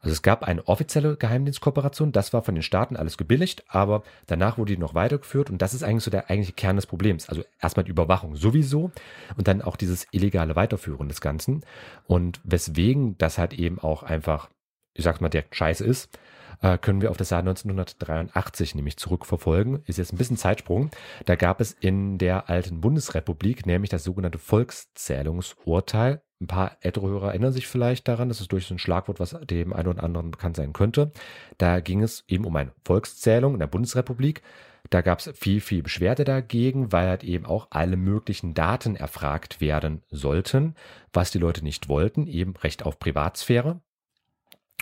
Also 0.06 0.14
es 0.14 0.22
gab 0.22 0.44
eine 0.44 0.68
offizielle 0.68 1.18
Geheimdienstkooperation, 1.18 2.12
das 2.12 2.32
war 2.32 2.44
von 2.44 2.54
den 2.54 2.62
Staaten 2.62 2.96
alles 2.96 3.18
gebilligt, 3.18 3.64
aber 3.68 4.04
danach 4.28 4.60
wurde 4.60 4.76
die 4.76 4.80
noch 4.80 4.94
weitergeführt 4.94 5.50
und 5.50 5.62
das 5.64 5.74
ist 5.74 5.82
eigentlich 5.82 6.04
so 6.04 6.12
der 6.12 6.30
eigentliche 6.30 6.54
Kern 6.54 6.76
des 6.76 6.86
Problems. 6.86 7.28
Also 7.28 7.44
erstmal 7.60 7.86
die 7.86 7.92
Überwachung 7.92 8.36
sowieso 8.36 8.92
und 9.36 9.48
dann 9.48 9.64
auch 9.64 9.76
dieses 9.76 10.06
illegale 10.12 10.56
Weiterführen 10.56 11.08
des 11.08 11.22
Ganzen 11.22 11.66
und 12.06 12.40
weswegen 12.44 13.18
das 13.18 13.40
halt 13.40 13.54
eben 13.54 13.80
auch 13.80 14.04
einfach 14.04 14.50
ich 14.96 15.04
sag's 15.04 15.22
mal, 15.22 15.30
der 15.30 15.46
Scheiß 15.52 15.82
ist, 15.82 16.18
äh, 16.62 16.78
können 16.78 17.02
wir 17.02 17.12
auf 17.12 17.18
das 17.18 17.30
Jahr 17.30 17.42
1983 17.42 18.76
nämlich 18.76 18.98
zurückverfolgen. 18.98 19.84
Ist 19.86 19.98
jetzt 19.98 20.14
ein 20.14 20.18
bisschen 20.18 20.38
Zeitsprung. 20.38 20.90
Da 21.26 21.36
gab 21.36 21.62
es 21.62 21.74
in 21.74 22.18
der 22.18 22.50
alten 22.50 22.82
Bundesrepublik 22.82 23.66
nämlich 23.66 23.90
das 23.90 24.04
sogenannte 24.04 24.40
Volkszählungsurteil. 24.40 26.22
Ein 26.42 26.48
paar 26.48 26.78
ältere 26.82 27.28
erinnern 27.28 27.54
sich 27.54 27.68
vielleicht 27.68 28.08
daran, 28.08 28.28
das 28.28 28.42
ist 28.42 28.52
durch 28.52 28.68
so 28.68 28.76
ein 28.76 28.80
Schlagwort, 28.80 29.20
was 29.20 29.38
dem 29.50 29.74
einen 29.74 29.88
oder 29.88 30.04
anderen 30.04 30.32
bekannt 30.32 30.58
sein 30.58 30.74
könnte. 30.74 31.12
Da 31.58 31.80
ging 31.80 32.04
es 32.04 32.26
eben 32.28 32.46
um 32.46 32.56
eine 32.56 32.74
Volkszählung 32.84 33.54
in 33.54 33.60
der 33.60 33.68
Bundesrepublik. 33.68 34.42
Da 34.90 35.02
gab 35.02 35.20
es 35.20 35.32
viel, 35.36 35.62
viel 35.62 35.82
Beschwerde 35.82 36.26
dagegen, 36.26 36.92
weil 36.92 37.08
halt 37.08 37.24
eben 37.24 37.46
auch 37.46 37.68
alle 37.72 37.98
möglichen 37.98 38.54
Daten 38.54 38.96
erfragt 38.96 39.62
werden 39.62 40.04
sollten, 40.10 40.76
was 41.14 41.32
die 41.32 41.40
Leute 41.40 41.64
nicht 41.64 41.90
wollten, 41.90 42.28
eben 42.28 42.56
Recht 42.58 42.84
auf 42.84 43.00
Privatsphäre. 43.00 43.80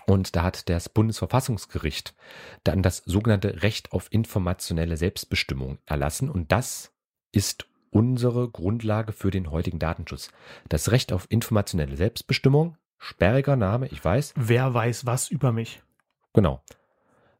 Und 0.05 0.35
da 0.35 0.43
hat 0.43 0.69
das 0.69 0.89
Bundesverfassungsgericht 0.89 2.13
dann 2.63 2.81
das 2.81 2.97
sogenannte 3.05 3.63
Recht 3.63 3.91
auf 3.93 4.11
informationelle 4.11 4.97
Selbstbestimmung 4.97 5.77
erlassen. 5.85 6.29
Und 6.29 6.51
das 6.51 6.93
ist 7.31 7.67
unsere 7.89 8.49
Grundlage 8.49 9.13
für 9.13 9.31
den 9.31 9.51
heutigen 9.51 9.79
Datenschutz. 9.79 10.31
Das 10.67 10.91
Recht 10.91 11.13
auf 11.13 11.27
informationelle 11.29 11.95
Selbstbestimmung, 11.95 12.77
sperriger 12.97 13.55
Name, 13.55 13.87
ich 13.87 14.03
weiß. 14.03 14.33
Wer 14.35 14.73
weiß 14.73 15.05
was 15.05 15.29
über 15.29 15.51
mich? 15.51 15.81
Genau. 16.33 16.63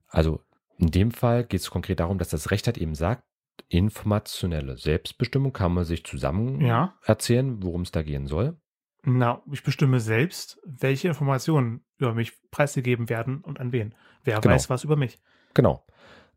Also 0.08 0.41
in 0.78 0.91
dem 0.91 1.12
Fall 1.12 1.43
geht 1.43 1.62
es 1.62 1.69
konkret 1.69 1.99
darum, 1.99 2.17
dass 2.17 2.30
das 2.30 2.52
Recht 2.52 2.67
halt 2.67 2.78
eben 2.78 2.95
sagt, 2.95 3.23
informationelle 3.69 4.78
Selbstbestimmung 4.78 5.54
kann 5.54 5.73
man 5.73 5.86
sich 5.86 6.04
zusammen 6.04 6.62
Ja. 6.62 6.97
erzählen, 7.04 7.62
worum 7.63 7.82
es 7.82 7.91
da 7.91 8.02
gehen 8.04 8.28
soll. 8.28 8.58
Na, 9.05 9.41
ich 9.51 9.63
bestimme 9.63 9.99
selbst, 9.99 10.59
welche 10.65 11.09
Informationen 11.09 11.83
über 11.97 12.13
mich 12.13 12.33
preisgegeben 12.51 13.09
werden 13.09 13.41
und 13.41 13.59
an 13.59 13.71
wen. 13.71 13.93
Wer 14.23 14.39
Genau. 14.39 14.55
weiß 14.55 14.69
was 14.69 14.83
über 14.83 14.95
mich. 14.95 15.19
Genau. 15.53 15.85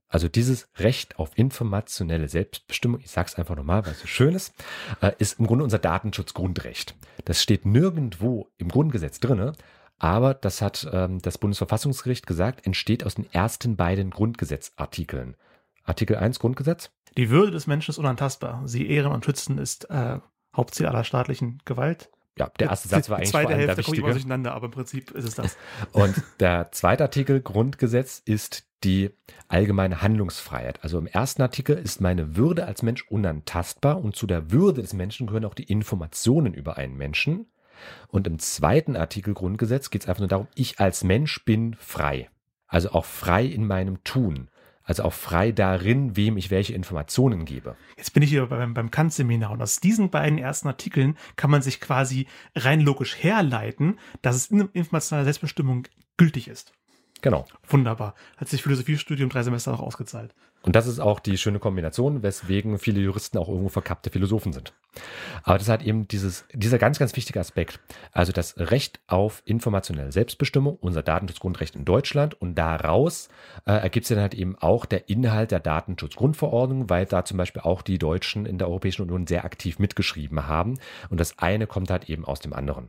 Also 0.09 0.29
dieses 0.29 0.69
Recht 0.77 1.19
auf 1.19 1.37
informationelle 1.37 2.29
Selbstbestimmung, 2.29 3.01
ich 3.01 3.11
sage 3.11 3.29
es 3.29 3.35
einfach 3.37 3.57
nochmal, 3.57 3.85
weil 3.85 3.93
es 3.93 4.01
so 4.01 4.07
schön 4.07 4.35
ist, 4.35 4.55
äh, 5.01 5.13
ist 5.19 5.39
im 5.41 5.47
Grunde 5.47 5.65
unser 5.65 5.79
Datenschutzgrundrecht. 5.79 6.95
Das 7.25 7.43
steht 7.43 7.67
nirgendwo 7.67 8.53
im 8.57 8.69
Grundgesetz 8.69 9.19
drinne, 9.19 9.53
aber 9.99 10.35
das 10.35 10.63
hat 10.63 10.89
ähm, 10.93 11.21
das 11.23 11.39
Bundesverfassungsgericht 11.39 12.27
gesagt, 12.27 12.67
entsteht 12.67 13.05
aus 13.05 13.17
den 13.17 13.31
ersten 13.33 13.77
beiden 13.77 14.11
Grundgesetzartikeln. 14.11 15.37
Artikel 15.85 16.17
1 16.17 16.39
Grundgesetz, 16.39 16.91
Die 17.17 17.31
Würde 17.31 17.53
des 17.53 17.67
Menschen 17.67 17.91
ist 17.91 17.99
unantastbar. 17.99 18.63
Sie 18.67 18.89
ehren 18.89 19.13
und 19.13 19.25
schützen 19.25 19.59
ist 19.59 19.89
äh, 19.91 20.19
Hauptziel 20.55 20.87
aller 20.87 21.05
staatlichen 21.05 21.61
Gewalt. 21.65 22.11
Ja, 22.39 22.51
der 22.61 22.69
erste 22.69 22.89
Satz 22.89 23.09
war 23.09 23.17
Die 23.17 23.23
eigentlich 23.23 23.31
vor 23.31 23.41
zweite 23.41 23.55
allem 23.55 23.59
der 23.59 23.69
Hälfte 23.69 23.93
wichtige. 23.93 24.11
durcheinander, 24.11 24.55
aber 24.55 24.67
im 24.67 24.73
Prinzip 24.73 25.11
ist 25.13 25.25
es 25.25 25.35
das. 25.35 25.57
Und 25.93 26.23
der 26.41 26.71
zweite 26.73 27.05
Artikel 27.05 27.41
Grundgesetz 27.41 28.21
ist 28.25 28.67
die 28.85 29.11
allgemeine 29.49 30.03
Handlungsfreiheit. 30.03 30.83
Also 30.83 30.99
im 30.99 31.07
ersten 31.07 31.43
Artikel 31.43 31.77
ist 31.77 32.01
meine 32.01 32.37
Würde 32.37 32.67
als 32.67 32.83
Mensch 32.83 33.07
unantastbar 33.09 34.03
und 34.03 34.15
zu 34.15 34.27
der 34.27 34.51
Würde 34.51 34.83
des 34.83 34.93
Menschen 34.93 35.27
gehören 35.27 35.47
auch 35.47 35.55
die 35.55 35.65
Informationen 35.65 36.53
über 36.53 36.77
einen 36.77 36.97
Menschen. 36.97 37.47
Und 38.09 38.27
im 38.27 38.39
zweiten 38.39 38.97
Artikel 38.97 39.35
Grundgesetz 39.35 39.91
geht 39.91 40.03
es 40.03 40.09
einfach 40.09 40.21
nur 40.21 40.29
darum, 40.29 40.49
ich 40.55 40.79
als 40.79 41.05
Mensch 41.05 41.45
bin 41.45 41.75
frei. 41.79 42.29
Also 42.67 42.91
auch 42.91 43.05
frei 43.05 43.45
in 43.45 43.67
meinem 43.67 44.05
Tun. 44.05 44.49
Also 44.87 45.03
auch 45.03 45.13
frei 45.13 45.51
darin, 45.51 46.17
wem 46.17 46.37
ich 46.37 46.51
welche 46.51 46.73
Informationen 46.73 47.45
gebe. 47.45 47.77
Jetzt 47.97 48.15
bin 48.15 48.23
ich 48.23 48.31
hier 48.31 48.47
beim, 48.47 48.73
beim 48.73 48.93
Kant-Seminar 48.93 49.51
und 49.51 49.61
aus 49.61 49.81
diesen 49.81 50.11
beiden 50.11 50.39
ersten 50.39 50.69
Artikeln 50.69 51.19
kann 51.35 51.51
man 51.51 51.61
sich 51.61 51.81
quasi 51.81 52.29
rein 52.55 52.81
logisch 52.81 53.17
herleiten, 53.21 53.99
dass 54.23 54.37
es 54.37 54.47
in 54.47 54.69
informationaler 54.73 55.25
Selbstbestimmung 55.25 55.89
gültig 56.17 56.47
ist. 56.47 56.73
Genau. 57.27 57.45
Wunderbar. 57.67 58.15
Hat 58.37 58.49
sich 58.49 58.63
Philosophiestudium 58.63 59.29
drei 59.31 59.43
Semester 59.43 59.75
auch 59.75 59.81
ausgezahlt. 59.81 60.33
Und 60.63 60.77
das 60.77 60.87
ist 60.87 61.01
auch 61.01 61.19
die 61.19 61.39
schöne 61.39 61.59
Kombination, 61.59 62.23
weswegen 62.23 62.79
viele 62.79 63.01
Juristen 63.01 63.37
auch 63.37 63.49
irgendwo 63.49 63.69
verkappte 63.69 64.11
Philosophen 64.11 64.53
sind. 64.53 64.73
Aber 65.43 65.59
das 65.59 65.69
hat 65.69 65.83
eben 65.83 66.07
dieses, 66.07 66.45
dieser 66.53 66.79
ganz, 66.79 67.01
ganz 67.01 67.17
wichtige 67.17 67.41
Aspekt. 67.41 67.81
Also 68.13 68.31
das 68.31 68.57
Recht 68.59 69.01
auf 69.09 69.43
informationelle 69.45 70.13
Selbstbestimmung, 70.13 70.77
unser 70.77 71.03
Datenschutzgrundrecht 71.03 71.75
in 71.75 71.85
Deutschland. 71.85 72.41
Und 72.41 72.55
daraus 72.55 73.29
äh, 73.67 73.73
ergibt 73.73 74.07
sich 74.07 74.15
dann 74.15 74.23
halt 74.23 74.35
eben 74.35 74.57
auch 74.57 74.87
der 74.87 75.09
Inhalt 75.09 75.51
der 75.51 75.59
Datenschutzgrundverordnung, 75.59 76.89
weil 76.89 77.07
da 77.07 77.25
zum 77.25 77.39
Beispiel 77.39 77.63
auch 77.63 77.83
die 77.83 77.99
Deutschen 77.99 78.47
in 78.47 78.59
der 78.59 78.69
Europäischen 78.69 79.03
Union 79.03 79.27
sehr 79.27 79.45
aktiv 79.45 79.81
mitgeschrieben 79.81 80.47
haben. 80.47 80.79
Und 81.11 81.19
das 81.19 81.41
eine 81.41 81.67
kommt 81.67 81.91
halt 81.91 82.09
eben 82.09 82.25
aus 82.25 82.39
dem 82.39 82.53
anderen. 82.53 82.89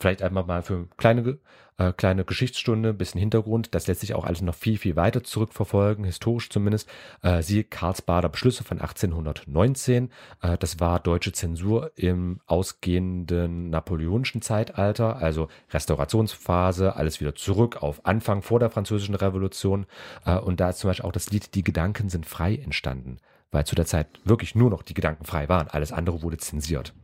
Vielleicht 0.00 0.22
einmal 0.22 0.44
mal 0.44 0.62
für 0.62 0.88
kleine, 0.96 1.38
äh, 1.76 1.92
kleine 1.92 2.24
Geschichtsstunde, 2.24 2.94
bisschen 2.94 3.20
Hintergrund. 3.20 3.74
Das 3.74 3.86
lässt 3.86 4.00
sich 4.00 4.14
auch 4.14 4.24
alles 4.24 4.40
noch 4.40 4.54
viel, 4.54 4.78
viel 4.78 4.96
weiter 4.96 5.22
zurückverfolgen, 5.22 6.04
historisch 6.04 6.48
zumindest. 6.48 6.88
Äh, 7.22 7.42
siehe 7.42 7.64
Karlsbader 7.64 8.30
Beschlüsse 8.30 8.64
von 8.64 8.80
1819. 8.80 10.10
Äh, 10.40 10.56
das 10.56 10.80
war 10.80 11.00
deutsche 11.00 11.32
Zensur 11.32 11.92
im 11.96 12.40
ausgehenden 12.46 13.68
napoleonischen 13.68 14.40
Zeitalter, 14.40 15.16
also 15.16 15.48
Restaurationsphase, 15.70 16.96
alles 16.96 17.20
wieder 17.20 17.34
zurück 17.34 17.82
auf 17.82 18.06
Anfang 18.06 18.40
vor 18.40 18.58
der 18.58 18.70
französischen 18.70 19.14
Revolution. 19.14 19.84
Äh, 20.24 20.38
und 20.38 20.60
da 20.60 20.70
ist 20.70 20.78
zum 20.78 20.88
Beispiel 20.88 21.06
auch 21.06 21.12
das 21.12 21.30
Lied 21.30 21.54
Die 21.54 21.62
Gedanken 21.62 22.08
sind 22.08 22.24
frei 22.24 22.56
entstanden, 22.56 23.18
weil 23.50 23.66
zu 23.66 23.74
der 23.74 23.84
Zeit 23.84 24.06
wirklich 24.24 24.54
nur 24.54 24.70
noch 24.70 24.82
die 24.82 24.94
Gedanken 24.94 25.26
frei 25.26 25.50
waren. 25.50 25.68
Alles 25.68 25.92
andere 25.92 26.22
wurde 26.22 26.38
zensiert. 26.38 26.94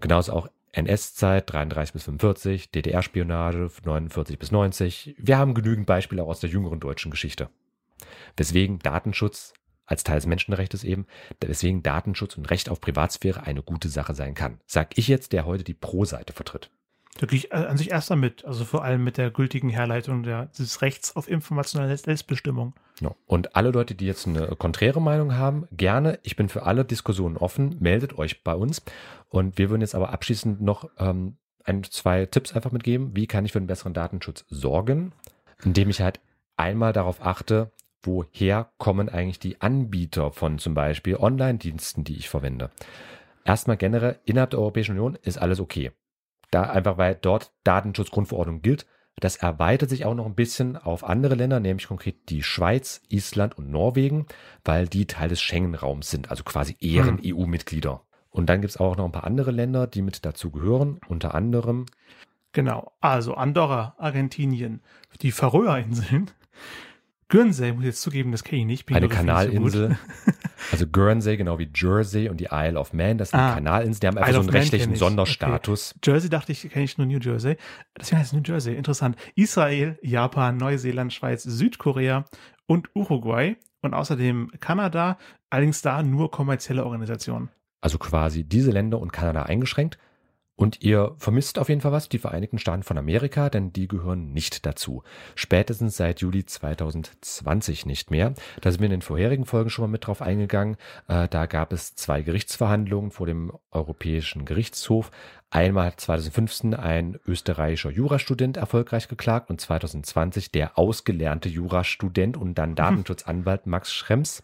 Genauso 0.00 0.32
auch 0.32 0.48
NS-Zeit 0.72 1.52
33 1.52 1.92
bis 1.92 2.04
45, 2.04 2.70
DDR-Spionage 2.70 3.70
49 3.84 4.38
bis 4.38 4.50
90. 4.52 5.16
Wir 5.18 5.38
haben 5.38 5.54
genügend 5.54 5.86
Beispiele 5.86 6.22
auch 6.22 6.28
aus 6.28 6.40
der 6.40 6.50
jüngeren 6.50 6.80
deutschen 6.80 7.10
Geschichte. 7.10 7.48
Weswegen 8.36 8.78
Datenschutz 8.78 9.52
als 9.86 10.04
Teil 10.04 10.16
des 10.16 10.26
Menschenrechts 10.26 10.84
eben, 10.84 11.06
weswegen 11.40 11.82
Datenschutz 11.82 12.36
und 12.36 12.48
Recht 12.50 12.68
auf 12.68 12.80
Privatsphäre 12.80 13.42
eine 13.42 13.62
gute 13.62 13.88
Sache 13.88 14.14
sein 14.14 14.34
kann. 14.34 14.60
Sag 14.66 14.96
ich 14.96 15.08
jetzt, 15.08 15.32
der 15.32 15.46
heute 15.46 15.64
die 15.64 15.74
Pro-Seite 15.74 16.32
vertritt. 16.32 16.70
Da 17.20 17.26
gehe 17.26 17.36
ich 17.36 17.52
äh, 17.52 17.56
an 17.56 17.76
sich 17.76 17.90
erst 17.90 18.10
damit, 18.10 18.46
also 18.46 18.64
vor 18.64 18.82
allem 18.82 19.04
mit 19.04 19.18
der 19.18 19.30
gültigen 19.30 19.68
Herleitung 19.68 20.22
der, 20.22 20.46
des 20.46 20.80
Rechts 20.80 21.14
auf 21.16 21.28
informationelle 21.28 21.94
Selbstbestimmung. 21.94 22.72
Ja. 23.02 23.14
Und 23.26 23.54
alle 23.54 23.72
Leute, 23.72 23.94
die 23.94 24.06
jetzt 24.06 24.26
eine 24.26 24.46
konträre 24.56 25.02
Meinung 25.02 25.36
haben, 25.36 25.68
gerne. 25.70 26.18
Ich 26.22 26.36
bin 26.36 26.48
für 26.48 26.62
alle 26.62 26.82
Diskussionen 26.82 27.36
offen. 27.36 27.76
Meldet 27.78 28.16
euch 28.16 28.42
bei 28.42 28.54
uns. 28.54 28.82
Und 29.28 29.58
wir 29.58 29.68
würden 29.68 29.82
jetzt 29.82 29.94
aber 29.94 30.14
abschließend 30.14 30.62
noch 30.62 30.88
ähm, 30.96 31.36
ein, 31.62 31.84
zwei 31.84 32.24
Tipps 32.24 32.54
einfach 32.54 32.72
mitgeben. 32.72 33.14
Wie 33.14 33.26
kann 33.26 33.44
ich 33.44 33.52
für 33.52 33.58
einen 33.58 33.66
besseren 33.66 33.92
Datenschutz 33.92 34.46
sorgen? 34.48 35.12
Indem 35.62 35.90
ich 35.90 36.00
halt 36.00 36.20
einmal 36.56 36.94
darauf 36.94 37.20
achte, 37.20 37.70
woher 38.02 38.70
kommen 38.78 39.10
eigentlich 39.10 39.38
die 39.38 39.60
Anbieter 39.60 40.32
von 40.32 40.58
zum 40.58 40.72
Beispiel 40.72 41.16
Online-Diensten, 41.16 42.02
die 42.02 42.16
ich 42.16 42.30
verwende. 42.30 42.70
Erstmal 43.44 43.76
generell, 43.76 44.18
innerhalb 44.24 44.50
der 44.50 44.60
Europäischen 44.60 44.92
Union 44.92 45.18
ist 45.20 45.36
alles 45.36 45.60
okay. 45.60 45.92
Da 46.50 46.64
einfach, 46.64 46.98
weil 46.98 47.14
dort 47.14 47.52
Datenschutzgrundverordnung 47.64 48.62
gilt. 48.62 48.86
Das 49.16 49.36
erweitert 49.36 49.90
sich 49.90 50.06
auch 50.06 50.14
noch 50.14 50.24
ein 50.24 50.34
bisschen 50.34 50.76
auf 50.76 51.04
andere 51.04 51.34
Länder, 51.34 51.60
nämlich 51.60 51.86
konkret 51.86 52.30
die 52.30 52.42
Schweiz, 52.42 53.02
Island 53.08 53.58
und 53.58 53.70
Norwegen, 53.70 54.26
weil 54.64 54.88
die 54.88 55.06
Teil 55.06 55.28
des 55.28 55.42
Schengen-Raums 55.42 56.10
sind, 56.10 56.30
also 56.30 56.42
quasi 56.42 56.76
Ehren-EU-Mitglieder. 56.80 58.02
Und 58.30 58.46
dann 58.48 58.62
gibt 58.62 58.70
es 58.70 58.80
auch 58.80 58.96
noch 58.96 59.04
ein 59.04 59.12
paar 59.12 59.24
andere 59.24 59.50
Länder, 59.50 59.86
die 59.86 60.00
mit 60.00 60.24
dazu 60.24 60.50
gehören, 60.50 61.00
unter 61.06 61.34
anderem 61.34 61.86
Genau. 62.52 62.92
Also 63.00 63.34
Andorra, 63.34 63.94
Argentinien, 63.98 64.82
die 65.22 65.32
Färöerinseln. 65.32 66.30
Guernsey, 67.30 67.72
muss 67.72 67.80
ich 67.82 67.86
jetzt 67.86 68.02
zugeben, 68.02 68.32
das 68.32 68.44
kenne 68.44 68.60
ich 68.60 68.66
nicht. 68.66 68.86
bin 68.86 68.96
eine 68.96 69.06
nicht 69.06 69.14
so. 69.16 69.24
Kanalinsel. 69.24 69.98
Also 70.72 70.86
Guernsey, 70.86 71.38
genau 71.38 71.58
wie 71.58 71.70
Jersey 71.74 72.28
und 72.28 72.38
die 72.38 72.48
Isle 72.52 72.78
of 72.78 72.92
Man, 72.92 73.16
das 73.16 73.30
sind 73.30 73.40
Ah, 73.40 73.54
Kanalinseln, 73.54 74.00
die 74.00 74.06
haben 74.08 74.18
einfach 74.18 74.32
so 74.34 74.38
einen 74.40 74.46
Man 74.48 74.56
rechtlichen. 74.56 74.94
Sonderstatus. 74.94 75.94
Jersey 76.04 76.28
dachte 76.28 76.52
ich, 76.52 76.68
kenne 76.70 76.84
ich 76.84 76.98
nur 76.98 77.06
New 77.06 77.18
Jersey. 77.18 77.56
Deswegen 77.98 78.18
heißt 78.20 78.32
es 78.34 78.38
New 78.38 78.42
Jersey. 78.44 78.76
Interessant. 78.76 79.16
Israel, 79.34 79.98
Japan, 80.02 80.58
Neuseeland, 80.58 81.14
Schweiz, 81.14 81.44
Südkorea 81.44 82.26
und 82.66 82.90
Uruguay. 82.94 83.56
Und 83.80 83.94
außerdem 83.94 84.52
Kanada, 84.60 85.16
allerdings 85.48 85.80
da 85.80 86.02
nur 86.02 86.30
kommerzielle 86.30 86.84
Organisationen. 86.84 87.48
Also 87.80 87.96
quasi 87.96 88.44
diese 88.44 88.70
Länder 88.70 88.98
und 89.00 89.12
Kanada 89.14 89.44
eingeschränkt. 89.44 89.98
Und 90.60 90.82
ihr 90.82 91.14
vermisst 91.16 91.58
auf 91.58 91.70
jeden 91.70 91.80
Fall 91.80 91.92
was, 91.92 92.10
die 92.10 92.18
Vereinigten 92.18 92.58
Staaten 92.58 92.82
von 92.82 92.98
Amerika, 92.98 93.48
denn 93.48 93.72
die 93.72 93.88
gehören 93.88 94.34
nicht 94.34 94.66
dazu. 94.66 95.02
Spätestens 95.34 95.96
seit 95.96 96.20
Juli 96.20 96.44
2020 96.44 97.86
nicht 97.86 98.10
mehr. 98.10 98.34
Da 98.60 98.70
sind 98.70 98.82
wir 98.82 98.84
in 98.84 98.90
den 98.90 99.00
vorherigen 99.00 99.46
Folgen 99.46 99.70
schon 99.70 99.84
mal 99.84 99.90
mit 99.90 100.06
drauf 100.06 100.20
eingegangen. 100.20 100.76
Äh, 101.08 101.28
da 101.28 101.46
gab 101.46 101.72
es 101.72 101.94
zwei 101.94 102.20
Gerichtsverhandlungen 102.20 103.10
vor 103.10 103.24
dem 103.24 103.54
Europäischen 103.70 104.44
Gerichtshof. 104.44 105.10
Einmal 105.48 105.86
hat 105.86 106.00
2015 106.00 106.74
ein 106.74 107.18
österreichischer 107.26 107.90
Jurastudent 107.90 108.58
erfolgreich 108.58 109.08
geklagt 109.08 109.48
und 109.48 109.62
2020 109.62 110.52
der 110.52 110.78
ausgelernte 110.78 111.48
Jurastudent 111.48 112.36
und 112.36 112.56
dann 112.56 112.74
Datenschutzanwalt 112.76 113.66
Max 113.66 113.94
Schrems 113.94 114.42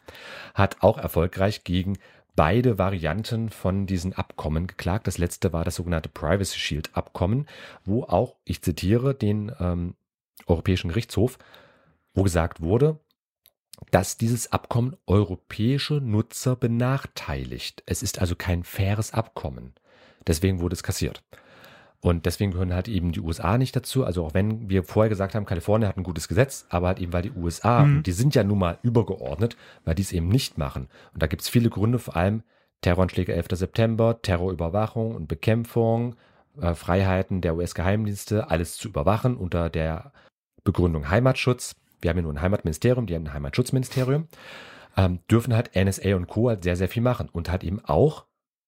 hat 0.55 0.79
auch 0.81 0.97
erfolgreich 0.97 1.63
gegen 1.63 1.99
beide 2.37 2.79
Varianten 2.79 3.49
von 3.49 3.87
diesen 3.87 4.13
Abkommen 4.13 4.67
geklagt. 4.67 5.07
Das 5.07 5.19
letzte 5.19 5.53
war 5.53 5.65
das 5.65 5.77
sogenannte 5.77 6.09
Privacy 6.09 6.59
Shield 6.59 6.97
Abkommen, 6.97 7.47
wo 7.85 8.05
auch, 8.05 8.37
ich 8.45 8.63
zitiere 8.63 9.15
den 9.15 9.51
ähm, 9.59 9.95
Europäischen 10.47 10.89
Gerichtshof, 10.89 11.39
wo 12.15 12.23
gesagt 12.23 12.61
wurde, 12.61 13.01
dass 13.91 14.17
dieses 14.17 14.53
Abkommen 14.53 14.97
europäische 15.07 15.95
Nutzer 15.95 16.57
benachteiligt. 16.57 17.83
Es 17.87 18.03
ist 18.03 18.21
also 18.21 18.37
kein 18.37 18.63
faires 18.63 19.13
Abkommen. 19.13 19.75
Deswegen 20.27 20.61
wurde 20.61 20.75
es 20.75 20.83
kassiert. 20.83 21.23
Und 22.07 22.25
deswegen 22.25 22.53
gehören 22.53 22.73
halt 22.73 22.87
eben 22.87 23.11
die 23.11 23.19
USA 23.21 23.59
nicht 23.59 23.75
dazu. 23.75 24.05
Also 24.05 24.25
auch 24.25 24.33
wenn 24.33 24.71
wir 24.71 24.85
vorher 24.85 25.09
gesagt 25.09 25.35
haben, 25.35 25.45
Kalifornien 25.45 25.89
hat 25.89 25.97
ein 25.97 26.05
gutes 26.05 26.29
Gesetz, 26.29 26.65
aber 26.69 26.87
halt 26.87 27.01
eben 27.01 27.13
weil 27.13 27.23
die 27.23 27.33
USA, 27.33 27.83
Mhm. 27.85 27.97
und 27.97 28.07
die 28.07 28.13
sind 28.13 28.37
ja 28.37 28.45
nun 28.45 28.61
mal 28.61 28.79
übergeordnet, 28.83 29.57
weil 29.85 29.97
die 29.97 30.03
es 30.03 30.13
eben 30.13 30.29
nicht 30.29 30.57
machen. 30.57 30.87
Und 31.15 31.21
da 31.23 31.27
gibt 31.27 31.43
es 31.43 31.49
viele 31.49 31.69
Gründe, 31.69 31.99
vor 31.99 32.15
allem 32.17 32.45
Terroranschläge 32.83 33.35
11. 33.35 33.57
September, 33.57 34.23
Terrorüberwachung 34.23 35.17
und 35.17 35.27
Bekämpfung, 35.27 36.15
äh, 36.61 36.75
Freiheiten 36.75 37.41
der 37.41 37.57
US-Geheimdienste, 37.57 38.51
alles 38.51 38.77
zu 38.77 38.87
überwachen 38.87 39.37
unter 39.37 39.69
der 39.69 40.13
Begründung 40.63 41.11
Heimatschutz. 41.11 41.75
Wir 42.01 42.11
haben 42.11 42.19
ja 42.19 42.23
nur 42.23 42.35
ein 42.35 42.41
Heimatministerium, 42.41 43.07
die 43.07 43.17
haben 43.17 43.25
ein 43.27 43.35
Heimatschutzministerium. 43.35 44.29
Ähm, 44.97 45.19
dürfen 45.29 45.55
halt 45.57 45.75
NSA 45.75 46.15
und 46.15 46.29
Co. 46.29 46.51
halt 46.51 46.63
sehr, 46.63 46.77
sehr 46.77 46.89
viel 46.89 47.03
machen 47.03 47.29
und 47.33 47.51
halt 47.51 47.65
eben 47.65 47.85
auch 47.85 48.27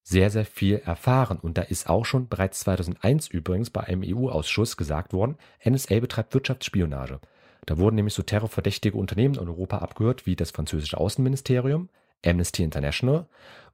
sehr, 0.09 0.31
sehr 0.31 0.47
viel 0.47 0.77
erfahren. 0.77 1.39
Und 1.39 1.59
da 1.59 1.63
ist 1.63 1.91
auch 1.91 2.07
schon 2.07 2.29
bereits 2.29 2.61
2001 2.61 3.29
übrigens 3.29 3.69
bei 3.69 3.83
einem 3.83 4.03
EU-Ausschuss 4.03 4.79
gesagt 4.79 5.13
worden, 5.13 5.37
NSA 5.63 6.01
betreibt 6.01 6.33
Wirtschaftsspionage. 6.33 7.21
Da 7.67 7.77
wurden 7.77 7.97
nämlich 7.97 8.15
so 8.15 8.23
terrorverdächtige 8.23 8.97
Unternehmen 8.97 9.35
in 9.35 9.49
Europa 9.49 9.79
abgehört, 9.79 10.25
wie 10.25 10.35
das 10.35 10.51
französische 10.51 10.97
Außenministerium, 10.97 11.91
Amnesty 12.25 12.63
International 12.63 13.27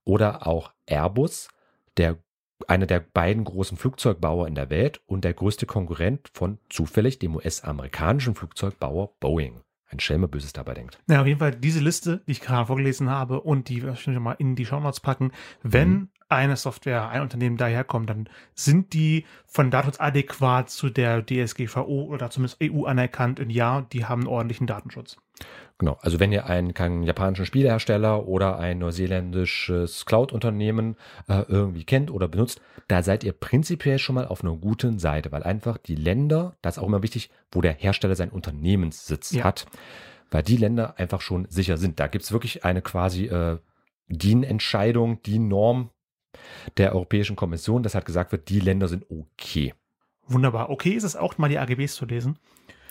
oder 0.03 0.49
auch 0.49 0.73
Airbus, 0.87 1.49
der 1.97 2.19
einer 2.67 2.87
der 2.87 3.01
beiden 3.01 3.45
großen 3.45 3.77
Flugzeugbauer 3.77 4.49
in 4.49 4.57
der 4.57 4.71
Welt 4.71 5.03
und 5.07 5.25
der 5.25 5.35
größte 5.35 5.67
Konkurrent 5.67 6.31
von 6.33 6.59
zufällig 6.69 7.21
dem 7.21 7.37
US-amerikanischen 7.37 8.35
Flugzeugbauer 8.35 9.13
Boeing. 9.21 9.61
Ein 9.87 10.01
Schelme 10.01 10.27
Böses 10.27 10.53
dabei 10.53 10.75
denkt. 10.75 10.99
Ja, 11.09 11.21
auf 11.21 11.27
jeden 11.29 11.39
Fall 11.39 11.53
diese 11.53 11.79
Liste, 11.79 12.23
die 12.27 12.33
ich 12.33 12.41
gerade 12.41 12.67
vorgelesen 12.67 13.11
habe 13.11 13.41
und 13.41 13.69
die 13.69 13.83
wir 13.83 13.91
wahrscheinlich 13.91 14.23
mal 14.23 14.33
in 14.33 14.57
die 14.57 14.67
Shownotes 14.67 14.99
packen. 14.99 15.31
Wenn 15.63 15.91
Mhm. 15.91 16.09
Eine 16.35 16.57
Software, 16.57 17.09
ein 17.09 17.23
Unternehmen 17.23 17.57
daherkommt, 17.57 18.11
dann 18.11 18.29
sind 18.55 18.93
die 18.93 19.25
von 19.47 19.71
Datenschutz 19.71 20.01
adäquat 20.01 20.71
zu 20.71 20.91
der 20.91 21.25
DSGVO 21.25 22.05
oder 22.05 22.31
zumindest 22.31 22.59
EU 22.63 22.85
anerkannt. 22.85 23.41
Und 23.41 23.51
ja, 23.51 23.87
die 23.93 24.05
haben 24.05 24.23
einen 24.23 24.29
ordentlichen 24.29 24.67
Datenschutz. 24.67 25.17
Genau, 25.79 25.99
also 26.03 26.21
wenn 26.21 26.31
ihr 26.31 26.47
einen, 26.47 26.73
keinen 26.73 27.03
japanischen 27.03 27.47
Spielehersteller 27.47 28.29
oder 28.29 28.59
ein 28.59 28.79
neuseeländisches 28.79 30.07
Cloud-Unternehmen 30.07 30.97
äh, 31.29 31.43
irgendwie 31.49 31.85
kennt 31.85 32.13
oder 32.13 32.29
benutzt, 32.29 32.61
da 32.87 33.03
seid 33.03 33.25
ihr 33.25 33.33
prinzipiell 33.33 33.99
schon 33.99 34.15
mal 34.15 34.27
auf 34.27 34.43
einer 34.45 34.55
guten 34.55 35.01
Seite, 35.01 35.33
weil 35.33 35.43
einfach 35.43 35.79
die 35.79 35.97
Länder, 35.97 36.57
das 36.63 36.77
ist 36.77 36.83
auch 36.83 36.87
immer 36.87 37.03
wichtig, 37.03 37.31
wo 37.51 37.61
der 37.61 37.73
Hersteller 37.73 38.15
seinen 38.15 38.31
Unternehmenssitz 38.31 39.33
Ja. 39.33 39.45
hat, 39.45 39.67
weil 40.31 40.45
die 40.45 40.57
Länder 40.57 40.95
einfach 40.99 41.21
schon 41.21 41.47
sicher 41.49 41.77
sind. 41.77 41.99
Da 41.99 42.07
gibt 42.07 42.25
es 42.25 42.31
wirklich 42.31 42.65
eine 42.65 42.81
quasi 42.81 43.27
äh, 43.27 43.59
DIN-Entscheidung, 44.09 45.23
DIN-Norm 45.23 45.91
der 46.77 46.95
Europäischen 46.95 47.37
Kommission, 47.37 47.83
das 47.83 47.95
hat 47.95 48.05
gesagt 48.05 48.33
wird, 48.33 48.49
die 48.49 48.61
Länder 48.61 48.89
sind 48.89 49.07
okay. 49.11 49.75
Wunderbar. 50.27 50.71
Okay 50.71 50.91
ist 50.91 51.05
es 51.05 51.17
auch 51.17 51.39
mal 51.39 51.49
die 51.49 51.59
AGBs 51.59 51.95
zu 51.95 52.07
lesen. 52.07 52.39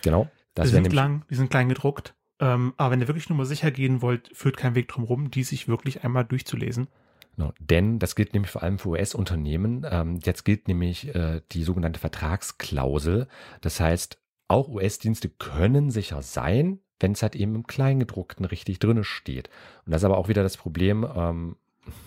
Genau. 0.02 0.28
Das 0.54 0.68
die 0.68 0.74
sind 0.74 0.92
lang, 0.92 1.24
die 1.30 1.34
sind 1.34 1.50
klein 1.50 1.68
gedruckt. 1.68 2.14
Ähm, 2.40 2.74
aber 2.76 2.92
wenn 2.92 3.00
ihr 3.00 3.08
wirklich 3.08 3.28
nur 3.28 3.38
mal 3.38 3.44
sicher 3.44 3.70
gehen 3.70 4.02
wollt, 4.02 4.30
führt 4.34 4.56
kein 4.56 4.74
Weg 4.74 4.88
drum 4.88 5.04
rum, 5.04 5.30
die 5.30 5.44
sich 5.44 5.68
wirklich 5.68 6.04
einmal 6.04 6.24
durchzulesen. 6.24 6.88
Genau, 7.36 7.52
denn 7.58 7.98
das 7.98 8.14
gilt 8.14 8.32
nämlich 8.32 8.50
vor 8.50 8.62
allem 8.62 8.78
für 8.78 8.90
US-Unternehmen. 8.90 9.84
Ähm, 9.90 10.20
jetzt 10.22 10.44
gilt 10.44 10.68
nämlich 10.68 11.14
äh, 11.14 11.40
die 11.52 11.64
sogenannte 11.64 11.98
Vertragsklausel. 11.98 13.26
Das 13.60 13.80
heißt, 13.80 14.18
auch 14.46 14.68
US-Dienste 14.68 15.28
können 15.28 15.90
sicher 15.90 16.22
sein, 16.22 16.80
wenn 17.00 17.12
es 17.12 17.22
halt 17.22 17.34
eben 17.34 17.54
im 17.56 17.66
Kleingedruckten 17.66 18.44
richtig 18.44 18.78
drinne 18.78 19.04
steht. 19.04 19.48
Und 19.84 19.92
das 19.92 20.02
ist 20.02 20.04
aber 20.04 20.18
auch 20.18 20.28
wieder 20.28 20.42
das 20.42 20.56
Problem, 20.56 21.06
ähm, 21.14 21.56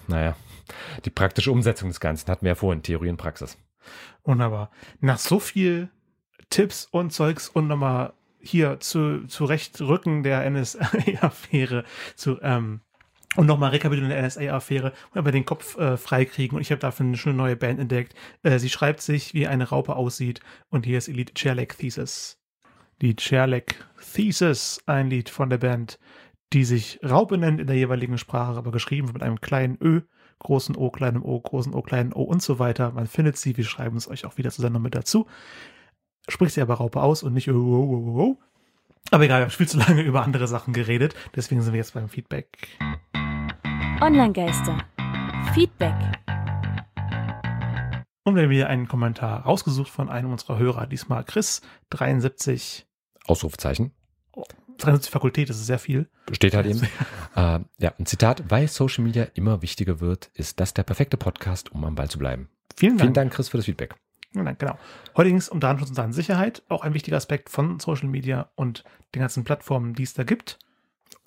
naja, 0.08 0.36
die 1.06 1.10
praktische 1.10 1.52
Umsetzung 1.52 1.90
des 1.90 2.00
Ganzen 2.00 2.30
hatten 2.30 2.46
wir 2.46 2.52
ja 2.52 2.56
vorhin, 2.56 2.84
Theorie 2.84 3.10
und 3.10 3.18
Praxis. 3.18 3.58
Wunderbar. 4.24 4.72
Nach 5.00 5.18
so 5.18 5.40
viel 5.40 5.90
Tipps 6.50 6.88
und 6.92 7.12
Zeugs 7.12 7.50
und 7.50 7.68
nochmal 7.68 8.14
hier 8.40 8.80
zu, 8.80 9.26
zurechtrücken 9.28 10.24
der 10.24 10.50
NSA-Affäre 10.50 11.84
zu, 12.16 12.40
ähm, 12.42 12.82
und 13.36 13.46
nochmal 13.46 13.72
rekapitulieren 13.72 14.10
der 14.10 14.24
NSA-Affäre 14.24 14.94
und 15.12 15.18
aber 15.20 15.32
den 15.32 15.46
Kopf 15.46 15.78
äh, 15.78 15.98
freikriegen. 15.98 16.56
Und 16.56 16.62
ich 16.62 16.72
habe 16.72 16.80
dafür 16.80 17.06
eine 17.06 17.18
schöne 17.18 17.36
neue 17.36 17.56
Band 17.56 17.80
entdeckt. 17.80 18.16
Äh, 18.44 18.58
sie 18.60 18.70
schreibt 18.70 19.02
sich, 19.02 19.34
wie 19.34 19.48
eine 19.48 19.70
Raupe 19.70 19.96
aussieht. 19.96 20.40
Und 20.70 20.86
hier 20.86 20.98
ist 20.98 21.08
Lied 21.08 21.36
Chairleg 21.36 21.78
Thesis. 21.78 22.40
Die 23.02 23.16
Chairleg 23.16 23.76
Thesis, 24.14 24.82
ein 24.88 25.10
Lied 25.10 25.30
von 25.30 25.50
der 25.50 25.60
Band, 25.60 26.00
die 26.54 26.64
sich 26.64 27.00
Raupe 27.04 27.38
nennt 27.38 27.60
in 27.60 27.68
der 27.68 27.76
jeweiligen 27.76 28.18
Sprache, 28.18 28.58
aber 28.58 28.72
geschrieben 28.72 29.12
mit 29.14 29.22
einem 29.22 29.42
kleinen 29.42 29.78
Ö, 29.82 30.02
großen 30.40 30.76
O, 30.76 30.90
kleinem 30.90 31.24
O, 31.24 31.40
großen 31.40 31.74
O, 31.74 31.82
kleinen 31.82 32.14
O 32.14 32.22
und 32.24 32.42
so 32.42 32.60
weiter. 32.60 32.92
Man 32.92 33.08
findet 33.08 33.38
sie, 33.38 33.58
wir 33.58 33.66
schreiben 33.66 33.98
es 33.98 34.08
euch 34.08 34.26
auch 34.26 34.38
wieder 34.38 34.52
zusammen 34.52 34.82
mit 34.82 34.96
dazu. 34.96 35.28
Spricht 36.30 36.54
sie 36.54 36.62
aber 36.62 36.76
Raupe 36.76 37.02
aus 37.02 37.24
und 37.24 37.34
nicht 37.34 37.50
oh, 37.50 37.54
oh, 37.54 38.14
oh, 38.16 38.22
oh. 38.22 38.40
Aber 39.12 39.24
egal, 39.24 39.40
wir 39.40 39.46
haben 39.46 39.52
viel 39.52 39.68
zu 39.68 39.78
lange 39.78 40.02
über 40.02 40.24
andere 40.24 40.48
Sachen 40.48 40.74
geredet, 40.74 41.16
deswegen 41.36 41.62
sind 41.62 41.74
wir 41.74 41.78
jetzt 41.78 41.94
beim 41.94 42.10
Feedback. 42.10 42.78
Online-Geister. 44.02 44.78
Feedback. 45.54 45.96
Und 48.26 48.36
wir 48.36 48.44
haben 48.44 48.52
hier 48.52 48.68
einen 48.68 48.90
Kommentar 48.90 49.44
rausgesucht 49.44 49.90
von 49.90 50.10
einem 50.10 50.32
unserer 50.34 50.58
Hörer, 50.58 50.86
diesmal 50.86 51.24
Chris, 51.24 51.62
73, 51.92 52.86
Ausrufezeichen. 53.26 53.94
73 54.78 55.12
Fakultät, 55.12 55.50
das 55.50 55.58
ist 55.58 55.68
sehr 55.68 55.80
viel. 55.80 56.10
Steht 56.32 56.56
halt 56.56 56.68
eben. 56.68 56.82
äh, 57.36 57.60
ja, 57.80 57.94
ein 57.98 58.06
Zitat, 58.06 58.44
weil 58.50 58.68
Social 58.68 59.04
Media 59.04 59.28
immer 59.34 59.62
wichtiger 59.62 60.00
wird, 60.00 60.30
ist 60.34 60.60
das 60.60 60.74
der 60.74 60.84
perfekte 60.84 61.18
Podcast, 61.18 61.72
um 61.72 61.84
am 61.84 61.96
Ball 61.96 62.10
zu 62.10 62.20
bleiben. 62.20 62.50
Vielen 62.76 62.98
Dank. 62.98 63.02
Vielen 63.02 63.14
Dank, 63.14 63.34
Chris, 63.34 63.50
für 63.50 63.58
das 63.58 63.66
Feedback. 63.66 63.96
Vielen 64.32 64.46
Dank, 64.46 64.60
genau. 64.60 64.78
Heute 65.16 65.30
ging 65.30 65.38
es 65.38 65.50
um 65.50 65.60
Datenschutz 65.60 65.90
und 65.90 65.98
Datensicherheit, 65.98 66.64
auch 66.70 66.84
ein 66.84 66.94
wichtiger 66.94 67.18
Aspekt 67.18 67.50
von 67.50 67.80
Social 67.80 68.08
Media 68.08 68.52
und 68.56 68.84
den 69.16 69.22
ganzen 69.22 69.44
Plattformen, 69.44 69.94
die 69.94 70.04
es 70.04 70.14
da 70.14 70.24
gibt. 70.24 70.60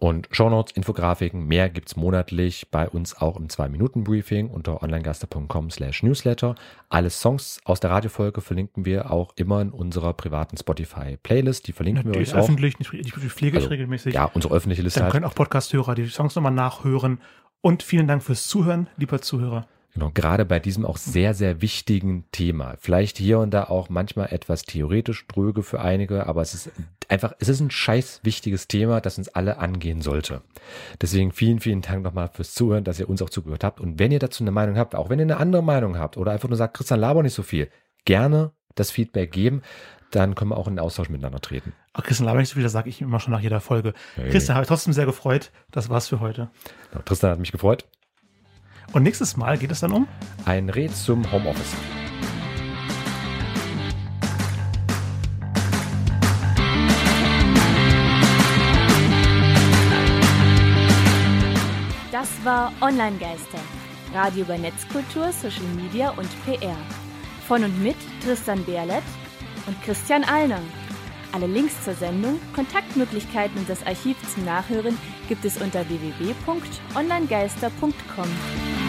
Und 0.01 0.28
Shownotes, 0.30 0.72
Infografiken, 0.72 1.46
mehr 1.46 1.68
gibt's 1.68 1.94
monatlich 1.94 2.70
bei 2.70 2.88
uns 2.88 3.14
auch 3.20 3.36
im 3.36 3.48
2-Minuten-Briefing 3.48 4.48
unter 4.48 4.82
onlinegaster.com 4.82 5.70
slash 5.70 6.03
newsletter. 6.03 6.55
Alle 6.88 7.11
Songs 7.11 7.61
aus 7.64 7.80
der 7.80 7.90
Radiofolge 7.90 8.40
verlinken 8.40 8.86
wir 8.86 9.11
auch 9.11 9.34
immer 9.36 9.61
in 9.61 9.68
unserer 9.68 10.14
privaten 10.14 10.57
Spotify-Playlist. 10.57 11.68
Die 11.68 11.72
verlinken 11.72 12.07
wir 12.07 12.12
die 12.12 12.18
euch 12.20 12.28
ist 12.28 12.34
auch. 12.34 12.38
öffentlich, 12.38 12.78
nicht, 12.78 12.90
ich 12.94 13.12
pflege 13.12 13.59
ich 13.59 13.64
Also, 13.64 13.68
regelmäßig. 13.68 14.14
Ja, 14.14 14.24
unsere 14.32 14.55
öffentliche 14.55 14.80
Liste 14.80 15.01
Dann 15.01 15.05
halt. 15.05 15.12
können 15.12 15.26
auch 15.26 15.34
Podcast-Hörer 15.34 15.94
die 15.94 16.07
Songs 16.07 16.34
nochmal 16.34 16.53
nachhören. 16.53 17.20
Und 17.61 17.82
vielen 17.82 18.09
Dank 18.09 18.22
fürs 18.22 18.48
Zuhören, 18.48 18.88
lieber 18.96 19.20
Zuhörer. 19.20 19.68
Genau, 19.95 20.11
gerade 20.14 20.45
bei 20.45 20.61
diesem 20.61 20.86
auch 20.86 20.97
sehr, 20.97 21.34
sehr 21.34 21.62
wichtigen 21.62 22.24
Thema. 22.30 22.76
Vielleicht 22.78 23.18
hier 23.18 23.41
und 23.41 23.51
da 23.51 23.64
auch 23.64 23.88
manchmal 23.88 24.32
etwas 24.32 24.62
theoretisch 24.62 25.26
dröge 25.26 25.62
für 25.62 25.80
einige, 25.80 26.26
aber 26.26 26.43
es 26.43 26.55
ist 26.55 26.70
einfach, 27.09 27.34
es 27.41 27.49
ist 27.49 27.61
ein 27.61 27.72
scheiß 27.72 28.20
wichtiges 28.22 28.68
Thema, 28.68 29.01
das 29.01 29.18
uns 29.18 29.28
alle 29.28 29.59
angehen 29.59 30.01
sollte. 30.01 30.43
Deswegen 31.01 31.32
vielen, 31.32 31.59
vielen 31.59 31.82
Dank 31.82 32.05
nochmal 32.05 32.30
fürs 32.32 32.55
Zuhören, 32.55 32.84
dass 32.84 33.01
ihr 33.01 33.11
uns 33.11 33.20
auch 33.20 33.30
zugehört 33.30 33.64
habt. 33.64 33.80
Und 33.80 33.99
wenn 33.99 34.12
ihr 34.12 34.20
dazu 34.20 34.45
eine 34.45 34.53
Meinung 34.53 34.76
habt, 34.76 34.95
auch 34.95 35.11
wenn 35.11 35.18
ihr 35.18 35.24
eine 35.24 35.38
andere 35.38 35.62
Meinung 35.62 35.99
habt 35.99 36.16
oder 36.16 36.32
einfach 36.32 36.49
nur 36.49 36.57
sagt, 36.57 36.76
Christian, 36.76 37.01
laber 37.01 37.22
nicht 37.22 37.34
so 37.34 37.43
viel, 37.43 37.68
gerne 38.05 38.53
das 38.76 38.93
Feedback 38.93 39.32
geben 39.32 39.62
dann 40.11 40.34
können 40.34 40.51
wir 40.51 40.57
auch 40.57 40.66
in 40.66 40.74
den 40.74 40.80
Austausch 40.80 41.09
miteinander 41.09 41.41
treten. 41.41 41.72
Ach, 41.93 42.03
Christian, 42.03 42.26
laber 42.26 42.41
nicht 42.41 42.49
so 42.49 42.55
viel, 42.55 42.62
das 42.62 42.72
sage 42.72 42.88
ich 42.88 43.01
immer 43.01 43.20
schon 43.20 43.32
nach 43.32 43.41
jeder 43.41 43.61
Folge. 43.61 43.95
Hey. 44.16 44.30
Christian, 44.30 44.57
habe 44.57 44.64
ich 44.64 44.68
trotzdem 44.68 44.93
sehr 44.93 45.07
gefreut. 45.07 45.51
Das 45.70 45.88
war's 45.88 46.09
für 46.09 46.20
heute. 46.20 46.51
Ja, 46.95 47.01
Tristan 47.03 47.30
hat 47.30 47.38
mich 47.38 47.53
gefreut. 47.53 47.86
Und 48.93 49.05
nächstes 49.05 49.36
Mal 49.36 49.57
geht 49.57 49.70
es 49.70 49.80
dann 49.80 49.93
um? 49.93 50.09
Ein 50.45 50.68
Red 50.68 50.97
zum 50.97 51.30
Homeoffice. 51.30 51.74
Das 62.11 62.28
war 62.45 62.72
Online 62.80 63.16
Geister. 63.18 63.61
Radio 64.12 64.43
über 64.43 64.59
Netzkultur, 64.59 65.30
Social 65.32 65.62
Media 65.76 66.11
und 66.11 66.28
PR. 66.45 66.76
Von 67.47 67.62
und 67.62 67.80
mit 67.80 67.95
Tristan 68.24 68.64
Berlet 68.64 69.05
und 69.66 69.80
Christian 69.82 70.24
Allner. 70.24 70.61
Alle 71.32 71.47
Links 71.47 71.84
zur 71.84 71.95
Sendung, 71.95 72.41
Kontaktmöglichkeiten 72.55 73.59
und 73.59 73.68
das 73.68 73.84
Archiv 73.86 74.16
zum 74.34 74.45
Nachhören 74.45 74.99
gibt 75.28 75.45
es 75.45 75.59
unter 75.59 75.88
www.onlinegeister.com. 75.88 78.80